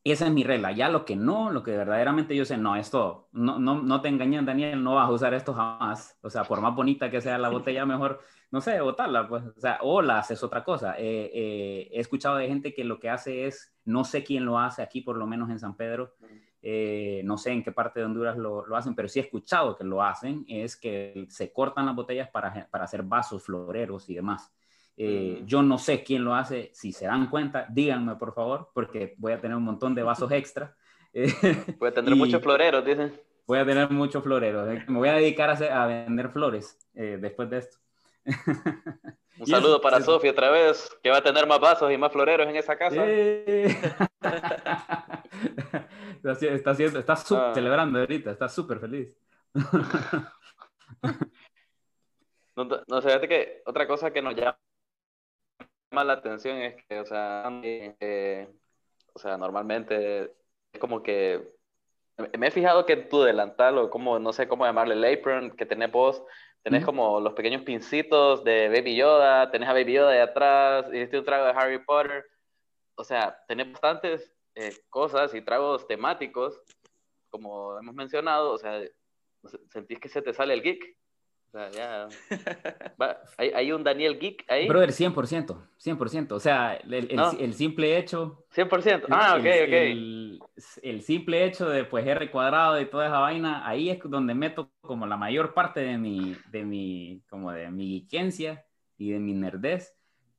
esa 0.05 0.27
es 0.27 0.33
mi 0.33 0.45
regla. 0.45 0.71
Ya 0.71 0.89
lo 0.89 1.05
que 1.05 1.17
no, 1.17 1.51
lo 1.51 1.65
que 1.65 1.77
verdaderamente 1.77 2.37
yo 2.37 2.45
sé, 2.45 2.57
no, 2.59 2.77
esto, 2.77 3.29
no, 3.33 3.59
no, 3.59 3.83
no 3.83 4.01
te 4.01 4.07
engañes, 4.07 4.47
Daniel, 4.47 4.81
no 4.81 4.95
vas 4.95 5.09
a 5.09 5.13
usar 5.13 5.35
esto 5.35 5.53
jamás. 5.53 6.17
O 6.23 6.31
sea, 6.31 6.45
por 6.45 6.61
más 6.61 6.77
bonita 6.77 7.11
que 7.11 7.21
sea 7.21 7.39
la 7.39 7.49
botella, 7.49 7.85
mejor, 7.85 8.21
no 8.53 8.61
sé, 8.61 8.81
botarla, 8.81 9.27
pues. 9.27 9.43
O 9.43 9.61
sea, 9.61 9.81
o 9.83 10.01
la 10.01 10.21
haces 10.21 10.45
otra 10.45 10.63
cosa. 10.63 10.95
He 10.97 11.89
escuchado 11.99 12.37
de 12.37 12.47
gente 12.47 12.73
que 12.73 12.85
lo 12.85 13.01
que 13.01 13.11
hace 13.11 13.47
es, 13.49 13.75
no 13.85 14.05
sé 14.05 14.23
quién 14.23 14.45
lo 14.45 14.61
hace 14.61 14.81
aquí, 14.81 15.01
por 15.01 15.17
lo 15.17 15.27
menos 15.27 15.51
en 15.51 15.59
San 15.59 15.77
Pedro, 15.77 16.15
eh, 16.63 17.23
no 17.25 17.37
sé 17.37 17.51
en 17.51 17.65
qué 17.65 17.73
parte 17.73 17.99
de 18.01 18.07
Honduras 18.07 18.39
lo, 18.39 18.65
lo, 18.65 18.77
hacen, 18.77 18.95
pero 18.95 19.09
sí 19.09 19.19
he 19.19 19.23
escuchado 19.23 19.77
que 19.77 19.83
lo 19.83 20.01
hacen, 20.03 20.45
es 20.49 20.77
que 20.77 21.27
se 21.29 21.53
cortan 21.53 21.87
las 21.87 21.97
botellas 21.97 22.31
para, 22.31 22.69
para 22.71 22.85
hacer 22.85 23.03
vasos 23.03 23.43
floreros 23.43 24.09
y 24.09 24.15
demás. 24.15 24.53
Eh, 24.97 25.39
uh 25.39 25.43
-huh. 25.43 25.47
Yo 25.47 25.63
no 25.63 25.79
sé 25.79 26.05
quién 26.05 26.25
lo 26.25 26.35
hace, 26.35 26.71
si 26.73 26.93
se 26.93 27.07
dan 27.07 27.29
cuenta, 27.29 27.67
díganme 27.69 28.15
por 28.17 28.33
favor, 28.33 28.71
porque 28.73 29.15
voy 29.19 29.33
a 29.33 29.41
tener 29.41 29.57
un 29.57 29.65
montón 29.65 29.95
de 29.95 30.03
vasos 30.03 30.31
extra. 30.31 30.77
voy 31.79 31.89
a 31.89 31.93
tener 31.93 32.15
muchos 32.15 32.41
floreros, 32.41 32.85
dicen. 32.85 33.13
Voy 33.47 33.59
a 33.59 33.67
tener 33.67 33.91
muchos 33.91 34.23
floreros. 34.23 34.69
eh. 34.69 34.85
Me 34.87 34.99
voy 34.99 35.09
a 35.09 35.15
dedicar 35.15 35.51
a, 35.51 35.55
hacer, 35.55 35.73
a 35.73 35.87
vender 35.87 36.31
flores 36.31 36.79
eh, 36.95 37.19
después 37.21 37.51
de 37.51 37.59
esto. 37.59 37.79
Un 39.39 39.47
saludo 39.47 39.81
para 39.81 40.01
Sofía 40.01 40.31
otra 40.31 40.51
vez, 40.51 40.89
que 41.03 41.11
va 41.11 41.19
a 41.19 41.23
tener 41.23 41.47
más 41.47 41.59
vasos 41.59 41.91
y 41.91 41.99
más 41.99 42.13
floreros 42.13 42.47
en 42.47 42.57
esa 42.57 42.77
casa. 42.77 43.03
Eh. 43.05 43.67
está, 46.23 46.71
haciendo, 46.71 47.01
está 47.01 47.15
ah. 47.15 47.53
celebrando 47.55 47.99
ahorita, 47.99 48.31
está 48.31 48.49
súper 48.49 48.79
feliz. 48.79 49.09
no, 52.57 52.69
no, 52.87 53.03
fíjate 53.03 53.27
que 53.27 53.63
otra 53.67 53.89
cosa 53.89 54.13
que 54.13 54.23
nos 54.23 54.37
llama 54.37 54.57
la 55.93 56.13
atención 56.13 56.59
es 56.59 56.77
que, 56.87 57.01
o 57.01 57.05
sea, 57.05 57.51
eh, 57.63 58.49
o 59.13 59.19
sea, 59.19 59.37
normalmente 59.37 60.33
es 60.73 60.81
como 60.81 61.03
que 61.03 61.53
me 62.39 62.47
he 62.47 62.51
fijado 62.51 62.87
que 62.87 62.97
tu 62.97 63.23
delantal 63.23 63.79
o 63.79 63.91
como, 63.91 64.19
no 64.19 64.33
sé 64.33 64.49
cómo 64.49 64.65
llamarle, 64.65 64.95
el 64.95 65.19
apron 65.19 65.51
que 65.51 65.67
tenés 65.67 65.91
vos, 65.91 66.23
tenés 66.63 66.83
mm. 66.83 66.87
como 66.87 67.21
los 67.21 67.35
pequeños 67.35 67.63
pincitos 67.63 68.45
de 68.45 68.69
Baby 68.69 68.97
Yoda, 68.97 69.51
tenés 69.51 69.69
a 69.69 69.73
Baby 69.73 69.95
Yoda 69.95 70.11
de 70.11 70.21
atrás, 70.21 70.87
y 70.93 70.99
este 70.99 71.19
un 71.19 71.25
trago 71.25 71.47
de 71.47 71.53
Harry 71.53 71.79
Potter, 71.85 72.25
o 72.95 73.05
sea, 73.05 73.37
tenés 73.49 73.71
bastantes 73.73 74.33
eh, 74.55 74.73
cosas 74.89 75.35
y 75.35 75.43
tragos 75.43 75.87
temáticos, 75.87 76.61
como 77.31 77.79
hemos 77.79 77.95
mencionado, 77.95 78.53
o 78.53 78.59
sea, 78.59 78.81
sentís 79.71 79.99
que 79.99 80.09
se 80.09 80.23
te 80.23 80.35
sale 80.35 80.55
el 80.55 80.63
geek. 80.63 80.97
O 81.55 81.59
sea, 81.59 81.71
ya. 81.71 82.09
Va, 83.01 83.19
¿hay, 83.37 83.51
¿hay, 83.51 83.73
un 83.73 83.85
Daniel 83.85 84.19
Geek 84.19 84.47
ahí? 84.49 84.67
Brother, 84.67 84.91
100%, 84.91 85.55
100%. 85.79 86.33
O 86.33 86.41
sea, 86.41 86.77
el, 86.77 86.95
el, 86.95 87.17
no. 87.17 87.33
el 87.33 87.53
simple 87.53 87.99
hecho. 87.99 88.47
100%. 88.57 89.05
Ah, 89.11 89.37
ok, 89.39 89.45
el, 89.45 89.63
ok. 89.63 89.73
El, 89.73 90.41
el, 90.83 91.03
simple 91.03 91.45
hecho 91.45 91.69
de 91.69 91.85
pues 91.85 92.07
R 92.07 92.31
cuadrado 92.31 92.81
y 92.81 92.87
toda 92.87 93.07
esa 93.07 93.19
vaina, 93.19 93.69
ahí 93.69 93.91
es 93.91 93.99
donde 94.03 94.35
meto 94.35 94.71
como 94.81 95.07
la 95.07 95.19
mayor 95.19 95.53
parte 95.53 95.81
de 95.81 95.99
mi, 95.99 96.35
de 96.51 96.65
mi, 96.65 97.23
como 97.29 97.53
de 97.53 97.71
mi 97.71 98.01
geekencia 98.01 98.65
y 98.97 99.11
de 99.11 99.19
mi 99.19 99.35
nerdez. 99.35 99.95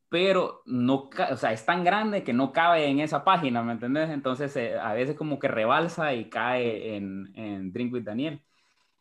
Pero 0.09 0.63
no, 0.65 1.11
o 1.31 1.37
sea, 1.37 1.53
es 1.53 1.63
tan 1.63 1.83
grande 1.83 2.23
que 2.23 2.33
no 2.33 2.51
cabe 2.51 2.87
en 2.87 2.99
esa 2.99 3.23
página, 3.23 3.61
¿me 3.61 3.73
entendés? 3.73 4.09
Entonces, 4.09 4.55
eh, 4.55 4.79
a 4.79 4.93
veces 4.93 5.15
como 5.15 5.37
que 5.37 5.47
rebalsa 5.47 6.15
y 6.15 6.29
cae 6.29 6.95
en, 6.95 7.31
en 7.35 7.71
Drink 7.71 7.93
with 7.93 8.03
Daniel. 8.03 8.41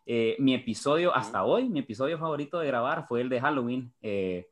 Eh, 0.04 0.36
mi 0.40 0.54
episodio, 0.54 1.14
hasta 1.14 1.44
hoy, 1.44 1.68
mi 1.68 1.80
episodio 1.80 2.18
favorito 2.18 2.58
de 2.58 2.66
grabar 2.66 3.06
fue 3.06 3.20
el 3.20 3.28
de 3.28 3.40
Halloween. 3.40 3.92
Eh, 4.02 4.48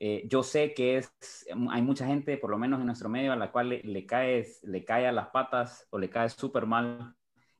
eh, 0.00 0.24
yo 0.28 0.42
sé 0.42 0.74
que 0.74 0.98
es, 0.98 1.12
hay 1.70 1.82
mucha 1.82 2.06
gente, 2.06 2.36
por 2.36 2.50
lo 2.50 2.58
menos 2.58 2.80
en 2.80 2.86
nuestro 2.86 3.08
medio, 3.08 3.32
a 3.32 3.36
la 3.36 3.52
cual 3.52 3.68
le, 3.68 4.06
cae, 4.06 4.44
le 4.62 4.84
cae 4.84 5.06
a 5.06 5.12
las 5.12 5.28
patas 5.28 5.86
o 5.90 5.98
le 5.98 6.10
cae 6.10 6.28
súper 6.28 6.66
mal 6.66 7.14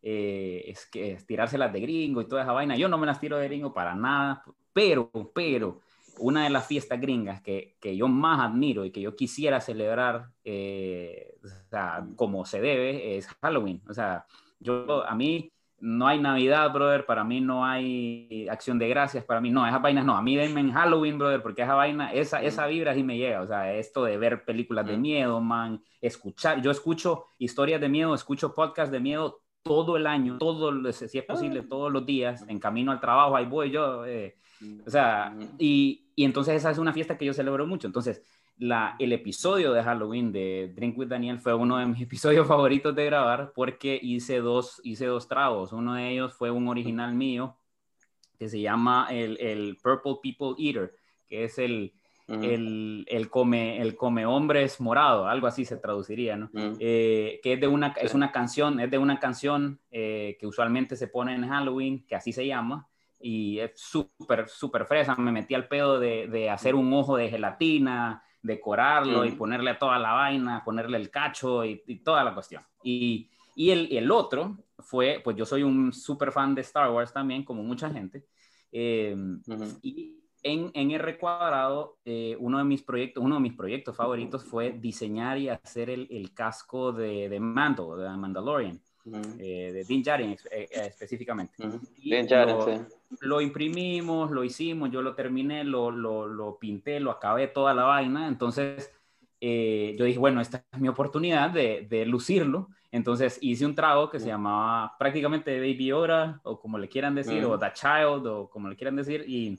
es 0.04 0.86
que 0.86 1.16
tirárselas 1.24 1.72
de 1.72 1.80
gringo 1.80 2.20
y 2.20 2.26
toda 2.26 2.42
esa 2.42 2.50
vaina. 2.50 2.76
Yo 2.76 2.88
no 2.88 2.98
me 2.98 3.06
las 3.06 3.20
tiro 3.20 3.38
de 3.38 3.46
gringo 3.46 3.72
para 3.72 3.94
nada, 3.94 4.42
pero, 4.72 5.08
pero, 5.32 5.80
una 6.18 6.42
de 6.42 6.50
las 6.50 6.66
fiestas 6.66 7.00
gringas 7.00 7.40
que, 7.40 7.76
que 7.80 7.96
yo 7.96 8.08
más 8.08 8.40
admiro 8.40 8.84
y 8.84 8.90
que 8.90 9.00
yo 9.00 9.14
quisiera 9.14 9.60
celebrar 9.60 10.30
o 10.44 11.48
sea, 11.70 12.04
como 12.16 12.44
se 12.44 12.60
debe 12.60 13.16
es 13.16 13.28
Halloween. 13.40 13.80
O 13.88 13.94
sea, 13.94 14.26
yo, 14.58 15.06
a 15.06 15.14
mí, 15.14 15.52
no 15.82 16.06
hay 16.06 16.20
Navidad, 16.20 16.72
brother, 16.72 17.04
para 17.04 17.24
mí 17.24 17.40
no 17.40 17.64
hay 17.66 18.46
acción 18.48 18.78
de 18.78 18.88
gracias, 18.88 19.24
para 19.24 19.40
mí 19.40 19.50
no, 19.50 19.66
esas 19.66 19.82
vainas 19.82 20.04
no, 20.04 20.16
a 20.16 20.22
mí 20.22 20.36
denme 20.36 20.60
en 20.60 20.70
Halloween, 20.70 21.18
brother, 21.18 21.42
porque 21.42 21.62
esa 21.62 21.74
vaina, 21.74 22.12
esa, 22.12 22.40
esa 22.40 22.68
vibra 22.68 22.94
sí 22.94 23.02
me 23.02 23.18
llega, 23.18 23.40
o 23.40 23.46
sea, 23.48 23.74
esto 23.74 24.04
de 24.04 24.16
ver 24.16 24.44
películas 24.44 24.86
de 24.86 24.96
miedo, 24.96 25.40
man, 25.40 25.82
escuchar, 26.00 26.62
yo 26.62 26.70
escucho 26.70 27.24
historias 27.36 27.80
de 27.80 27.88
miedo, 27.88 28.14
escucho 28.14 28.54
podcasts 28.54 28.92
de 28.92 29.00
miedo 29.00 29.40
todo 29.64 29.96
el 29.96 30.06
año, 30.06 30.38
todo, 30.38 30.92
si 30.92 31.18
es 31.18 31.24
posible, 31.24 31.62
ah. 31.64 31.66
todos 31.68 31.90
los 31.90 32.06
días, 32.06 32.44
en 32.46 32.60
camino 32.60 32.92
al 32.92 33.00
trabajo, 33.00 33.34
ahí 33.34 33.46
voy 33.46 33.72
yo, 33.72 34.06
eh, 34.06 34.36
o 34.86 34.90
sea, 34.90 35.34
y, 35.58 36.12
y 36.14 36.24
entonces 36.24 36.54
esa 36.54 36.70
es 36.70 36.78
una 36.78 36.92
fiesta 36.92 37.18
que 37.18 37.24
yo 37.24 37.34
celebro 37.34 37.66
mucho, 37.66 37.88
entonces 37.88 38.22
la, 38.58 38.96
el 38.98 39.12
episodio 39.12 39.72
de 39.72 39.82
Halloween 39.82 40.32
de 40.32 40.72
Drink 40.74 40.96
with 40.98 41.08
Daniel 41.08 41.40
fue 41.40 41.54
uno 41.54 41.78
de 41.78 41.86
mis 41.86 42.00
episodios 42.02 42.46
favoritos 42.46 42.94
de 42.94 43.04
grabar 43.04 43.52
porque 43.54 43.98
hice 44.00 44.40
dos, 44.40 44.80
hice 44.84 45.06
dos 45.06 45.28
tragos. 45.28 45.72
Uno 45.72 45.94
de 45.94 46.10
ellos 46.10 46.34
fue 46.34 46.50
un 46.50 46.68
original 46.68 47.14
mío 47.14 47.58
que 48.38 48.48
se 48.48 48.60
llama 48.60 49.06
el, 49.10 49.38
el 49.40 49.78
Purple 49.82 50.16
People 50.22 50.54
Eater, 50.58 50.94
que 51.28 51.44
es 51.44 51.58
el, 51.58 51.92
el, 52.26 53.04
el, 53.08 53.30
come, 53.30 53.80
el 53.80 53.94
come 53.94 54.26
hombres 54.26 54.80
morado, 54.80 55.28
algo 55.28 55.46
así 55.46 55.64
se 55.64 55.76
traduciría, 55.76 56.36
¿no? 56.36 56.50
Eh, 56.54 57.40
que 57.42 57.52
es 57.52 57.60
de 57.60 57.68
una, 57.68 57.94
es 58.00 58.14
una 58.14 58.32
canción, 58.32 58.80
es 58.80 58.90
de 58.90 58.98
una 58.98 59.20
canción 59.20 59.80
eh, 59.90 60.36
que 60.40 60.46
usualmente 60.46 60.96
se 60.96 61.08
pone 61.08 61.34
en 61.34 61.48
Halloween, 61.48 62.04
que 62.06 62.16
así 62.16 62.32
se 62.32 62.46
llama, 62.46 62.88
y 63.20 63.60
es 63.60 63.72
súper, 63.76 64.48
súper 64.48 64.86
fresa. 64.86 65.14
Me 65.16 65.30
metí 65.30 65.54
al 65.54 65.68
pedo 65.68 66.00
de, 66.00 66.26
de 66.26 66.50
hacer 66.50 66.74
un 66.74 66.92
ojo 66.92 67.16
de 67.16 67.28
gelatina, 67.28 68.24
decorarlo 68.42 69.24
y 69.24 69.32
ponerle 69.32 69.74
toda 69.74 69.98
la 69.98 70.12
vaina, 70.12 70.62
ponerle 70.64 70.98
el 70.98 71.10
cacho 71.10 71.64
y, 71.64 71.78
toda 72.04 72.24
la 72.24 72.34
cuestión. 72.34 72.62
Y, 72.82 73.30
y 73.54 73.70
el, 73.70 73.88
el, 73.92 74.10
otro 74.10 74.58
fue, 74.78 75.20
pues 75.22 75.36
yo 75.36 75.46
soy 75.46 75.62
un 75.62 75.92
súper 75.92 76.32
fan 76.32 76.54
de 76.54 76.62
Star 76.62 76.90
Wars 76.90 77.12
también, 77.12 77.44
como 77.44 77.62
mucha 77.62 77.90
gente. 77.90 78.26
Eh, 78.72 79.16
y 79.82 80.18
en, 80.42 80.70
en, 80.74 80.90
R 80.90 81.18
cuadrado, 81.18 81.98
eh, 82.04 82.36
uno, 82.40 82.58
de 82.58 82.64
mis 82.64 82.82
proyectos, 82.82 83.22
uno 83.22 83.36
de 83.36 83.40
mis 83.40 83.54
proyectos 83.54 83.96
favoritos 83.96 84.44
fue 84.44 84.72
diseñar 84.72 85.38
y 85.38 85.48
hacer 85.48 85.90
el, 85.90 86.08
el 86.10 86.34
casco 86.34 86.92
de, 86.92 87.28
de 87.28 87.38
Mando, 87.38 87.96
de 87.96 88.08
Mandalorian. 88.08 88.80
Eh, 89.04 89.72
de 89.72 89.84
Din 89.84 90.02
Djarin 90.02 90.36
específicamente. 90.50 91.54
Din 91.98 92.26
Djarin, 92.26 92.56
sí 92.60 92.94
lo 93.20 93.40
imprimimos, 93.40 94.30
lo 94.30 94.44
hicimos, 94.44 94.90
yo 94.90 95.02
lo 95.02 95.14
terminé, 95.14 95.64
lo, 95.64 95.90
lo, 95.90 96.26
lo 96.26 96.58
pinté, 96.58 97.00
lo 97.00 97.10
acabé 97.10 97.48
toda 97.48 97.74
la 97.74 97.84
vaina. 97.84 98.28
Entonces, 98.28 98.92
eh, 99.40 99.94
yo 99.98 100.04
dije, 100.04 100.18
bueno, 100.18 100.40
esta 100.40 100.64
es 100.72 100.80
mi 100.80 100.88
oportunidad 100.88 101.50
de, 101.50 101.86
de, 101.88 102.06
lucirlo. 102.06 102.68
Entonces 102.90 103.38
hice 103.40 103.64
un 103.64 103.74
trago 103.74 104.10
que 104.10 104.20
se 104.20 104.26
llamaba 104.26 104.96
prácticamente 104.98 105.58
Baby 105.58 105.92
Ora, 105.92 106.40
o 106.42 106.60
como 106.60 106.78
le 106.78 106.88
quieran 106.88 107.14
decir, 107.14 107.44
o 107.44 107.58
The 107.58 107.72
Child, 107.72 108.26
o 108.26 108.50
como 108.50 108.68
le 108.68 108.76
quieran 108.76 108.96
decir, 108.96 109.24
y, 109.26 109.58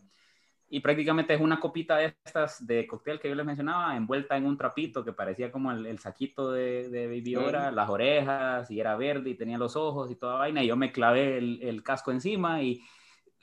y, 0.75 0.79
prácticamente 0.79 1.33
es 1.33 1.41
una 1.41 1.59
copita 1.59 1.97
de 1.97 2.15
estas 2.23 2.65
de 2.65 2.87
cóctel 2.87 3.19
que 3.19 3.29
yo 3.29 3.35
les 3.35 3.45
mencionaba, 3.45 3.95
envuelta 3.95 4.37
en 4.37 4.45
un 4.45 4.57
trapito 4.57 5.03
que 5.03 5.13
parecía 5.13 5.51
como 5.51 5.71
el, 5.71 5.85
el 5.85 5.99
saquito 5.99 6.51
de, 6.51 6.89
de 6.89 7.07
Baby 7.07 7.35
Ora, 7.35 7.71
las 7.71 7.89
orejas, 7.89 8.69
y 8.71 8.79
era 8.79 8.95
verde, 8.95 9.31
y 9.31 9.35
tenía 9.35 9.57
los 9.57 9.75
ojos 9.75 10.09
y 10.11 10.15
toda 10.15 10.35
vaina, 10.35 10.63
y 10.63 10.67
yo 10.67 10.75
me 10.75 10.91
clavé 10.91 11.37
el, 11.37 11.61
el 11.61 11.83
casco 11.83 12.11
encima 12.11 12.61
y 12.61 12.81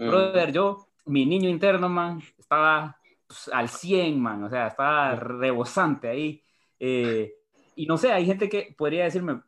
Brother, 0.09 0.51
yo, 0.53 0.89
mi 1.07 1.27
niño 1.27 1.49
interno, 1.49 1.89
man, 1.89 2.23
estaba 2.39 2.97
pues, 3.27 3.51
al 3.53 3.69
100, 3.69 4.19
man, 4.19 4.45
o 4.45 4.49
sea, 4.49 4.69
estaba 4.69 5.15
rebosante 5.15 6.09
ahí. 6.09 6.43
Eh, 6.79 7.35
y 7.77 7.87
no 7.87 7.99
sé, 7.99 8.13
hay 8.13 8.25
gente 8.25 8.49
que 8.49 8.75
podría 8.77 9.05
decirme, 9.05 9.43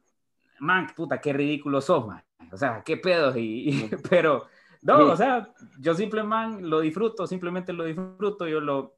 man, 0.60 0.88
puta, 0.94 1.20
qué 1.20 1.32
ridículo 1.32 1.80
sos, 1.80 2.06
man. 2.06 2.22
O 2.52 2.56
sea, 2.56 2.82
qué 2.84 2.98
pedos, 2.98 3.36
y, 3.36 3.88
pero 4.10 4.46
no, 4.82 5.12
o 5.12 5.16
sea, 5.16 5.48
yo 5.78 5.94
simplemente 5.94 6.62
lo 6.62 6.80
disfruto, 6.80 7.26
simplemente 7.26 7.72
lo 7.72 7.84
disfruto, 7.84 8.48
yo 8.48 8.60
lo, 8.60 8.96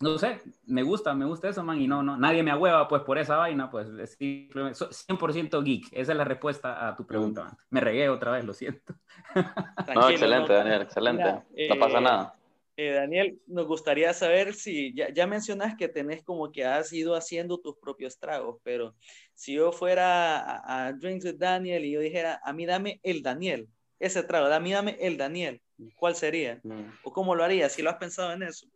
no 0.00 0.16
sé, 0.16 0.40
me 0.66 0.82
gusta, 0.82 1.14
me 1.14 1.26
gusta 1.26 1.48
eso, 1.48 1.62
man, 1.62 1.80
y 1.80 1.86
no, 1.86 2.02
no, 2.02 2.16
nadie 2.16 2.42
me 2.42 2.50
ahueva, 2.50 2.88
pues, 2.88 3.02
por 3.02 3.18
esa 3.18 3.36
vaina, 3.36 3.70
pues, 3.70 3.88
es 3.88 4.12
simplemente, 4.12 4.78
100% 4.78 5.62
geek, 5.62 5.88
esa 5.92 6.12
es 6.12 6.18
la 6.18 6.24
respuesta 6.24 6.88
a 6.88 6.96
tu 6.96 7.06
pregunta, 7.06 7.44
man. 7.44 7.56
Me 7.70 7.80
regué 7.80 8.08
otra 8.08 8.32
vez, 8.32 8.44
lo 8.44 8.54
siento. 8.54 8.94
no, 9.94 10.08
excelente, 10.08 10.52
Daniel, 10.52 10.82
excelente, 10.82 11.42
no 11.68 11.78
pasa 11.78 11.98
eh, 11.98 12.02
nada. 12.02 12.34
Eh, 12.76 12.92
Daniel, 12.92 13.40
nos 13.48 13.66
gustaría 13.66 14.14
saber 14.14 14.54
si, 14.54 14.94
ya, 14.94 15.12
ya 15.12 15.26
mencionas 15.26 15.76
que 15.76 15.88
tenés 15.88 16.22
como 16.22 16.52
que 16.52 16.64
has 16.64 16.92
ido 16.92 17.16
haciendo 17.16 17.58
tus 17.58 17.76
propios 17.76 18.18
tragos, 18.18 18.60
pero 18.62 18.94
si 19.34 19.54
yo 19.54 19.72
fuera 19.72 20.38
a, 20.38 20.86
a 20.86 20.92
Drinks 20.92 21.24
with 21.24 21.38
Daniel 21.38 21.84
y 21.84 21.90
yo 21.90 22.00
dijera, 22.00 22.40
a 22.44 22.52
mí 22.52 22.64
dame 22.66 23.00
el 23.02 23.22
Daniel, 23.22 23.68
ese 23.98 24.22
trago, 24.22 24.46
a 24.46 24.60
mí 24.60 24.72
dame 24.72 24.96
el 25.00 25.16
Daniel, 25.16 25.60
¿cuál 25.96 26.14
sería? 26.14 26.60
Mm. 26.62 26.90
¿O 27.02 27.12
cómo 27.12 27.34
lo 27.34 27.44
harías? 27.44 27.72
Si 27.72 27.82
lo 27.82 27.90
has 27.90 27.96
pensado 27.96 28.32
en 28.32 28.42
eso. 28.42 28.66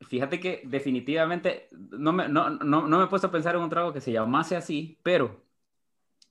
Fíjate 0.00 0.38
que 0.38 0.62
definitivamente 0.64 1.68
no 1.72 2.12
me, 2.12 2.28
no, 2.28 2.50
no, 2.50 2.86
no 2.86 2.98
me 2.98 3.04
he 3.04 3.08
puesto 3.08 3.26
a 3.26 3.32
pensar 3.32 3.56
en 3.56 3.62
un 3.62 3.70
trago 3.70 3.92
que 3.92 4.00
se 4.00 4.12
llamase 4.12 4.56
así, 4.56 4.98
pero 5.02 5.42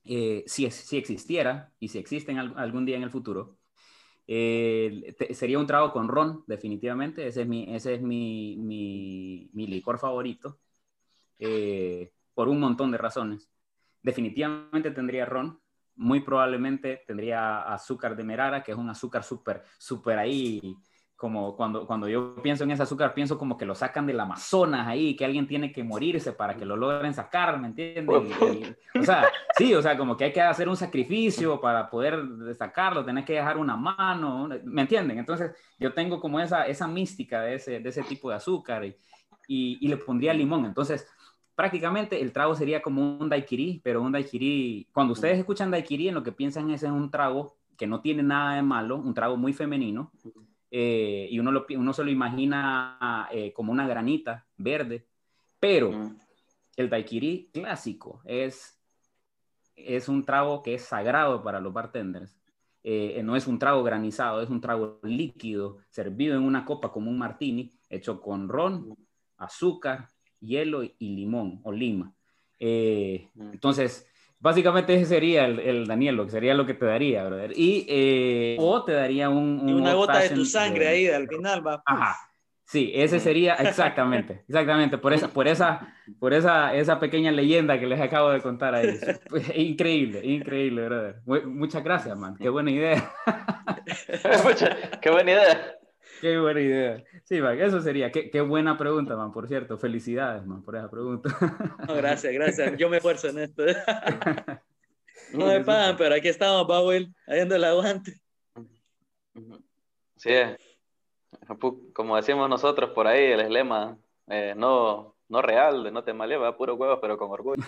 eh, 0.04 0.42
si, 0.46 0.70
si 0.70 0.96
existiera 0.96 1.70
y 1.78 1.88
si 1.88 1.98
existe 1.98 2.32
en 2.32 2.38
algún 2.38 2.86
día 2.86 2.96
en 2.96 3.02
el 3.02 3.10
futuro, 3.10 3.58
eh, 4.26 5.14
sería 5.32 5.58
un 5.58 5.66
trago 5.66 5.92
con 5.92 6.08
ron, 6.08 6.44
definitivamente. 6.46 7.26
Ese 7.26 7.42
es 7.42 7.48
mi, 7.48 7.74
ese 7.74 7.94
es 7.94 8.02
mi, 8.02 8.56
mi, 8.58 9.50
mi 9.52 9.66
licor 9.66 9.98
favorito, 9.98 10.58
eh, 11.38 12.12
por 12.34 12.48
un 12.48 12.60
montón 12.60 12.90
de 12.90 12.98
razones. 12.98 13.50
Definitivamente 14.02 14.90
tendría 14.92 15.26
ron, 15.26 15.60
muy 15.98 16.20
probablemente 16.20 17.02
tendría 17.06 17.62
azúcar 17.62 18.16
de 18.16 18.24
merara, 18.24 18.62
que 18.62 18.72
es 18.72 18.78
un 18.78 18.88
azúcar 18.88 19.22
súper, 19.22 19.62
súper 19.78 20.18
ahí 20.18 20.78
como 21.18 21.56
cuando, 21.56 21.84
cuando 21.84 22.08
yo 22.08 22.36
pienso 22.36 22.62
en 22.62 22.70
ese 22.70 22.84
azúcar, 22.84 23.12
pienso 23.12 23.36
como 23.36 23.56
que 23.56 23.66
lo 23.66 23.74
sacan 23.74 24.06
del 24.06 24.20
Amazonas 24.20 24.86
ahí, 24.86 25.16
que 25.16 25.24
alguien 25.24 25.48
tiene 25.48 25.72
que 25.72 25.82
morirse 25.82 26.30
para 26.30 26.54
que 26.54 26.64
lo 26.64 26.76
logren 26.76 27.12
sacar, 27.12 27.58
¿me 27.58 27.66
entiendes? 27.66 28.06
o 28.94 29.02
sea, 29.02 29.28
sí, 29.56 29.74
o 29.74 29.82
sea, 29.82 29.98
como 29.98 30.16
que 30.16 30.26
hay 30.26 30.32
que 30.32 30.40
hacer 30.40 30.68
un 30.68 30.76
sacrificio 30.76 31.60
para 31.60 31.90
poder 31.90 32.22
sacarlo, 32.56 33.04
tenés 33.04 33.24
que 33.24 33.32
dejar 33.32 33.58
una 33.58 33.76
mano, 33.76 34.48
¿me 34.62 34.82
entienden? 34.82 35.18
Entonces, 35.18 35.50
yo 35.80 35.92
tengo 35.92 36.20
como 36.20 36.38
esa, 36.38 36.68
esa 36.68 36.86
mística 36.86 37.40
de 37.40 37.56
ese, 37.56 37.80
de 37.80 37.88
ese 37.88 38.04
tipo 38.04 38.30
de 38.30 38.36
azúcar 38.36 38.84
y, 38.84 38.94
y, 39.48 39.88
le 39.88 39.96
pondría 39.96 40.32
limón. 40.32 40.66
Entonces, 40.66 41.08
prácticamente 41.58 42.22
el 42.22 42.32
trago 42.32 42.54
sería 42.54 42.80
como 42.80 43.18
un 43.18 43.28
daiquiri, 43.28 43.80
pero 43.82 44.00
un 44.00 44.12
daiquiri, 44.12 44.86
cuando 44.92 45.14
ustedes 45.14 45.40
escuchan 45.40 45.72
daiquiri, 45.72 46.06
en 46.06 46.14
lo 46.14 46.22
que 46.22 46.30
piensan 46.30 46.70
es 46.70 46.84
en 46.84 46.92
un 46.92 47.10
trago 47.10 47.56
que 47.76 47.88
no 47.88 48.00
tiene 48.00 48.22
nada 48.22 48.54
de 48.54 48.62
malo, 48.62 48.94
un 48.94 49.12
trago 49.12 49.36
muy 49.36 49.52
femenino, 49.52 50.12
eh, 50.70 51.26
y 51.28 51.36
uno, 51.40 51.50
lo, 51.50 51.66
uno 51.70 51.92
se 51.92 52.04
lo 52.04 52.12
imagina 52.12 53.26
eh, 53.32 53.52
como 53.52 53.72
una 53.72 53.88
granita 53.88 54.46
verde, 54.56 55.08
pero 55.58 55.90
mm. 55.90 56.20
el 56.76 56.88
daiquiri 56.88 57.50
clásico 57.52 58.22
es, 58.24 58.78
es 59.74 60.08
un 60.08 60.24
trago 60.24 60.62
que 60.62 60.74
es 60.74 60.82
sagrado 60.82 61.42
para 61.42 61.58
los 61.58 61.72
bartenders. 61.72 62.38
Eh, 62.84 63.20
no 63.24 63.34
es 63.34 63.48
un 63.48 63.58
trago 63.58 63.82
granizado, 63.82 64.42
es 64.42 64.48
un 64.48 64.60
trago 64.60 65.00
líquido, 65.02 65.78
servido 65.90 66.36
en 66.36 66.44
una 66.44 66.64
copa 66.64 66.92
como 66.92 67.10
un 67.10 67.18
martini, 67.18 67.72
hecho 67.90 68.20
con 68.20 68.48
ron, 68.48 68.96
azúcar, 69.38 70.08
hielo 70.40 70.82
y, 70.82 70.94
limón 70.98 71.60
o 71.64 71.72
lima. 71.72 72.12
Mm. 72.60 73.52
entonces, 73.52 74.08
Básicamente 74.40 74.94
ese 74.94 75.06
sería 75.06 75.46
el, 75.46 75.58
el, 75.58 75.86
Daniel, 75.86 76.14
lo 76.14 76.24
que 76.24 76.30
sería 76.30 76.54
lo 76.54 76.64
que 76.64 76.74
te 76.74 76.86
daría, 76.86 77.24
brother. 77.24 77.52
Y, 77.56 77.84
eh, 77.88 78.56
o 78.60 78.84
te 78.84 78.92
daría 78.92 79.28
un... 79.28 79.68
y 79.68 79.72
una 79.72 79.94
gota 79.94 80.20
de 80.20 80.30
tu 80.30 80.44
sangre 80.44 80.86
ahí, 80.86 81.08
al 81.08 81.26
final 81.26 81.66
va. 81.66 81.82
Ajá. 81.84 82.16
Sí, 82.64 82.92
ese 82.94 83.18
sería, 83.18 83.54
exactamente, 83.54 84.44
exactamente, 84.48 84.98
por 84.98 85.14
esa, 85.14 85.28
por 85.28 85.48
esa, 85.48 85.94
por 86.20 86.34
esa, 86.34 86.74
esa 86.74 87.00
pequeña 87.00 87.32
leyenda 87.32 87.80
que 87.80 87.86
les 87.86 88.00
acabo 88.00 88.30
de 88.30 88.42
contar 88.42 88.74
ahí. 88.74 88.96
Increíble, 89.54 90.20
increíble, 90.22 90.84
brother. 90.84 91.16
Muchas 91.46 91.82
gracias, 91.82 92.16
man. 92.16 92.36
Qué 92.36 92.48
buena 92.48 92.70
idea. 92.70 93.10
qué 95.00 95.10
buena 95.10 95.32
idea. 95.32 95.77
Qué 96.20 96.38
buena 96.38 96.60
idea. 96.60 97.04
Sí, 97.24 97.40
man, 97.40 97.60
eso 97.60 97.80
sería. 97.80 98.10
Qué, 98.10 98.30
qué, 98.30 98.40
buena 98.40 98.76
pregunta, 98.76 99.16
man, 99.16 99.32
por 99.32 99.48
cierto. 99.48 99.78
Felicidades, 99.78 100.44
man, 100.46 100.62
por 100.62 100.76
esa 100.76 100.90
pregunta. 100.90 101.30
No, 101.86 101.94
gracias, 101.94 102.32
gracias. 102.32 102.76
Yo 102.76 102.88
me 102.88 102.96
esfuerzo 102.98 103.28
en 103.28 103.38
esto. 103.38 103.64
No 105.32 105.46
me 105.46 105.60
pagan, 105.60 105.96
pero 105.96 106.14
aquí 106.14 106.28
estamos, 106.28 106.66
Powell, 106.66 107.14
haciendo 107.26 107.56
el 107.56 107.64
aguante. 107.64 108.18
Sí, 110.16 110.30
como 111.92 112.16
decimos 112.16 112.48
nosotros 112.48 112.90
por 112.90 113.06
ahí, 113.06 113.32
el 113.32 113.52
lema, 113.52 113.98
eh, 114.28 114.54
no, 114.56 115.14
no 115.28 115.42
real, 115.42 115.92
no 115.92 116.02
te 116.02 116.12
maleva, 116.12 116.56
puro 116.56 116.74
huevos, 116.74 116.98
pero 117.00 117.16
con 117.18 117.30
orgullo. 117.30 117.62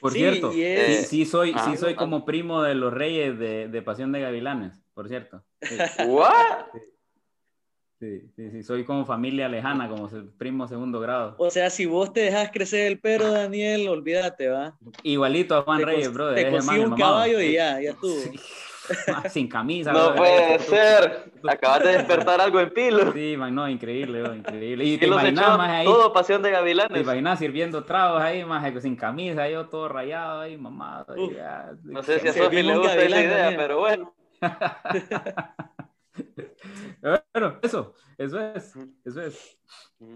Por 0.00 0.12
cierto, 0.12 0.52
sí, 0.52 1.24
soy, 1.24 1.54
sí 1.64 1.76
soy 1.76 1.94
como 1.94 2.24
primo 2.24 2.62
de 2.62 2.74
los 2.74 2.92
reyes 2.92 3.38
de, 3.38 3.68
de 3.68 3.82
Pasión 3.82 4.12
de 4.12 4.20
Gavilanes, 4.20 4.85
por 4.96 5.08
cierto. 5.08 5.44
¿What? 6.08 6.68
Sí, 8.00 8.30
sí, 8.34 8.50
sí, 8.50 8.62
soy 8.62 8.84
como 8.84 9.04
familia 9.04 9.46
lejana, 9.46 9.90
como 9.90 10.08
primo 10.38 10.66
segundo 10.66 11.00
grado. 11.00 11.34
O 11.38 11.50
sea, 11.50 11.68
si 11.68 11.84
vos 11.84 12.14
te 12.14 12.20
dejas 12.20 12.50
crecer 12.50 12.86
el 12.86 12.98
pelo, 12.98 13.30
Daniel, 13.30 13.88
olvídate, 13.88 14.48
¿va? 14.48 14.78
Igualito 15.02 15.54
a 15.54 15.62
Juan 15.62 15.82
Reyes, 15.82 16.10
bro. 16.10 16.34
Te 16.34 16.50
consigo 16.50 16.84
un 16.84 16.96
caballo 16.96 17.40
y 17.42 17.52
ya, 17.52 17.78
ya 17.78 17.94
tú. 17.94 18.14
Sin 19.30 19.48
camisa. 19.48 19.92
No 19.92 20.14
puede 20.14 20.58
ser. 20.60 21.30
Acabas 21.46 21.82
de 21.82 21.92
despertar 21.92 22.40
algo 22.40 22.60
en 22.60 22.70
pilo. 22.70 23.12
Sí, 23.12 23.34
man, 23.36 23.54
no, 23.54 23.68
increíble, 23.68 24.22
increíble. 24.34 24.84
Y, 24.84 24.96
te 24.96 25.08
imaginas 25.08 25.58
más 25.58 25.70
ahí. 25.70 25.84
Todo 25.84 26.12
pasión 26.12 26.40
de 26.40 26.52
gavilanes. 26.52 26.92
Te 26.92 27.00
imaginas 27.00 27.38
sirviendo 27.38 27.84
tragos 27.84 28.22
ahí, 28.22 28.44
más 28.46 28.64
sin 28.80 28.96
camisa, 28.96 29.46
yo 29.48 29.66
todo 29.66 29.88
rayado 29.88 30.40
ahí, 30.40 30.56
mamado. 30.56 31.14
no 31.82 32.02
sé 32.02 32.20
si 32.20 32.28
a 32.28 32.32
Sofi 32.32 32.62
le 32.62 32.78
gusta 32.78 32.94
esa 32.96 33.20
idea, 33.20 33.54
pero 33.56 33.80
bueno. 33.80 34.14
bueno, 37.32 37.58
eso, 37.62 37.94
eso 38.18 38.40
es, 38.40 38.74
eso 39.04 39.22
es. 39.22 39.58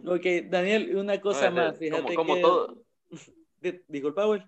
Ok, 0.06 0.24
Daniel, 0.48 0.96
una 0.96 1.20
cosa 1.20 1.50
más, 1.50 1.78
fíjate 1.78 2.14
como, 2.14 2.34
que... 2.34 2.40
todo... 2.40 2.82
Disculpa, 3.88 4.24
güey. 4.24 4.42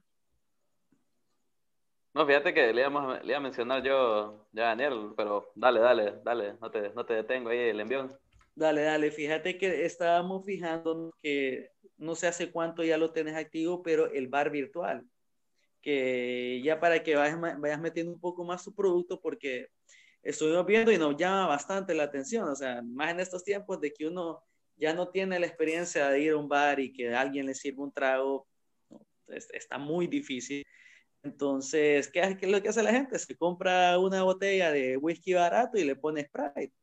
No, 2.14 2.26
fíjate 2.26 2.52
que 2.52 2.72
le 2.72 2.82
iba, 2.82 3.20
le 3.22 3.34
a 3.34 3.40
mencionar 3.40 3.82
yo 3.82 4.46
ya 4.52 4.64
Daniel, 4.64 5.12
pero 5.16 5.50
dale, 5.54 5.80
dale, 5.80 6.14
dale, 6.22 6.54
no 6.60 6.70
te, 6.70 6.90
no 6.90 7.06
te 7.06 7.14
detengo 7.14 7.48
ahí 7.48 7.58
el 7.58 7.80
envión. 7.80 8.14
Dale, 8.54 8.82
dale, 8.82 9.10
fíjate 9.10 9.56
que 9.56 9.86
estábamos 9.86 10.44
fijando 10.44 11.14
que 11.22 11.70
no 11.96 12.14
sé 12.14 12.26
hace 12.26 12.50
cuánto 12.50 12.84
ya 12.84 12.98
lo 12.98 13.12
tenés 13.12 13.34
activo, 13.34 13.82
pero 13.82 14.12
el 14.12 14.28
bar 14.28 14.50
virtual, 14.50 15.06
que 15.82 16.62
ya 16.64 16.80
para 16.80 17.02
que 17.02 17.16
vayas, 17.16 17.38
vayas 17.60 17.80
metiendo 17.80 18.12
un 18.12 18.20
poco 18.20 18.44
más 18.44 18.62
su 18.62 18.74
producto, 18.74 19.20
porque 19.20 19.68
estuvimos 20.22 20.64
viendo 20.66 20.92
y 20.92 20.98
nos 20.98 21.16
llama 21.16 21.48
bastante 21.48 21.94
la 21.94 22.04
atención, 22.04 22.48
o 22.48 22.56
sea, 22.56 22.82
más 22.82 23.10
en 23.10 23.20
estos 23.20 23.44
tiempos 23.44 23.80
de 23.80 23.92
que 23.92 24.06
uno 24.06 24.42
ya 24.76 24.94
no 24.94 25.08
tiene 25.08 25.38
la 25.38 25.46
experiencia 25.46 26.08
de 26.08 26.20
ir 26.20 26.32
a 26.32 26.36
un 26.36 26.48
bar 26.48 26.80
y 26.80 26.92
que 26.92 27.14
alguien 27.14 27.46
le 27.46 27.54
sirva 27.54 27.84
un 27.84 27.92
trago, 27.92 28.46
está 29.28 29.78
muy 29.78 30.06
difícil. 30.06 30.64
Entonces, 31.22 32.08
¿qué, 32.08 32.20
es 32.20 32.50
lo 32.50 32.62
que 32.62 32.68
hace 32.68 32.82
la 32.82 32.92
gente? 32.92 33.18
Se 33.18 33.36
compra 33.36 33.98
una 33.98 34.22
botella 34.24 34.72
de 34.72 34.96
whisky 34.96 35.34
barato 35.34 35.78
y 35.78 35.84
le 35.84 35.96
pone 35.96 36.24
Sprite. 36.24 36.74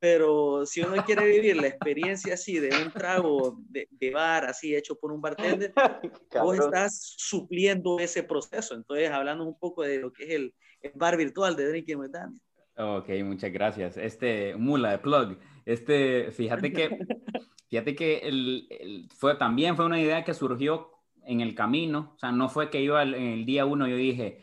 Pero 0.00 0.64
si 0.64 0.80
uno 0.80 1.04
quiere 1.04 1.26
vivir 1.26 1.56
la 1.56 1.66
experiencia 1.66 2.34
así 2.34 2.58
de 2.58 2.70
un 2.84 2.92
trago 2.92 3.58
de, 3.68 4.10
bar 4.12 4.44
así 4.44 4.76
hecho 4.76 4.94
por 4.96 5.12
un 5.12 5.20
bartender, 5.20 5.72
vos 6.40 6.58
estás 6.58 7.14
supliendo 7.16 7.98
ese 7.98 8.22
proceso. 8.22 8.74
Entonces, 8.74 9.10
hablando 9.10 9.44
un 9.44 9.58
poco 9.58 9.82
de 9.82 9.98
lo 9.98 10.12
que 10.12 10.24
es 10.24 10.30
el, 10.30 10.54
bar 10.94 11.16
virtual 11.16 11.56
de 11.56 11.68
Drinking 11.68 11.98
with 11.98 12.10
Daniel. 12.10 12.40
Ok, 12.76 13.08
muchas 13.24 13.52
gracias. 13.52 13.96
Este, 13.96 14.54
mula 14.54 14.92
de 14.92 14.98
plug. 14.98 15.36
Este, 15.66 16.30
fíjate 16.30 16.72
que, 16.72 16.88
fíjate 17.68 17.96
que 17.96 18.18
el, 18.18 19.08
fue, 19.16 19.34
también 19.34 19.74
fue 19.74 19.86
una 19.86 20.00
idea 20.00 20.22
que 20.22 20.32
surgió 20.32 20.92
en 21.28 21.40
el 21.42 21.54
camino, 21.54 22.12
o 22.14 22.18
sea, 22.18 22.32
no 22.32 22.48
fue 22.48 22.70
que 22.70 22.82
yo 22.82 22.98
en 22.98 23.14
el 23.14 23.44
día 23.44 23.66
uno 23.66 23.86
yo 23.86 23.96
dije, 23.96 24.40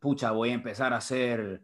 pucha, 0.00 0.32
voy 0.32 0.50
a 0.50 0.54
empezar 0.54 0.92
a 0.92 0.96
hacer, 0.96 1.62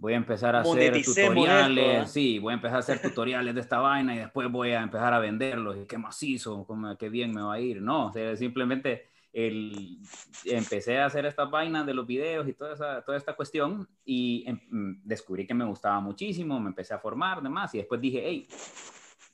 voy 0.00 0.14
a 0.14 0.16
empezar 0.16 0.56
a 0.56 0.60
hacer 0.60 1.02
tutoriales, 1.02 2.06
¿eh? 2.06 2.08
sí, 2.08 2.38
voy 2.38 2.52
a 2.52 2.54
empezar 2.54 2.76
a 2.76 2.80
hacer 2.80 3.02
tutoriales 3.02 3.54
de 3.54 3.60
esta 3.60 3.78
vaina 3.80 4.14
y 4.14 4.18
después 4.18 4.50
voy 4.50 4.72
a 4.72 4.82
empezar 4.82 5.12
a 5.12 5.18
venderlos 5.18 5.76
y 5.76 5.84
qué 5.84 5.98
macizo, 5.98 6.64
como, 6.64 6.96
qué 6.96 7.10
bien 7.10 7.32
me 7.32 7.42
va 7.42 7.54
a 7.54 7.60
ir, 7.60 7.82
no, 7.82 8.06
o 8.06 8.12
sea, 8.12 8.34
simplemente 8.34 9.08
el, 9.32 9.98
empecé 10.46 10.98
a 10.98 11.06
hacer 11.06 11.26
estas 11.26 11.50
vainas 11.50 11.84
de 11.86 11.92
los 11.92 12.06
videos 12.06 12.48
y 12.48 12.54
toda, 12.54 12.72
esa, 12.72 13.02
toda 13.02 13.18
esta 13.18 13.34
cuestión 13.34 13.86
y 14.04 14.44
em, 14.46 15.00
descubrí 15.04 15.46
que 15.46 15.54
me 15.54 15.66
gustaba 15.66 16.00
muchísimo, 16.00 16.58
me 16.58 16.70
empecé 16.70 16.94
a 16.94 16.98
formar, 16.98 17.42
demás, 17.42 17.74
y 17.74 17.78
después 17.78 18.00
dije, 18.00 18.22
hey, 18.24 18.48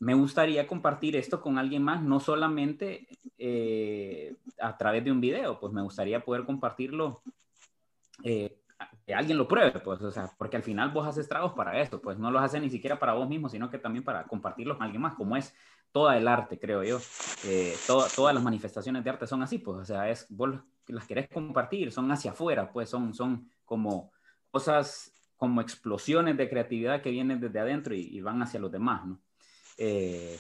me 0.00 0.14
gustaría 0.14 0.66
compartir 0.66 1.14
esto 1.16 1.40
con 1.40 1.58
alguien 1.58 1.82
más, 1.82 2.02
no 2.02 2.18
solamente 2.18 3.06
eh, 3.38 4.34
a 4.60 4.76
través 4.76 5.04
de 5.04 5.12
un 5.12 5.20
video, 5.20 5.60
pues 5.60 5.72
me 5.72 5.82
gustaría 5.82 6.24
poder 6.24 6.44
compartirlo, 6.44 7.22
que 9.06 9.14
alguien 9.14 9.38
lo 9.38 9.46
pruebe, 9.46 9.78
pues, 9.80 10.02
o 10.02 10.10
sea, 10.10 10.28
porque 10.36 10.56
al 10.56 10.64
final 10.64 10.90
vos 10.90 11.06
haces 11.06 11.28
tragos 11.28 11.52
para 11.52 11.80
esto, 11.80 12.00
pues 12.00 12.18
no 12.18 12.30
los 12.30 12.42
haces 12.42 12.60
ni 12.60 12.68
siquiera 12.68 12.98
para 12.98 13.12
vos 13.12 13.28
mismo, 13.28 13.48
sino 13.48 13.70
que 13.70 13.78
también 13.78 14.04
para 14.04 14.24
compartirlos 14.24 14.76
con 14.76 14.84
alguien 14.84 15.00
más, 15.00 15.14
como 15.14 15.36
es 15.36 15.54
toda 15.92 16.16
el 16.16 16.26
arte, 16.26 16.58
creo 16.58 16.82
yo. 16.82 16.98
Eh, 17.44 17.76
todas 17.86 18.34
las 18.34 18.42
manifestaciones 18.42 19.04
de 19.04 19.10
arte 19.10 19.26
son 19.28 19.42
así, 19.44 19.58
pues, 19.58 19.78
o 19.78 19.84
sea, 19.84 20.10
es, 20.10 20.26
vos 20.28 20.50
las 20.88 21.06
querés 21.06 21.28
compartir, 21.28 21.92
son 21.92 22.10
hacia 22.10 22.32
afuera, 22.32 22.72
pues 22.72 22.90
son, 22.90 23.14
son 23.14 23.48
como 23.64 24.10
cosas, 24.50 25.12
como 25.36 25.60
explosiones 25.60 26.36
de 26.36 26.50
creatividad 26.50 27.00
que 27.00 27.10
vienen 27.10 27.40
desde 27.40 27.60
adentro 27.60 27.94
y, 27.94 28.00
y 28.00 28.20
van 28.20 28.42
hacia 28.42 28.58
los 28.58 28.72
demás, 28.72 29.06
¿no? 29.06 29.20
Eh, 29.78 30.38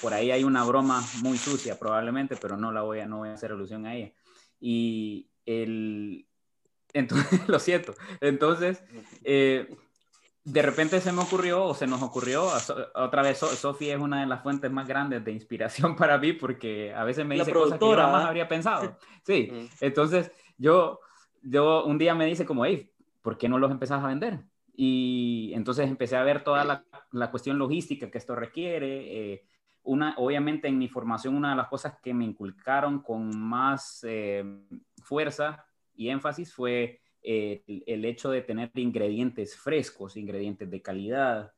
por 0.00 0.12
ahí 0.12 0.30
hay 0.32 0.44
una 0.44 0.64
broma 0.64 1.02
muy 1.22 1.38
sucia 1.38 1.78
probablemente, 1.78 2.36
pero 2.36 2.56
no 2.56 2.72
la 2.72 2.82
voy 2.82 2.98
a, 3.00 3.06
no 3.06 3.18
voy 3.18 3.28
a 3.30 3.34
hacer 3.34 3.52
alusión 3.52 3.86
a 3.86 3.94
ella. 3.94 4.12
Y 4.60 5.30
el, 5.46 6.26
entonces, 6.92 7.40
lo 7.48 7.58
siento. 7.58 7.94
Entonces, 8.20 8.82
eh, 9.24 9.76
de 10.44 10.62
repente 10.62 11.00
se 11.00 11.12
me 11.12 11.22
ocurrió, 11.22 11.64
o 11.64 11.74
se 11.74 11.86
nos 11.86 12.02
ocurrió, 12.02 12.48
otra 12.94 13.22
vez, 13.22 13.38
Sofía 13.38 13.94
es 13.94 14.00
una 14.00 14.20
de 14.20 14.26
las 14.26 14.42
fuentes 14.42 14.70
más 14.70 14.88
grandes 14.88 15.24
de 15.24 15.32
inspiración 15.32 15.94
para 15.96 16.18
mí, 16.18 16.32
porque 16.32 16.92
a 16.94 17.04
veces 17.04 17.24
me 17.24 17.36
dice 17.36 17.52
cosas 17.52 17.78
que 17.78 17.84
yo 17.84 17.96
jamás 17.96 18.24
habría 18.24 18.48
pensado. 18.48 18.98
Sí, 19.24 19.70
entonces 19.80 20.32
yo, 20.58 20.98
yo 21.42 21.84
un 21.84 21.96
día 21.96 22.12
me 22.12 22.26
dice 22.26 22.44
como, 22.44 22.64
hey, 22.64 22.90
¿por 23.20 23.38
qué 23.38 23.48
no 23.48 23.56
los 23.56 23.70
empezás 23.70 24.02
a 24.02 24.08
vender? 24.08 24.40
Y 24.74 25.52
entonces 25.54 25.86
empecé 25.86 26.16
a 26.16 26.24
ver 26.24 26.42
toda 26.42 26.64
la, 26.64 26.84
la 27.12 27.30
cuestión 27.30 27.56
logística 27.56 28.10
que 28.10 28.18
esto 28.18 28.34
requiere. 28.34 29.32
Eh, 29.32 29.44
una, 29.84 30.14
obviamente 30.16 30.66
en 30.66 30.76
mi 30.76 30.88
formación 30.88 31.36
una 31.36 31.50
de 31.50 31.56
las 31.56 31.68
cosas 31.68 31.94
que 32.02 32.12
me 32.14 32.24
inculcaron 32.24 33.00
con 33.00 33.38
más 33.38 34.04
eh, 34.08 34.44
fuerza 35.04 35.64
y 36.02 36.10
énfasis 36.10 36.52
fue 36.52 37.00
eh, 37.22 37.62
el, 37.86 38.04
hecho 38.04 38.30
de 38.30 38.42
tener 38.42 38.70
ingredientes 38.74 39.56
frescos, 39.56 40.16
ingredientes 40.16 40.70
de 40.70 40.82
calidad, 40.82 41.52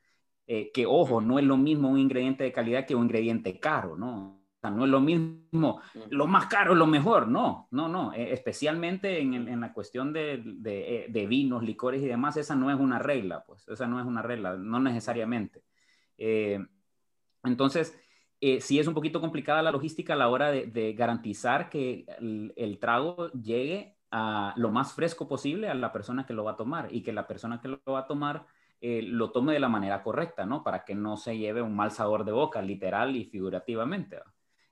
que 0.47 0.85
ojo, 0.87 1.23
no 1.23 1.39
es 1.39 1.45
lo 1.47 1.57
mismo 1.57 1.89
un 1.89 1.99
ingrediente 1.99 2.45
de 2.45 2.53
calidad 2.53 2.87
que 2.87 2.95
un 2.95 3.05
ingrediente 3.05 3.59
caro, 3.59 3.97
¿no? 3.97 4.45
no 4.71 4.85
es 4.85 4.91
lo 4.91 5.01
mismo, 5.01 5.81
lo 6.11 6.27
más 6.27 6.47
caro 6.47 6.73
es 6.73 6.79
lo 6.79 6.87
mejor, 6.87 7.29
no, 7.29 7.69
no, 7.71 7.89
no, 7.89 8.13
e, 8.13 8.33
especialmente 8.33 9.21
en, 9.21 9.61
la 9.61 9.73
cuestión 9.73 10.13
eh, 10.17 11.07
de, 11.09 11.27
vinos, 11.27 11.63
licores 11.63 12.03
y 12.03 12.07
demás, 12.07 12.37
esa 12.37 12.55
no 12.55 12.71
es 12.71 12.79
una 12.79 12.99
regla, 12.99 13.45
pues, 13.47 13.67
esa 13.69 13.87
no 13.87 14.01
es 14.01 14.07
una 14.07 14.23
regla, 14.23 14.57
no 14.57 14.81
necesariamente. 14.81 15.63
Eh, 16.19 16.65
entonces, 17.43 17.99
eh, 18.41 18.61
sí 18.61 18.79
es 18.79 18.87
un 18.87 18.95
poquito 18.95 19.21
complicada 19.21 19.63
la 19.63 19.73
logística 19.73 20.15
a 20.15 20.17
la 20.17 20.29
hora 20.29 20.51
de, 20.51 20.95
garantizar 20.97 21.69
que 21.69 22.07
el, 22.57 22.79
trago 22.79 23.31
llegue 23.33 23.94
a 24.11 24.55
lo 24.57 24.71
más 24.71 24.93
fresco 24.93 25.29
posible 25.29 25.69
a 25.69 25.75
la 25.75 25.93
persona 25.93 26.27
que 26.27 26.35
lo 26.35 26.45
va 26.45 26.53
a 26.53 26.57
tomar 26.57 26.89
y 26.91 27.03
que 27.03 27.13
la 27.13 27.27
persona 27.27 27.61
que 27.61 27.69
lo 27.69 27.81
va 27.89 28.01
a 28.01 28.07
tomar 28.07 28.47
lo 28.81 29.31
tome 29.31 29.55
de 29.55 29.61
la 29.61 29.71
manera 29.71 30.03
correcta, 30.03 30.45
¿no? 30.45 30.63
Para 30.63 30.85
que 30.85 30.95
no 30.95 31.17
se 31.17 31.39
lleve 31.39 31.63
un 31.63 31.75
mal 31.75 31.91
sabor 31.91 32.23
de 32.25 32.33
boca, 32.33 32.61
literal 32.61 33.17
y 33.17 33.25
figurativamente. 33.25 34.19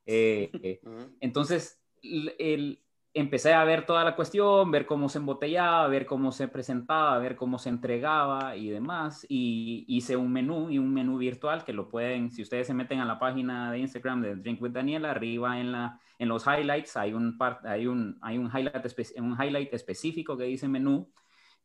Eh, 0.06 0.50
eh, 0.62 0.80
entonces, 1.20 1.82
el, 2.02 2.81
empecé 3.14 3.52
a 3.52 3.64
ver 3.64 3.84
toda 3.84 4.04
la 4.04 4.16
cuestión, 4.16 4.70
ver 4.70 4.86
cómo 4.86 5.08
se 5.08 5.18
embotellaba, 5.18 5.86
ver 5.88 6.06
cómo 6.06 6.32
se 6.32 6.48
presentaba, 6.48 7.18
ver 7.18 7.36
cómo 7.36 7.58
se 7.58 7.68
entregaba 7.68 8.56
y 8.56 8.70
demás. 8.70 9.26
Y 9.28 9.84
hice 9.88 10.16
un 10.16 10.32
menú 10.32 10.70
y 10.70 10.78
un 10.78 10.92
menú 10.92 11.18
virtual 11.18 11.64
que 11.64 11.72
lo 11.72 11.88
pueden, 11.88 12.30
si 12.30 12.42
ustedes 12.42 12.66
se 12.66 12.74
meten 12.74 13.00
a 13.00 13.04
la 13.04 13.18
página 13.18 13.70
de 13.70 13.78
Instagram 13.78 14.22
de 14.22 14.36
Drink 14.36 14.62
with 14.62 14.72
Daniela, 14.72 15.10
arriba 15.10 15.60
en, 15.60 15.72
la, 15.72 16.00
en 16.18 16.28
los 16.28 16.46
highlights 16.46 16.96
hay 16.96 17.12
un, 17.12 17.36
hay 17.64 17.86
un, 17.86 18.18
hay 18.22 18.38
un, 18.38 18.46
highlight, 18.46 18.86
un 19.18 19.36
highlight 19.40 19.74
específico 19.74 20.36
que 20.36 20.44
dice 20.44 20.68
menú 20.68 21.10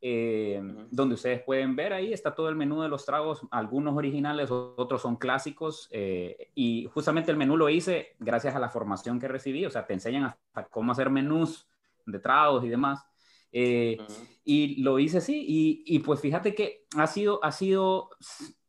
eh, 0.02 0.62
donde 0.92 1.16
ustedes 1.16 1.42
pueden 1.42 1.76
ver 1.76 1.92
ahí 1.92 2.14
está 2.14 2.36
todo 2.36 2.50
el 2.50 2.56
menú 2.56 2.82
de 2.82 2.90
los 2.90 3.06
tragos, 3.06 3.42
algunos 3.50 3.96
originales, 3.96 4.52
otros 4.52 5.02
son 5.02 5.16
clásicos, 5.16 5.90
eh, 5.92 6.52
y 6.54 6.88
justamente 6.94 7.32
el 7.32 7.38
menú 7.38 7.58
lo 7.58 7.70
hice 7.70 8.16
gracias 8.20 8.56
a 8.56 8.60
la 8.60 8.70
formación 8.70 9.20
que 9.20 9.28
recibí, 9.28 9.66
o 9.66 9.72
sea, 9.72 9.86
te 9.88 9.94
enseñan 9.94 10.26
hasta 10.26 10.66
cómo 10.70 10.92
hacer 10.92 11.10
menús 11.10 11.68
de 12.06 12.20
tragos 12.20 12.64
y 12.64 12.70
demás. 12.70 13.06
Eh, 13.52 13.98
y 14.44 14.82
lo 14.84 15.00
hice 15.00 15.18
así, 15.18 15.44
y, 15.48 15.84
y, 15.86 16.00
pues 16.00 16.20
fíjate 16.20 16.54
que 16.54 16.86
ha 16.96 17.08
sido, 17.08 17.44
ha 17.44 17.52
sido, 17.52 18.10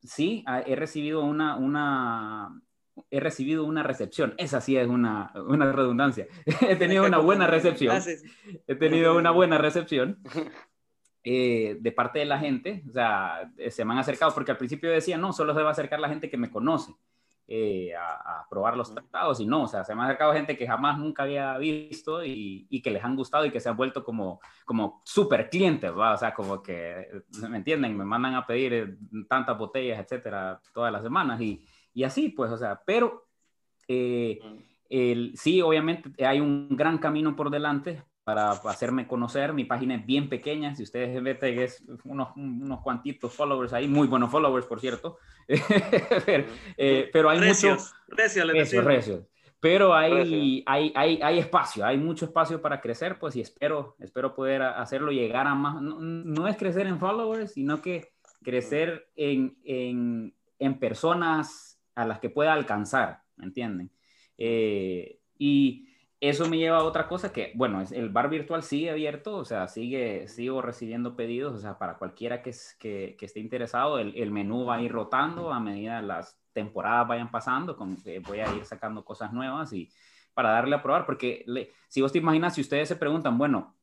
sí, 0.02 0.44
he 0.66 0.76
recibido 0.76 1.24
una, 1.24 1.56
una, 1.56 2.58
he 3.10 3.20
recibido 3.20 3.64
una 3.64 3.82
recepción. 3.82 4.34
Esa 4.38 4.60
sí 4.60 4.76
es 4.76 4.88
una, 4.88 5.32
una 5.46 5.72
redundancia. 5.72 6.26
he 6.60 6.76
tenido 6.76 7.04
una 7.06 7.18
buena 7.18 7.46
recepción. 7.46 8.00
He 8.66 8.74
tenido 8.74 9.16
una 9.16 9.30
buena 9.30 9.58
recepción. 9.58 10.18
eh, 11.30 11.76
de 11.78 11.92
parte 11.92 12.20
de 12.20 12.24
la 12.24 12.38
gente, 12.38 12.82
o 12.88 12.90
sea, 12.90 13.52
eh, 13.58 13.70
se 13.70 13.84
me 13.84 13.92
han 13.92 13.98
acercado, 13.98 14.32
porque 14.32 14.50
al 14.50 14.56
principio 14.56 14.90
decía, 14.90 15.18
no, 15.18 15.34
solo 15.34 15.52
se 15.52 15.60
va 15.60 15.68
a 15.68 15.72
acercar 15.72 16.00
la 16.00 16.08
gente 16.08 16.30
que 16.30 16.38
me 16.38 16.50
conoce 16.50 16.94
eh, 17.46 17.92
a, 17.94 18.46
probar 18.48 18.78
los 18.78 18.94
tratados, 18.94 19.38
y 19.38 19.44
no, 19.44 19.64
o 19.64 19.68
sea, 19.68 19.84
se 19.84 19.94
me 19.94 20.00
ha 20.00 20.04
acercado 20.06 20.32
gente 20.32 20.56
que 20.56 20.66
jamás 20.66 20.98
nunca 20.98 21.24
había 21.24 21.58
visto 21.58 22.24
y, 22.24 22.66
y 22.70 22.80
que 22.80 22.90
les 22.90 23.04
han 23.04 23.14
gustado 23.14 23.44
y 23.44 23.50
que 23.50 23.60
se 23.60 23.68
han 23.68 23.76
vuelto 23.76 24.02
como, 24.02 24.40
como 24.64 25.02
súper 25.04 25.50
clientes, 25.50 25.92
¿va? 25.92 26.14
o 26.14 26.16
sea, 26.16 26.32
como 26.32 26.62
que, 26.62 27.06
¿me 27.46 27.58
entienden? 27.58 27.94
Me 27.94 28.06
mandan 28.06 28.34
a 28.34 28.46
pedir 28.46 28.96
tantas 29.28 29.58
botellas, 29.58 30.00
etcétera, 30.00 30.62
todas 30.72 30.90
las 30.90 31.02
semanas, 31.02 31.38
y, 31.42 31.62
y 31.92 32.04
así, 32.04 32.30
pues, 32.30 32.50
o 32.50 32.56
sea, 32.56 32.80
pero... 32.86 33.26
el, 33.86 35.32
sí, 35.36 35.60
obviamente 35.60 36.24
hay 36.24 36.40
un 36.40 36.68
gran 36.70 36.96
camino 36.96 37.36
por 37.36 37.50
delante, 37.50 38.02
para 38.28 38.50
hacerme 38.50 39.06
conocer. 39.06 39.54
Mi 39.54 39.64
página 39.64 39.94
es 39.94 40.04
bien 40.04 40.28
pequeña, 40.28 40.74
si 40.74 40.82
ustedes 40.82 41.22
ven 41.22 41.38
es 41.40 41.82
unos, 42.04 42.36
unos 42.36 42.82
cuantitos 42.82 43.32
followers 43.32 43.72
ahí, 43.72 43.88
muy 43.88 44.06
buenos 44.06 44.30
followers, 44.30 44.66
por 44.66 44.80
cierto. 44.80 45.16
pero, 46.26 46.44
eh, 46.76 47.08
pero, 47.10 47.30
hay 47.30 47.38
recios, 47.38 47.94
mucho... 48.06 48.82
Recios, 48.82 49.20
Pero 49.60 49.94
hay, 49.94 50.62
hay, 50.66 50.92
hay, 50.94 51.20
hay, 51.22 51.38
espacio, 51.38 51.86
hay 51.86 51.96
mucho 51.96 52.26
espacio 52.26 52.60
para 52.60 52.82
crecer, 52.82 53.18
pues, 53.18 53.34
y 53.34 53.40
espero, 53.40 53.96
espero 53.98 54.34
poder 54.34 54.60
hacerlo 54.60 55.10
llegar 55.10 55.46
a 55.46 55.54
más... 55.54 55.80
No, 55.80 56.46
es 56.48 56.58
crecer 56.58 56.86
en 56.86 56.98
followers, 56.98 57.54
sino 57.54 57.80
que 57.80 58.12
crecer 58.42 59.08
en, 59.16 59.56
en, 59.64 60.34
en 60.58 60.78
personas 60.78 61.80
a 61.94 62.04
las 62.04 62.18
que 62.18 62.28
pueda 62.28 62.52
alcanzar, 62.52 63.22
¿me 63.36 63.46
entienden? 63.46 63.90
Eh, 64.36 65.18
y 65.38 65.87
eso 66.20 66.48
me 66.48 66.58
lleva 66.58 66.78
a 66.78 66.84
otra 66.84 67.06
cosa 67.06 67.32
que, 67.32 67.52
bueno, 67.54 67.80
el 67.80 68.08
bar 68.10 68.28
virtual 68.28 68.62
sigue 68.62 68.90
abierto, 68.90 69.36
o 69.36 69.44
sea, 69.44 69.68
sigue, 69.68 70.26
sigo 70.26 70.60
recibiendo 70.62 71.14
pedidos, 71.14 71.54
o 71.54 71.58
sea, 71.58 71.78
para 71.78 71.96
cualquiera 71.96 72.42
que, 72.42 72.52
que, 72.78 73.16
que 73.16 73.26
esté 73.26 73.38
interesado, 73.40 73.98
el, 74.00 74.30
menú 74.32 74.64
va 74.64 74.76
a 74.76 74.82
ir 74.82 74.90
rotando 74.90 75.52
a 75.52 75.60
medida 75.60 76.02
las 76.02 76.40
temporadas 76.52 77.06
vayan 77.06 77.30
pasando, 77.30 77.76
con, 77.76 77.96
voy 78.26 78.40
a 78.40 78.52
ir 78.56 78.64
sacando 78.64 79.04
cosas 79.04 79.32
nuevas 79.32 79.72
y 79.72 79.88
para 80.34 80.50
darle 80.50 80.74
a 80.74 80.82
probar, 80.82 81.06
porque 81.06 81.44
si 81.88 82.00
vos 82.00 82.10
te 82.10 82.18
imaginas, 82.18 82.54
si 82.54 82.62
ustedes 82.62 82.88
se 82.88 82.96
preguntan, 82.96 83.38
bueno, 83.38 83.76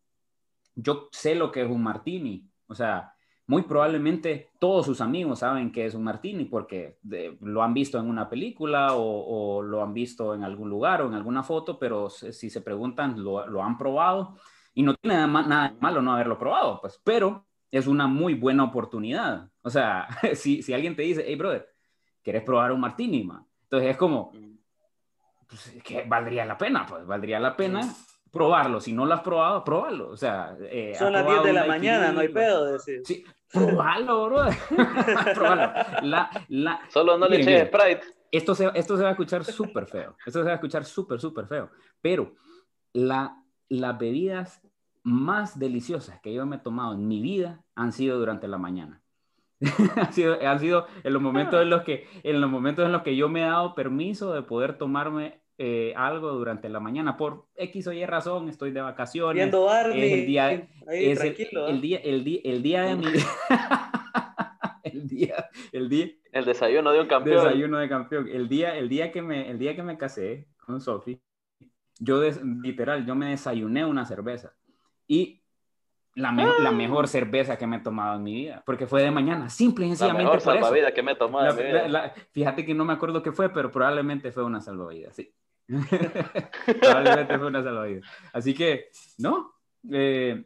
yo 0.76 1.08
sé 1.12 1.36
lo 1.36 1.52
que 1.52 1.62
es 1.62 1.70
un 1.70 1.84
martini, 1.84 2.50
o 2.68 2.76
sea, 2.76 3.15
muy 3.48 3.64
probablemente 3.64 4.50
todos 4.60 4.86
sus 4.86 5.02
amigos 5.02 5.40
saben 5.40 5.72
que 5.72 5.86
es 5.86 5.94
un 5.94 6.04
martini 6.04 6.46
porque 6.46 6.98
lo 7.42 7.62
han 7.62 7.74
visto 7.74 8.00
en 8.00 8.10
una 8.10 8.28
película 8.28 8.96
o, 8.96 9.62
lo 9.62 9.84
han 9.84 9.94
visto 9.94 10.34
en 10.34 10.44
algún 10.44 10.70
lugar 10.70 11.02
o 11.02 11.08
en 11.08 11.14
alguna 11.14 11.44
foto, 11.44 11.78
pero 11.78 12.10
si 12.10 12.50
se 12.50 12.62
preguntan, 12.62 13.24
lo, 13.24 13.64
han 13.64 13.78
probado 13.78 14.36
y 14.74 14.84
no 14.84 14.96
tiene 14.96 15.16
nada, 15.18 15.48
nada, 15.48 15.76
malo 15.80 16.02
no 16.02 16.14
haberlo 16.14 16.38
probado, 16.38 16.82
pues, 16.82 17.00
pero 17.04 17.46
es 17.70 17.88
una 17.88 18.08
muy 18.08 18.34
buena 18.34 18.64
oportunidad. 18.64 19.50
O 19.62 19.70
sea, 19.70 20.08
si, 20.34 20.62
si 20.64 20.74
alguien 20.74 20.96
te 20.96 21.04
dice, 21.04 21.24
hey, 21.26 21.36
brother, 21.36 21.68
¿quieres 22.24 22.44
probar 22.44 22.72
un 22.72 22.80
martini, 22.80 23.24
man? 23.24 23.46
Entonces 23.64 23.92
es 23.92 23.98
como, 23.98 24.32
pues, 25.48 25.78
que 25.84 26.04
valdría 26.08 26.46
la 26.46 26.58
pena, 26.58 26.86
pues, 26.88 27.06
valdría 27.06 27.40
la 27.40 27.56
pena 27.56 27.82
probarlo. 28.36 28.82
Si 28.82 28.92
no 28.92 29.06
lo 29.06 29.14
has 29.14 29.22
probado, 29.22 29.64
pruébalo. 29.64 30.10
O 30.10 30.18
sea, 30.18 30.56
eh, 30.60 30.94
son 31.00 31.14
las 31.14 31.26
10 31.26 31.44
de 31.44 31.54
la 31.54 31.66
mañana, 31.66 32.12
no 32.12 32.20
hay 32.20 32.28
pedo. 32.28 32.74
Decir. 32.74 33.02
Sí, 33.06 33.24
probalo, 33.52 34.26
bro. 34.26 34.46
probalo. 35.36 35.74
La, 36.04 36.30
la... 36.50 36.82
Solo 36.90 37.18
no 37.18 37.28
le 37.28 37.42
eches 37.42 37.68
Sprite. 37.68 38.02
Esto 38.32 38.54
se, 38.54 38.70
esto 38.74 38.98
se 38.98 39.04
va 39.04 39.10
a 39.10 39.12
escuchar 39.12 39.46
súper 39.46 39.86
feo. 39.86 40.18
Esto 40.26 40.40
se 40.40 40.46
va 40.46 40.52
a 40.52 40.56
escuchar 40.56 40.84
súper, 40.86 41.20
súper 41.20 41.48
feo. 41.48 41.70
Pero 42.02 42.36
la, 42.94 43.42
las 43.70 43.98
bebidas 43.98 44.62
más 45.04 45.58
deliciosas 45.60 46.20
que 46.20 46.34
yo 46.34 46.46
me 46.46 46.58
he 46.58 46.60
tomado 46.60 46.94
en 46.94 47.08
mi 47.08 47.22
vida 47.22 47.64
han 47.76 47.94
sido 47.94 48.18
durante 48.18 48.48
la 48.48 48.58
mañana. 48.58 49.02
han, 49.96 50.12
sido, 50.12 50.38
han 50.42 50.60
sido 50.60 50.88
en 51.04 51.14
los 51.14 51.22
momentos 51.22 51.62
en 51.62 51.70
los 51.70 51.84
que 51.84 52.08
en 52.24 52.42
los 52.42 52.50
momentos 52.50 52.86
en 52.86 52.92
los 52.92 53.04
que 53.04 53.16
yo 53.16 53.30
me 53.30 53.42
he 53.42 53.46
dado 53.46 53.74
permiso 53.74 54.34
de 54.34 54.42
poder 54.42 54.78
tomarme 54.78 55.42
eh, 55.58 55.94
algo 55.96 56.32
durante 56.34 56.68
la 56.68 56.82
mañana 56.82 57.16
por 57.16 57.48
X 57.56 57.88
o 57.88 57.94
Y 57.94 58.06
razón, 58.06 58.50
estoy 58.50 58.72
de 58.72 58.82
vacaciones. 58.82 59.36
Viendo 59.36 59.72
es 59.74 59.86
el 59.86 60.26
día, 60.26 60.52
es 60.52 61.22
el, 61.22 61.34
día, 61.82 61.98
el, 61.98 62.24
día, 62.24 62.40
el 62.44 62.62
día 62.62 62.82
de 62.84 62.96
mi 62.96 63.06
el 64.84 65.08
día, 65.08 65.50
el 65.72 65.90
día, 65.90 66.12
el 66.34 66.46
desayuno 66.46 66.92
de 66.92 67.02
un 67.02 67.08
campeón. 67.08 67.46
Desayuno 67.46 67.78
de 67.78 67.88
campeón. 67.88 68.28
El 68.28 68.50
día, 68.50 68.78
el 68.78 68.90
día 68.90 69.12
que 69.12 69.22
me, 69.22 69.50
el 69.50 69.58
día 69.58 69.76
que 69.76 69.84
me 69.84 69.98
casé 69.98 70.48
con 70.58 70.82
Sofi, 70.82 71.22
yo 72.00 72.22
literal, 72.62 73.06
yo 73.06 73.16
me 73.16 73.30
desayuné 73.30 73.86
una 73.86 74.06
cerveza 74.06 74.54
y 75.08 75.42
la, 76.16 76.32
la, 76.32 76.70
ah. 76.70 76.72
mejor 76.72 77.08
cerveza 77.08 77.58
que 77.58 77.68
me 77.68 77.78
he 77.78 77.80
tomado 77.80 78.18
en 78.18 78.24
mi 78.24 78.34
vida, 78.34 78.64
porque 78.66 78.88
fue 78.88 79.04
de 79.04 79.12
mañana, 79.12 79.50
simple 79.50 79.86
y 79.86 79.90
sencillamente. 79.90 80.24
La 80.24 80.30
mejor 80.30 80.42
salvavidas 80.42 80.94
que 80.94 81.04
me 81.04 81.12
he 81.12 81.16
tomado 81.16 81.50
en 81.50 81.58
mi 81.58 81.64
vida. 81.64 82.14
fíjate 82.32 82.66
que 82.66 82.74
no 82.74 82.86
me 82.86 82.94
acuerdo 82.94 83.22
qué 83.22 83.32
fue, 83.32 83.50
pero 83.50 83.72
probablemente 83.72 84.32
fue 84.32 84.44
una 84.44 84.62
salvavidas, 84.62 85.16
sí. 85.16 85.34
Probablemente 86.82 87.38
fue 87.38 87.48
una 87.48 87.64
salvavidas. 87.64 88.06
Así 88.34 88.54
que, 88.54 88.90
¿no? 89.18 89.54
Eh, 89.92 90.46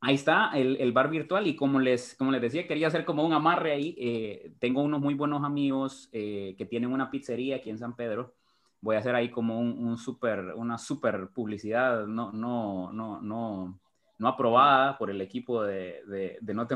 ahí 0.00 0.14
está 0.14 0.50
el, 0.54 0.76
el, 0.76 0.92
bar 0.92 1.10
virtual 1.10 1.46
y 1.46 1.56
como 1.56 1.80
les, 1.80 2.14
como 2.14 2.30
les 2.30 2.40
decía, 2.40 2.66
quería 2.66 2.88
hacer 2.88 3.04
como 3.04 3.24
un 3.24 3.32
amarre 3.32 3.72
ahí. 3.72 3.96
Eh, 3.98 4.54
tengo 4.58 4.82
unos 4.82 5.00
muy 5.00 5.14
buenos 5.14 5.44
amigos 5.44 6.08
eh, 6.12 6.54
que 6.58 6.66
tienen 6.66 6.92
una 6.92 7.10
pizzería 7.10 7.56
aquí 7.56 7.70
en 7.70 7.78
San 7.78 7.94
Pedro. 7.94 8.34
Voy 8.80 8.96
a 8.96 9.00
hacer 9.00 9.14
ahí 9.14 9.30
como 9.30 9.58
un, 9.58 9.86
un 9.86 9.98
super, 9.98 10.54
una 10.54 10.78
super 10.78 11.28
publicidad, 11.28 12.06
no, 12.06 12.32
no, 12.32 12.92
no, 12.92 13.20
no, 13.20 13.80
no 14.18 14.28
aprobada 14.28 14.96
por 14.98 15.10
el 15.10 15.20
equipo 15.20 15.62
de, 15.64 16.02
de, 16.06 16.38
de 16.40 16.54
No 16.54 16.66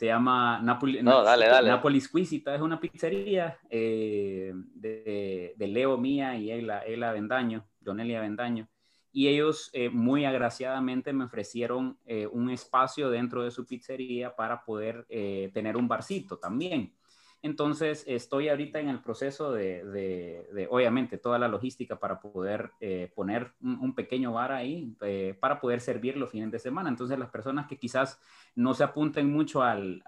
Se 0.00 0.06
llama 0.06 0.58
Napoli, 0.62 1.02
no, 1.02 1.22
dale, 1.22 1.46
dale. 1.46 1.68
Napoli 1.68 2.00
Squisita, 2.00 2.54
es 2.54 2.62
una 2.62 2.80
pizzería 2.80 3.58
de, 3.68 4.54
de, 4.74 5.68
Leo 5.68 5.98
Mía 5.98 6.38
y 6.38 6.50
Ela, 6.50 6.78
Ela 6.78 7.12
Vendaño, 7.12 7.66
Donelia 7.80 8.22
Vendaño 8.22 8.66
y 9.12 9.28
ellos 9.28 9.68
eh, 9.74 9.90
muy 9.90 10.24
agraciadamente 10.24 11.12
me 11.12 11.24
ofrecieron 11.24 11.98
eh, 12.06 12.26
un 12.26 12.48
espacio 12.48 13.10
dentro 13.10 13.42
de 13.42 13.50
su 13.50 13.66
pizzería 13.66 14.34
para 14.34 14.64
poder 14.64 15.04
eh, 15.10 15.50
tener 15.52 15.76
un 15.76 15.86
barcito 15.86 16.38
también. 16.38 16.94
Entonces, 17.42 18.04
estoy 18.06 18.48
ahorita 18.48 18.80
en 18.80 18.88
el 18.88 19.00
proceso 19.00 19.52
de, 19.52 19.84
de, 19.84 20.68
obviamente, 20.70 21.16
toda 21.16 21.38
la 21.38 21.48
logística 21.48 21.98
para 21.98 22.20
poder 22.20 22.72
poner 23.14 23.52
un, 23.62 23.94
pequeño 23.94 24.32
bar 24.32 24.52
ahí, 24.52 24.94
para 25.40 25.60
poder 25.60 25.80
servir 25.80 26.16
los 26.18 26.30
fines 26.30 26.50
de 26.50 26.58
semana. 26.58 26.90
Entonces, 26.90 27.18
las 27.18 27.30
personas 27.30 27.66
que 27.66 27.78
quizás 27.78 28.20
no 28.54 28.74
se 28.74 28.84
apunten 28.84 29.30
mucho 29.30 29.62
al, 29.62 30.02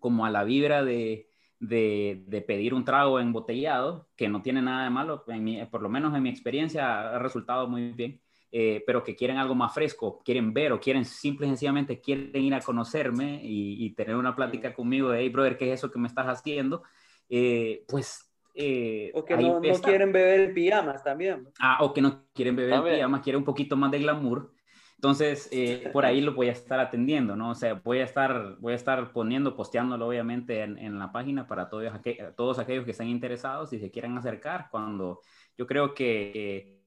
como 0.00 0.26
a 0.26 0.30
la 0.30 0.42
vibra 0.42 0.82
de, 0.82 1.28
de, 1.60 2.44
pedir 2.46 2.74
un 2.74 2.84
trago 2.84 3.20
embotellado, 3.20 4.08
que 4.16 4.28
no 4.28 4.42
tiene 4.42 4.62
nada 4.62 4.84
de 4.84 4.90
malo, 4.90 5.24
por 5.70 5.82
lo 5.82 5.88
menos 5.88 6.14
en 6.14 6.22
mi 6.22 6.28
experiencia 6.28 7.14
ha 7.14 7.18
resultado 7.18 7.68
muy 7.68 7.92
bien, 7.92 8.20
eh, 8.56 8.84
pero 8.86 9.02
que 9.02 9.16
quieren 9.16 9.36
algo 9.36 9.56
más 9.56 9.74
fresco, 9.74 10.22
quieren 10.24 10.54
ver 10.54 10.70
o 10.70 10.78
quieren 10.78 11.04
simple 11.04 11.44
y 11.44 11.50
sencillamente 11.50 12.00
quieren 12.00 12.40
ir 12.40 12.54
a 12.54 12.60
conocerme 12.60 13.40
y, 13.42 13.92
tener 13.96 14.14
una 14.14 14.36
plática 14.36 14.72
conmigo 14.72 15.10
de, 15.10 15.22
hey, 15.22 15.28
brother, 15.28 15.56
¿qué 15.56 15.72
es 15.72 15.80
eso 15.80 15.90
que 15.90 15.98
me 15.98 16.06
estás 16.06 16.26
haciendo? 16.26 16.84
Eh, 17.28 17.84
pues... 17.88 18.32
Eh, 18.54 19.10
o 19.12 19.24
que 19.24 19.36
no, 19.36 19.60
quieren 19.82 20.12
beber 20.12 20.54
pijamas 20.54 21.02
también. 21.02 21.48
Ah, 21.58 21.78
o 21.80 21.92
que 21.92 22.00
no 22.00 22.26
quieren 22.32 22.54
beber 22.54 22.80
pijamas, 22.84 23.22
quieren 23.22 23.40
un 23.40 23.44
poquito 23.44 23.76
más 23.76 23.90
de 23.90 23.98
glamour. 23.98 24.52
Entonces, 24.94 25.48
eh, 25.50 25.90
por 25.92 26.06
ahí 26.06 26.20
lo 26.20 26.34
voy 26.34 26.48
a 26.48 26.52
estar 26.52 26.78
atendiendo, 26.78 27.34
¿no? 27.34 27.50
O 27.50 27.54
sea, 27.56 27.74
voy 27.74 27.98
a 27.98 28.04
estar, 28.04 28.56
voy 28.60 28.74
a 28.74 28.76
estar 28.76 29.12
poniendo, 29.12 29.56
posteándolo 29.56 30.06
obviamente 30.06 30.62
en, 30.62 30.78
en 30.78 31.00
la 31.00 31.10
página 31.10 31.48
para 31.48 31.68
todos, 31.68 31.92
todos 32.36 32.60
aquellos 32.60 32.84
que 32.84 32.92
estén 32.92 33.08
interesados 33.08 33.72
y 33.72 33.80
se 33.80 33.90
quieran 33.90 34.16
acercar. 34.16 34.68
Cuando 34.70 35.22
yo 35.58 35.66
creo 35.66 35.92
que 35.92 36.83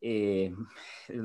eh, 0.00 0.54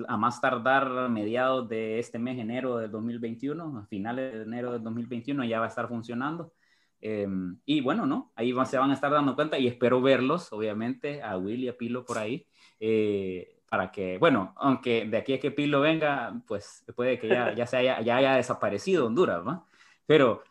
a 0.07 0.17
más 0.17 0.41
tardar 0.41 0.87
a 0.87 1.07
mediados 1.07 1.67
de 1.69 1.99
este 1.99 2.19
mes, 2.19 2.39
enero 2.39 2.77
del 2.77 2.91
2021, 2.91 3.79
a 3.79 3.85
finales 3.87 4.33
de 4.33 4.43
enero 4.43 4.71
del 4.71 4.83
2021 4.83 5.43
ya 5.45 5.59
va 5.59 5.65
a 5.65 5.69
estar 5.69 5.87
funcionando. 5.87 6.53
Em, 7.01 7.57
y 7.65 7.81
bueno, 7.81 8.05
¿no? 8.05 8.31
Ahí 8.35 8.53
se 8.65 8.77
van 8.77 8.91
a 8.91 8.93
estar 8.93 9.11
dando 9.11 9.35
cuenta 9.35 9.57
y 9.57 9.67
espero 9.67 10.01
verlos, 10.01 10.53
obviamente, 10.53 11.21
a 11.21 11.37
Will 11.37 11.63
y 11.63 11.67
a 11.67 11.77
Pilo 11.77 12.05
por 12.05 12.17
ahí. 12.17 12.47
Eh, 12.79 13.57
para 13.69 13.89
que, 13.89 14.17
bueno, 14.17 14.53
aunque 14.57 15.05
de 15.05 15.17
aquí 15.17 15.33
a 15.33 15.39
que 15.39 15.49
Pilo 15.49 15.79
venga, 15.81 16.33
pues 16.45 16.83
puede 16.95 17.17
que 17.17 17.29
ya, 17.29 17.55
ya, 17.55 17.65
se 17.65 17.77
haya, 17.77 18.01
ya 18.01 18.17
haya 18.17 18.35
desaparecido 18.35 19.07
Honduras, 19.07 19.43
¿no? 19.45 19.65
Pero, 20.05 20.43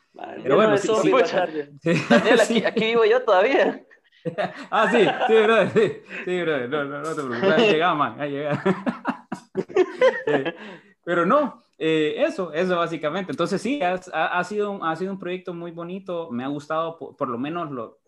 pero 0.42 0.56
bueno, 0.56 0.76
sí, 0.78 0.88
sí, 1.02 1.10
Daniel, 2.08 2.40
aquí, 2.40 2.64
aquí, 2.64 2.84
vivo 2.86 3.04
yo 3.04 3.22
todavía. 3.22 3.84
ah, 4.70 4.90
sí, 4.90 5.06
sí, 5.26 5.34
bro, 5.42 5.68
sí, 5.70 5.92
sí, 6.24 6.42
bro, 6.42 6.68
no, 6.68 6.84
no, 6.84 7.02
no 7.02 7.14
te 7.14 7.22
preocupes, 7.22 7.52
ahí 7.52 7.70
llega, 7.72 7.94
man, 7.94 8.20
ahí 8.20 8.30
llega. 8.30 8.62
eh, 10.26 10.54
pero 11.04 11.26
no, 11.26 11.62
eh, 11.78 12.22
eso, 12.26 12.52
eso 12.52 12.76
básicamente. 12.76 13.32
Entonces 13.32 13.60
sí, 13.60 13.80
ha, 13.82 13.94
ha, 13.94 14.44
sido, 14.44 14.84
ha 14.84 14.94
sido 14.96 15.12
un 15.12 15.18
proyecto 15.18 15.54
muy 15.54 15.70
bonito, 15.70 16.30
me 16.30 16.44
ha 16.44 16.48
gustado, 16.48 16.98
por, 16.98 17.16
por 17.16 17.28
lo 17.28 17.38
menos 17.38 17.70
lo, 17.70 18.00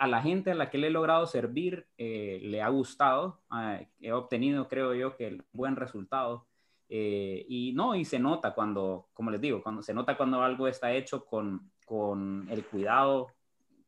a 0.00 0.06
la 0.06 0.22
gente 0.22 0.50
a 0.50 0.54
la 0.54 0.70
que 0.70 0.78
le 0.78 0.86
he 0.86 0.90
logrado 0.90 1.26
servir 1.26 1.86
eh, 1.98 2.40
le 2.42 2.62
ha 2.62 2.68
gustado, 2.70 3.42
ah, 3.50 3.78
he 4.00 4.12
obtenido, 4.12 4.66
creo 4.66 4.94
yo, 4.94 5.14
que 5.14 5.26
el 5.26 5.44
buen 5.52 5.76
resultado. 5.76 6.46
Eh, 6.88 7.44
y 7.48 7.72
no, 7.74 7.94
y 7.94 8.06
se 8.06 8.18
nota 8.18 8.54
cuando, 8.54 9.10
como 9.12 9.30
les 9.30 9.42
digo, 9.42 9.62
cuando 9.62 9.82
se 9.82 9.92
nota 9.92 10.16
cuando 10.16 10.42
algo 10.42 10.66
está 10.66 10.90
hecho 10.92 11.26
con, 11.26 11.70
con 11.84 12.48
el 12.50 12.64
cuidado 12.64 13.28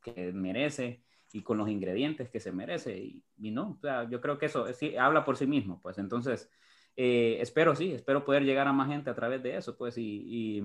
que 0.02 0.32
merece 0.32 1.02
y 1.34 1.42
con 1.42 1.58
los 1.58 1.68
ingredientes 1.68 2.30
que 2.30 2.40
se 2.40 2.52
merece. 2.52 2.96
Y, 2.98 3.50
no, 3.50 3.76
o 3.78 3.80
sea, 3.80 4.08
yo 4.08 4.20
creo 4.20 4.38
que 4.38 4.46
eso 4.46 4.72
sí, 4.72 4.96
habla 4.96 5.24
por 5.24 5.36
sí 5.36 5.46
mismo, 5.46 5.80
pues 5.80 5.98
entonces, 5.98 6.50
eh, 6.96 7.38
espero, 7.40 7.74
sí, 7.74 7.92
espero 7.92 8.24
poder 8.24 8.44
llegar 8.44 8.68
a 8.68 8.72
más 8.72 8.88
gente 8.88 9.10
a 9.10 9.14
través 9.14 9.42
de 9.42 9.56
eso, 9.56 9.76
pues, 9.76 9.98
y, 9.98 10.02
y, 10.04 10.62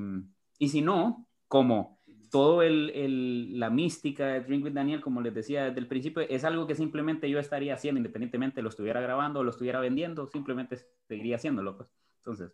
y 0.60 0.70
si 0.70 0.82
no, 0.82 1.28
como 1.48 1.98
todo 2.30 2.62
el, 2.62 2.92
el, 2.92 3.60
la 3.60 3.70
mística 3.70 4.28
de 4.28 4.42
Drink 4.42 4.66
with 4.66 4.74
Daniel, 4.74 5.02
como 5.02 5.22
les 5.22 5.34
decía 5.34 5.66
desde 5.66 5.80
el 5.80 5.88
principio, 5.88 6.22
es 6.22 6.44
algo 6.44 6.68
que 6.68 6.76
simplemente 6.76 7.30
yo 7.30 7.40
estaría 7.40 7.74
haciendo, 7.74 8.00
independientemente 8.00 8.62
lo 8.62 8.70
estuviera 8.70 9.02
grabando 9.02 9.40
o 9.40 9.44
lo 9.44 9.52
estuviera 9.52 9.80
vendiendo, 9.80 10.28
simplemente 10.28 10.78
seguiría 11.08 11.38
haciéndolo, 11.38 11.78
pues. 11.78 11.90
Entonces, 12.18 12.52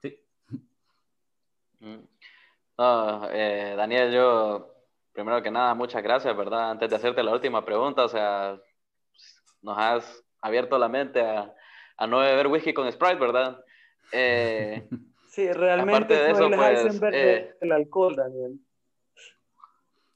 sí. 0.00 0.18
Mm. 1.80 2.04
No, 2.78 3.30
eh, 3.30 3.74
Daniel, 3.76 4.12
yo, 4.12 4.74
primero 5.12 5.42
que 5.42 5.50
nada, 5.50 5.74
muchas 5.74 6.02
gracias, 6.02 6.36
¿verdad? 6.36 6.70
Antes 6.70 6.90
de 6.90 6.96
hacerte 6.96 7.22
la 7.22 7.32
última 7.32 7.64
pregunta, 7.64 8.04
o 8.04 8.08
sea, 8.08 8.58
nos 9.60 9.78
has 9.78 10.24
abierto 10.40 10.78
la 10.78 10.88
mente 10.88 11.20
a, 11.20 11.54
a 11.96 12.06
no 12.06 12.18
beber 12.18 12.46
whisky 12.48 12.72
con 12.74 12.90
Sprite, 12.90 13.16
¿verdad? 13.16 13.62
Eh, 14.12 14.88
sí, 15.28 15.50
realmente 15.52 16.14
de 16.14 16.30
eso, 16.30 16.46
el 16.46 16.54
pues, 16.54 16.84
Heisenberg 16.84 17.14
eh, 17.14 17.54
del 17.60 17.72
alcohol, 17.72 18.16
Daniel. 18.16 18.58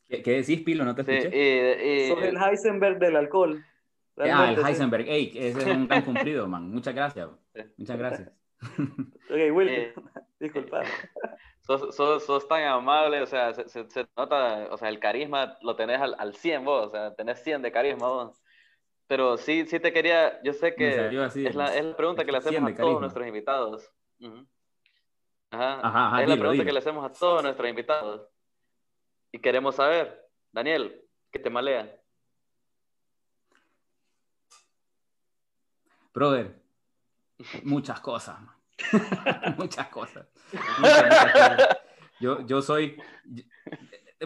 ¿Qué, 0.09 0.23
qué 0.23 0.31
decís, 0.33 0.63
Pilo? 0.63 0.85
No 0.85 0.95
te 0.95 1.03
sí, 1.05 1.11
escuché. 1.13 1.37
y, 1.37 2.05
y- 2.05 2.09
Sos 2.09 2.23
el 2.23 2.37
Heisenberg 2.37 2.99
del 2.99 3.17
alcohol. 3.17 3.65
Ah, 4.19 4.23
el 4.23 4.25
Realmente, 4.31 4.61
sí. 4.63 4.67
Heisenberg. 4.69 5.09
Ey, 5.09 5.33
ese 5.35 5.59
es 5.59 5.67
un 5.67 5.89
gran 5.89 6.03
cumplido, 6.05 6.47
man. 6.47 6.71
Muchas 6.71 6.95
gracias. 6.95 7.29
Muchas 7.77 7.99
gracias. 7.99 8.33
Ok, 8.63 9.53
Will, 9.53 9.69
Eh, 9.69 9.95
disculpa. 10.41 10.83
Sos, 11.67 11.95
sos, 11.95 12.25
sos 12.25 12.49
tan 12.49 12.63
amable, 12.65 13.23
o 13.23 13.27
sea, 13.27 13.53
se, 13.55 13.69
se- 13.69 13.89
se 13.91 14.07
nota, 14.17 14.69
o 14.71 14.77
sea, 14.77 14.89
el 14.89 14.99
carisma 15.01 15.57
lo 15.63 15.77
tenés 15.77 16.01
al, 16.01 16.15
al 16.19 16.35
100 16.35 16.65
vos, 16.65 16.87
o 16.89 16.91
sea, 16.91 17.15
tenés 17.15 17.43
100 17.43 17.63
de 17.63 17.73
carisma 17.73 18.09
vos. 18.09 18.43
Pero 19.09 19.37
sí, 19.37 19.67
sí 19.67 19.79
te 19.79 19.93
quería, 19.93 20.43
yo 20.43 20.53
sé 20.53 20.75
que 20.75 21.17
así, 21.21 21.47
es 21.47 21.55
la, 21.55 21.75
es 21.77 21.85
la 21.85 21.97
pregunta 21.97 22.25
que 22.25 22.33
le 22.33 22.41
100 22.41 22.55
hacemos 22.55 22.71
a 22.71 22.75
todos 22.75 22.77
carisma. 22.79 23.01
nuestros 23.01 23.27
invitados. 23.27 23.93
Ajá, 25.51 25.81
Ajá, 25.81 26.07
ajá, 26.09 26.23
es 26.23 26.29
la 26.29 26.35
pregunta 26.37 26.53
dilo. 26.53 26.65
que 26.65 26.73
le 26.73 26.79
hacemos 26.81 27.05
a 27.05 27.13
todos 27.13 27.43
nuestros 27.43 27.69
invitados. 27.69 28.29
Y 29.33 29.39
queremos 29.39 29.77
saber, 29.77 30.29
Daniel, 30.53 31.03
¿qué 31.31 31.39
te 31.39 31.51
malea? 31.51 32.01
Brother, 36.13 36.61
muchas 37.65 38.01
cosas, 38.01 38.41
man. 38.41 38.56
muchas 39.59 39.89
cosas. 39.89 40.27
Yo, 42.21 42.47
yo 42.47 42.63
soy. 42.63 42.97
yo- 43.25 43.45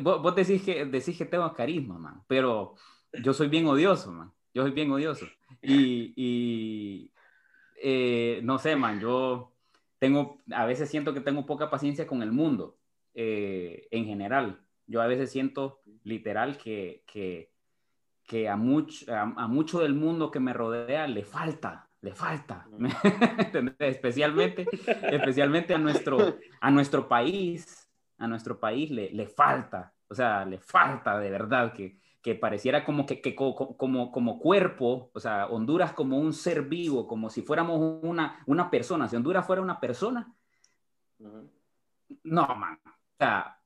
vos, 0.01 0.23
vos 0.23 0.35
decís, 0.35 0.63
que, 0.63 0.85
decís 0.85 1.17
que 1.17 1.25
tengo 1.25 1.53
carisma, 1.55 1.99
man, 1.99 2.23
pero 2.27 2.75
yo 3.13 3.33
soy 3.33 3.49
bien 3.49 3.67
odioso, 3.67 4.13
man. 4.13 4.33
Yo 4.55 4.63
soy 4.63 4.73
bien 4.73 4.91
odioso. 4.91 5.27
Y, 5.63 6.13
y, 6.17 7.13
eh, 7.83 8.41
no 8.43 8.59
sé, 8.59 8.77
man, 8.77 9.01
yo 9.01 9.53
tengo, 9.99 10.39
a 10.53 10.65
veces 10.67 10.89
siento 10.89 11.13
que 11.15 11.21
tengo 11.21 11.47
poca 11.47 11.71
paciencia 11.71 12.07
con 12.07 12.23
el 12.23 12.33
mundo 12.33 12.77
eh, 13.15 13.87
en 13.91 14.07
general. 14.07 14.61
Yo 14.87 15.01
a 15.03 15.07
veces 15.07 15.31
siento 15.31 15.81
literal 16.05 16.59
que, 16.59 17.05
que, 17.07 17.53
que 18.25 18.49
a, 18.49 18.57
mucho, 18.57 19.13
a, 19.13 19.23
a 19.23 19.47
mucho 19.49 19.81
del 19.81 19.95
mundo 19.95 20.31
que 20.31 20.41
me 20.41 20.53
rodea 20.53 21.07
le 21.07 21.25
falta, 21.25 21.90
le 22.03 22.15
falta. 22.15 22.67
Especialmente, 23.79 24.69
especialmente 25.11 25.75
a 25.75 25.79
nuestro, 25.79 26.39
a 26.61 26.71
nuestro 26.71 27.09
país, 27.09 27.89
a 28.19 28.27
nuestro 28.27 28.59
país 28.59 28.91
le, 28.91 29.11
le 29.11 29.27
falta, 29.27 29.93
o 30.09 30.15
sea, 30.15 30.45
le 30.45 30.59
falta 30.59 31.19
de 31.19 31.31
verdad 31.31 31.73
que, 31.73 31.99
que 32.23 32.35
pareciera 32.35 32.85
como 32.85 33.07
que, 33.07 33.21
que 33.21 33.35
co- 33.35 33.55
co- 33.55 33.77
como, 33.77 34.11
como 34.13 34.39
cuerpo, 34.39 35.11
o 35.15 35.21
sea, 35.21 35.47
Honduras 35.47 35.93
como 35.93 36.19
un 36.19 36.33
ser 36.33 36.63
vivo, 36.63 37.07
como 37.07 37.31
si 37.31 37.43
fuéramos 37.43 38.01
una, 38.03 38.43
una 38.47 38.71
persona, 38.71 39.09
si 39.09 39.17
Honduras 39.17 39.47
fuera 39.47 39.63
una 39.63 39.81
persona, 39.81 40.33
no, 42.25 42.47
man, 42.57 42.79
o 42.85 42.91
sea, 43.19 43.61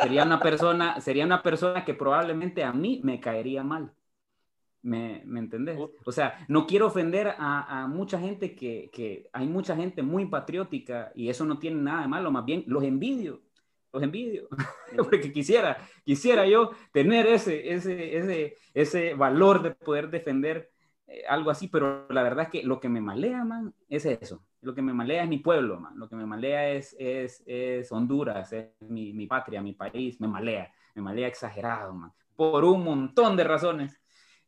sería 0.00 0.24
una 0.24 0.42
persona, 0.42 1.00
sería 1.00 1.24
una 1.24 1.42
persona 1.42 1.84
que 1.84 1.94
probablemente 1.94 2.64
a 2.64 2.72
mí 2.72 3.00
me 3.04 3.20
caería 3.20 3.62
mal. 3.62 3.92
¿Me, 4.82 5.22
me 5.26 5.40
entendés? 5.40 5.78
O 6.06 6.12
sea, 6.12 6.44
no 6.48 6.66
quiero 6.66 6.86
ofender 6.86 7.34
a, 7.36 7.82
a 7.82 7.86
mucha 7.88 8.18
gente 8.18 8.54
que, 8.54 8.90
que 8.92 9.28
hay 9.32 9.46
mucha 9.46 9.74
gente 9.74 10.02
muy 10.02 10.26
patriótica 10.26 11.10
y 11.14 11.28
eso 11.28 11.44
no 11.44 11.58
tiene 11.58 11.82
nada 11.82 12.02
de 12.02 12.08
malo, 12.08 12.30
más 12.30 12.44
bien 12.44 12.64
los 12.66 12.84
envidio, 12.84 13.42
los 13.92 14.02
envidio, 14.02 14.48
porque 14.96 15.32
quisiera, 15.32 15.78
quisiera 16.04 16.46
yo 16.46 16.70
tener 16.92 17.26
ese, 17.26 17.72
ese, 17.72 18.16
ese, 18.16 18.56
ese 18.72 19.14
valor 19.14 19.62
de 19.62 19.72
poder 19.72 20.10
defender 20.10 20.70
eh, 21.08 21.24
algo 21.28 21.50
así, 21.50 21.68
pero 21.68 22.06
la 22.10 22.22
verdad 22.22 22.44
es 22.44 22.50
que 22.50 22.62
lo 22.62 22.78
que 22.80 22.88
me 22.88 23.00
malea, 23.00 23.44
man, 23.44 23.74
es 23.88 24.06
eso. 24.06 24.44
Lo 24.60 24.74
que 24.74 24.82
me 24.82 24.92
malea 24.92 25.22
es 25.22 25.28
mi 25.28 25.38
pueblo, 25.38 25.80
man. 25.80 25.98
Lo 25.98 26.08
que 26.08 26.16
me 26.16 26.26
malea 26.26 26.70
es, 26.70 26.94
es, 26.98 27.42
es 27.46 27.90
Honduras, 27.92 28.52
es 28.52 28.68
mi, 28.80 29.12
mi 29.12 29.26
patria, 29.26 29.62
mi 29.62 29.72
país. 29.72 30.20
Me 30.20 30.28
malea, 30.28 30.70
me 30.94 31.02
malea 31.02 31.28
exagerado, 31.28 31.94
man. 31.94 32.12
Por 32.36 32.64
un 32.64 32.84
montón 32.84 33.36
de 33.36 33.44
razones 33.44 33.97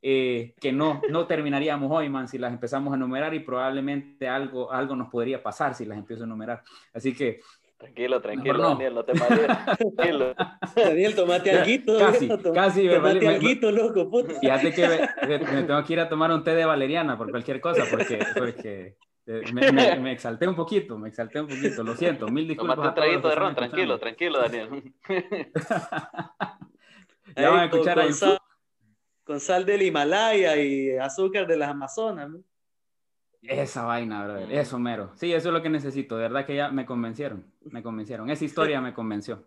eh, 0.02 0.54
que 0.60 0.72
no, 0.72 1.02
no 1.08 1.26
terminaríamos 1.26 1.90
hoy, 1.90 2.08
man, 2.08 2.28
si 2.28 2.38
las 2.38 2.52
empezamos 2.52 2.92
a 2.92 2.96
enumerar 2.96 3.34
y 3.34 3.40
probablemente 3.40 4.28
algo, 4.28 4.72
algo 4.72 4.96
nos 4.96 5.08
podría 5.08 5.42
pasar 5.42 5.74
si 5.74 5.84
las 5.84 5.98
empiezo 5.98 6.22
a 6.22 6.26
enumerar. 6.26 6.62
Así 6.94 7.14
que 7.14 7.40
Tranquilo, 7.80 8.20
tranquilo, 8.20 8.58
no. 8.58 8.68
Daniel, 8.70 8.94
no 8.94 9.04
te. 9.04 9.12
Tranquilo. 9.14 10.34
Daniel, 10.76 11.14
tomate 11.14 11.50
alguito. 11.58 11.98
Casi, 11.98 12.28
tom- 12.28 12.54
casi 12.54 12.82
me 12.86 12.94
Tomate 12.96 13.26
alguito, 13.26 13.72
loco, 13.72 14.10
puta. 14.10 14.34
Fíjate 14.38 14.74
que 14.74 14.86
me, 15.26 15.62
tengo 15.64 15.82
que 15.84 15.92
ir 15.94 16.00
a 16.00 16.08
tomar 16.10 16.30
un 16.30 16.44
té 16.44 16.54
de 16.54 16.66
valeriana 16.66 17.16
por 17.16 17.30
cualquier 17.30 17.58
cosa, 17.58 17.86
porque, 17.90 18.18
porque 18.36 18.96
eh, 19.26 19.44
me, 19.50 19.72
me- 19.72 19.98
me 19.98 20.12
exalté 20.12 20.46
un 20.46 20.54
poquito, 20.54 20.98
me 20.98 21.08
exalté 21.08 21.40
un 21.40 21.46
poquito, 21.48 21.82
lo 21.82 21.96
siento, 21.96 22.28
mil 22.28 22.46
disculpas. 22.46 22.76
Tomate 22.76 22.88
un 22.88 22.88
a 22.90 22.94
todos 22.94 23.06
los 23.06 23.22
traguito 23.22 23.28
de 23.30 23.34
ron, 23.34 23.54
tranquilo, 23.54 23.98
tranquilo, 23.98 24.38
Daniel. 24.40 24.92
Ya 27.36 27.48
van 27.48 27.60
a 27.60 27.64
escuchar 27.66 27.94
con, 27.94 28.04
ahí. 28.06 28.12
sal, 28.12 28.39
con 29.30 29.38
sal 29.38 29.64
del 29.64 29.82
Himalaya 29.82 30.56
y 30.56 30.96
azúcar 30.96 31.46
de 31.46 31.56
las 31.56 31.70
Amazonas. 31.70 32.28
¿no? 32.28 32.42
Esa 33.42 33.84
vaina, 33.84 34.24
brother, 34.24 34.50
eso 34.50 34.76
mero. 34.76 35.12
Sí, 35.14 35.32
eso 35.32 35.50
es 35.50 35.54
lo 35.54 35.62
que 35.62 35.68
necesito, 35.68 36.16
de 36.16 36.22
verdad 36.22 36.44
que 36.44 36.56
ya 36.56 36.70
me 36.70 36.84
convencieron, 36.84 37.46
me 37.60 37.80
convencieron. 37.80 38.28
Esa 38.28 38.44
historia 38.44 38.80
me 38.80 38.92
convenció. 38.92 39.46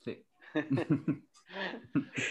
Sí. 0.00 0.22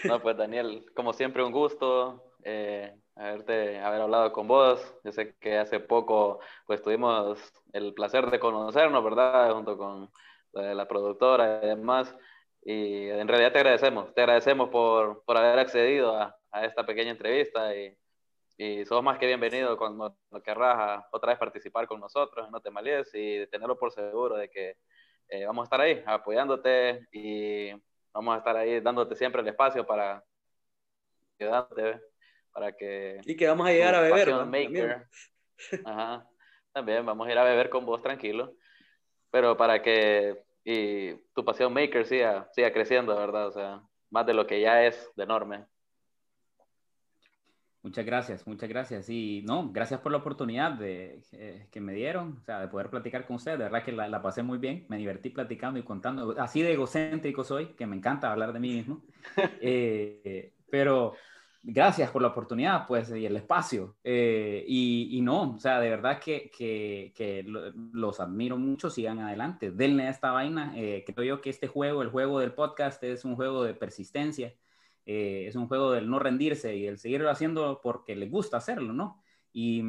No, 0.05 0.19
pues 0.19 0.35
Daniel, 0.35 0.83
como 0.95 1.13
siempre 1.13 1.43
un 1.43 1.51
gusto 1.51 2.33
eh, 2.43 2.95
haberte, 3.15 3.79
haber 3.79 4.01
hablado 4.01 4.31
con 4.31 4.47
vos. 4.47 4.95
Yo 5.03 5.11
sé 5.11 5.35
que 5.39 5.59
hace 5.59 5.79
poco 5.79 6.39
pues 6.65 6.81
tuvimos 6.81 7.37
el 7.71 7.93
placer 7.93 8.31
de 8.31 8.39
conocernos, 8.39 9.03
¿verdad? 9.03 9.53
Junto 9.53 9.77
con 9.77 10.09
eh, 10.53 10.73
la 10.73 10.87
productora 10.87 11.61
y 11.63 11.67
demás. 11.67 12.15
Y 12.63 13.09
en 13.09 13.27
realidad 13.27 13.51
te 13.51 13.59
agradecemos, 13.59 14.11
te 14.15 14.21
agradecemos 14.21 14.69
por, 14.69 15.23
por 15.23 15.37
haber 15.37 15.59
accedido 15.59 16.17
a, 16.19 16.35
a 16.51 16.65
esta 16.65 16.85
pequeña 16.85 17.11
entrevista 17.11 17.75
y, 17.75 17.95
y 18.57 18.85
sos 18.85 19.03
más 19.03 19.17
que 19.17 19.27
bienvenido 19.27 19.77
cuando 19.77 20.15
lo 20.29 20.43
querrás 20.43 20.77
a 20.77 21.07
otra 21.11 21.31
vez 21.31 21.39
participar 21.39 21.87
con 21.87 21.99
nosotros, 21.99 22.49
no 22.51 22.61
te 22.61 22.69
malies 22.69 23.09
y 23.13 23.47
tenerlo 23.47 23.77
por 23.77 23.91
seguro 23.91 24.35
de 24.35 24.49
que 24.49 24.77
eh, 25.29 25.45
vamos 25.45 25.63
a 25.63 25.65
estar 25.65 25.81
ahí 25.81 26.03
apoyándote 26.05 27.07
y 27.11 27.71
vamos 28.13 28.35
a 28.35 28.37
estar 28.39 28.57
ahí 28.57 28.81
dándote 28.81 29.15
siempre 29.15 29.41
el 29.41 29.47
espacio 29.47 29.85
para 29.85 30.23
ayudarte 31.39 32.01
para 32.51 32.73
que 32.73 33.19
Y 33.25 33.35
que 33.35 33.47
vamos 33.47 33.67
a 33.67 33.71
llegar 33.71 33.95
a 33.95 34.01
beber. 34.01 34.27
¿no? 34.27 34.39
También. 34.39 34.71
maker, 34.71 35.07
ajá, 35.85 36.27
también 36.73 37.05
vamos 37.05 37.27
a 37.27 37.31
ir 37.31 37.37
a 37.37 37.43
beber 37.43 37.69
con 37.69 37.85
vos 37.85 38.01
tranquilo 38.01 38.53
pero 39.31 39.55
para 39.55 39.81
que 39.81 40.43
y 40.63 41.15
tu 41.33 41.43
pasión 41.43 41.73
maker 41.73 42.05
siga, 42.05 42.47
siga 42.51 42.71
creciendo 42.71 43.15
verdad 43.15 43.47
o 43.47 43.51
sea 43.51 43.81
más 44.09 44.25
de 44.25 44.33
lo 44.33 44.45
que 44.45 44.59
ya 44.59 44.83
es 44.85 45.09
de 45.15 45.23
enorme 45.23 45.65
Muchas 47.83 48.05
gracias, 48.05 48.45
muchas 48.45 48.69
gracias. 48.69 49.09
Y 49.09 49.41
no, 49.47 49.71
gracias 49.71 50.01
por 50.01 50.11
la 50.11 50.19
oportunidad 50.19 50.73
de, 50.73 51.19
eh, 51.31 51.67
que 51.71 51.81
me 51.81 51.93
dieron, 51.93 52.37
o 52.37 52.43
sea, 52.43 52.59
de 52.59 52.67
poder 52.67 52.91
platicar 52.91 53.25
con 53.25 53.37
ustedes. 53.37 53.57
De 53.57 53.63
verdad 53.63 53.83
que 53.83 53.91
la, 53.91 54.07
la 54.07 54.21
pasé 54.21 54.43
muy 54.43 54.59
bien, 54.59 54.85
me 54.87 54.97
divertí 54.97 55.31
platicando 55.31 55.79
y 55.79 55.83
contando. 55.83 56.35
Así 56.39 56.61
de 56.61 56.73
egocéntrico 56.73 57.43
soy, 57.43 57.73
que 57.73 57.87
me 57.87 57.95
encanta 57.95 58.31
hablar 58.31 58.53
de 58.53 58.59
mí 58.59 58.73
mismo. 58.73 59.03
Eh, 59.61 60.53
pero 60.69 61.15
gracias 61.63 62.11
por 62.11 62.21
la 62.21 62.27
oportunidad, 62.29 62.85
pues, 62.87 63.09
y 63.11 63.25
el 63.25 63.35
espacio. 63.35 63.97
Eh, 64.03 64.63
y, 64.67 65.17
y 65.17 65.21
no, 65.21 65.53
o 65.55 65.59
sea, 65.59 65.79
de 65.79 65.89
verdad 65.89 66.19
que, 66.19 66.51
que, 66.55 67.11
que 67.15 67.41
lo- 67.43 67.71
los 67.93 68.19
admiro 68.19 68.57
mucho, 68.57 68.89
sigan 68.91 69.19
adelante, 69.19 69.71
denle 69.71 70.03
a 70.07 70.09
esta 70.11 70.31
vaina. 70.31 70.73
Creo 70.75 71.23
yo 71.23 71.41
que 71.41 71.49
este 71.49 71.67
juego, 71.67 72.01
el 72.03 72.09
juego 72.09 72.39
del 72.39 72.53
podcast, 72.53 73.03
es 73.03 73.25
un 73.25 73.35
juego 73.35 73.63
de 73.63 73.73
persistencia. 73.73 74.53
Eh, 75.05 75.45
es 75.47 75.55
un 75.55 75.67
juego 75.67 75.91
del 75.91 76.09
no 76.09 76.19
rendirse 76.19 76.75
y 76.75 76.87
el 76.87 76.97
seguirlo 76.97 77.29
haciendo 77.29 77.81
porque 77.81 78.15
les 78.15 78.29
gusta 78.29 78.57
hacerlo, 78.57 78.93
¿no? 78.93 79.21
Y, 79.53 79.83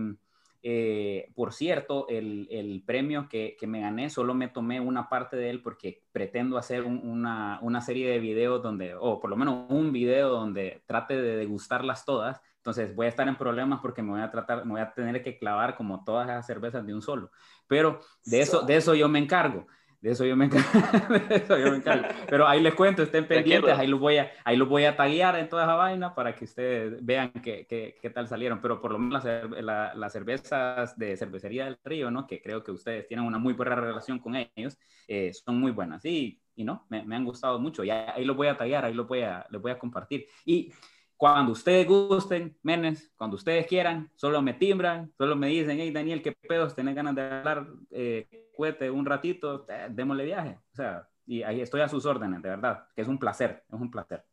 Eh, 0.64 1.32
por 1.34 1.52
cierto, 1.52 2.06
el, 2.08 2.46
el 2.48 2.84
premio 2.86 3.28
que, 3.28 3.56
que, 3.58 3.66
me 3.66 3.80
gané, 3.80 4.10
solo 4.10 4.32
me 4.32 4.46
tomé 4.46 4.78
una 4.78 5.08
parte 5.08 5.36
de 5.36 5.50
él 5.50 5.60
porque 5.60 6.04
pretendo 6.12 6.56
hacer 6.56 6.84
una, 6.84 7.58
una, 7.62 7.80
serie 7.80 8.08
de 8.08 8.20
videos 8.20 8.62
donde, 8.62 8.94
o 8.94 9.18
por 9.18 9.28
lo 9.28 9.36
menos 9.36 9.66
un 9.70 9.90
video 9.90 10.28
donde 10.28 10.84
trate 10.86 11.20
de 11.20 11.36
degustarlas 11.36 12.04
todas. 12.04 12.40
Entonces 12.58 12.94
voy 12.94 13.06
a 13.06 13.08
estar 13.08 13.26
en 13.26 13.34
problemas 13.34 13.80
porque 13.80 14.02
me 14.02 14.12
voy 14.12 14.20
a 14.20 14.30
tratar, 14.30 14.64
me 14.64 14.72
voy 14.72 14.80
a 14.80 14.92
tener 14.94 15.20
que 15.24 15.36
clavar 15.36 15.76
como 15.76 16.04
todas 16.04 16.28
las 16.28 16.46
cervezas 16.46 16.86
de 16.86 16.94
un 16.94 17.02
solo. 17.02 17.32
Pero 17.66 17.98
de 18.24 18.40
eso, 18.40 18.62
de 18.62 18.76
eso 18.76 18.94
yo 18.94 19.08
me 19.08 19.18
encargo. 19.18 19.66
De 20.02 20.10
eso 20.10 21.56
yo 21.56 21.70
me 21.70 21.76
encargo. 21.76 22.08
Pero 22.28 22.48
ahí 22.48 22.60
les 22.60 22.74
cuento, 22.74 23.04
estén 23.04 23.24
pendientes, 23.24 23.72
ahí 23.78 23.86
los 23.86 24.00
voy 24.00 24.18
a, 24.18 24.32
ahí 24.44 24.56
los 24.56 24.68
voy 24.68 24.84
a 24.84 24.96
taguear 24.96 25.38
en 25.38 25.48
toda 25.48 25.62
esa 25.62 25.74
vaina 25.74 26.12
para 26.12 26.34
que 26.34 26.44
ustedes 26.44 27.04
vean 27.04 27.30
qué, 27.30 27.66
qué, 27.68 27.96
qué 28.02 28.10
tal 28.10 28.26
salieron. 28.26 28.60
Pero 28.60 28.80
por 28.80 28.90
lo 28.90 28.98
menos 28.98 29.24
las, 29.24 29.96
las, 29.96 30.12
cervezas 30.12 30.98
de 30.98 31.16
Cervecería 31.16 31.66
del 31.66 31.78
Río, 31.84 32.10
¿no? 32.10 32.26
Que 32.26 32.42
creo 32.42 32.64
que 32.64 32.72
ustedes 32.72 33.06
tienen 33.06 33.24
una 33.24 33.38
muy 33.38 33.52
buena 33.52 33.76
relación 33.76 34.18
con 34.18 34.34
ellos, 34.34 34.76
eh, 35.06 35.32
son 35.32 35.60
muy 35.60 35.70
buenas. 35.70 36.04
Y, 36.04 36.42
y 36.56 36.64
no, 36.64 36.84
me, 36.88 37.04
me, 37.04 37.14
han 37.14 37.24
gustado 37.24 37.60
mucho. 37.60 37.84
Y 37.84 37.90
ahí 37.90 38.24
los 38.24 38.36
voy 38.36 38.48
a 38.48 38.56
taguear, 38.56 38.84
ahí 38.84 38.94
los 38.94 39.06
voy 39.06 39.22
a, 39.22 39.46
los 39.50 39.62
voy 39.62 39.70
a 39.70 39.78
compartir. 39.78 40.26
Y 40.44 40.72
cuando 41.22 41.52
ustedes 41.52 41.86
gusten, 41.86 42.58
menes, 42.64 43.12
cuando 43.16 43.36
ustedes 43.36 43.68
quieran, 43.68 44.10
solo 44.16 44.42
me 44.42 44.54
timbran, 44.54 45.12
solo 45.16 45.36
me 45.36 45.46
dicen, 45.46 45.78
hey 45.78 45.92
Daniel, 45.92 46.20
qué 46.20 46.32
pedos, 46.32 46.74
tenés 46.74 46.96
ganas 46.96 47.14
de 47.14 47.22
hablar, 47.22 47.68
eh, 47.92 48.50
cuete 48.52 48.90
un 48.90 49.06
ratito, 49.06 49.64
eh, 49.68 49.86
démosle 49.88 50.24
viaje. 50.24 50.58
O 50.72 50.74
sea, 50.74 51.08
y 51.24 51.44
ahí 51.44 51.60
estoy 51.60 51.80
a 51.82 51.88
sus 51.88 52.06
órdenes, 52.06 52.42
de 52.42 52.48
verdad, 52.48 52.88
que 52.96 53.02
es 53.02 53.06
un 53.06 53.20
placer, 53.20 53.62
es 53.72 53.80
un 53.80 53.88
placer. 53.88 54.24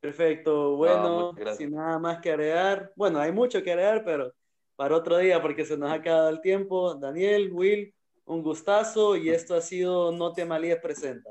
Perfecto, 0.00 0.74
bueno, 0.74 1.36
sin 1.56 1.70
nada 1.70 2.00
más 2.00 2.18
que 2.18 2.32
agregar, 2.32 2.92
bueno, 2.96 3.20
hay 3.20 3.30
mucho 3.30 3.62
que 3.62 3.70
agregar, 3.70 4.02
pero 4.04 4.32
para 4.74 4.96
otro 4.96 5.18
día, 5.18 5.40
porque 5.40 5.64
se 5.64 5.78
nos 5.78 5.92
ha 5.92 5.94
acabado 5.94 6.30
el 6.30 6.40
tiempo. 6.40 6.96
Daniel, 6.96 7.52
Will, 7.52 7.94
un 8.24 8.42
gustazo 8.42 9.14
y 9.14 9.30
esto 9.30 9.54
ha 9.54 9.60
sido 9.60 10.10
No 10.10 10.32
te 10.32 10.44
malíes 10.44 10.80
presenta. 10.80 11.30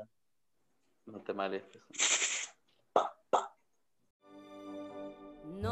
No 1.04 1.20
te 1.20 1.34
malíes 1.34 1.64
Non, 5.62 5.70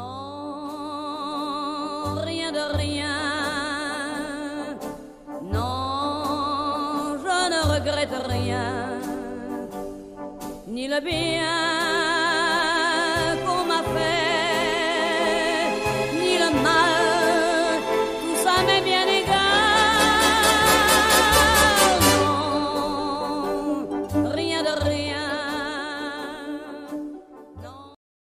rien 2.23 2.51
de 2.51 2.75
rien. 2.75 4.77
Non, 5.43 7.17
je 7.23 7.37
ne 7.53 7.61
regrette 7.73 8.17
rien. 8.27 8.67
Ni 10.67 10.87
le 10.87 10.99
bien 11.01 11.74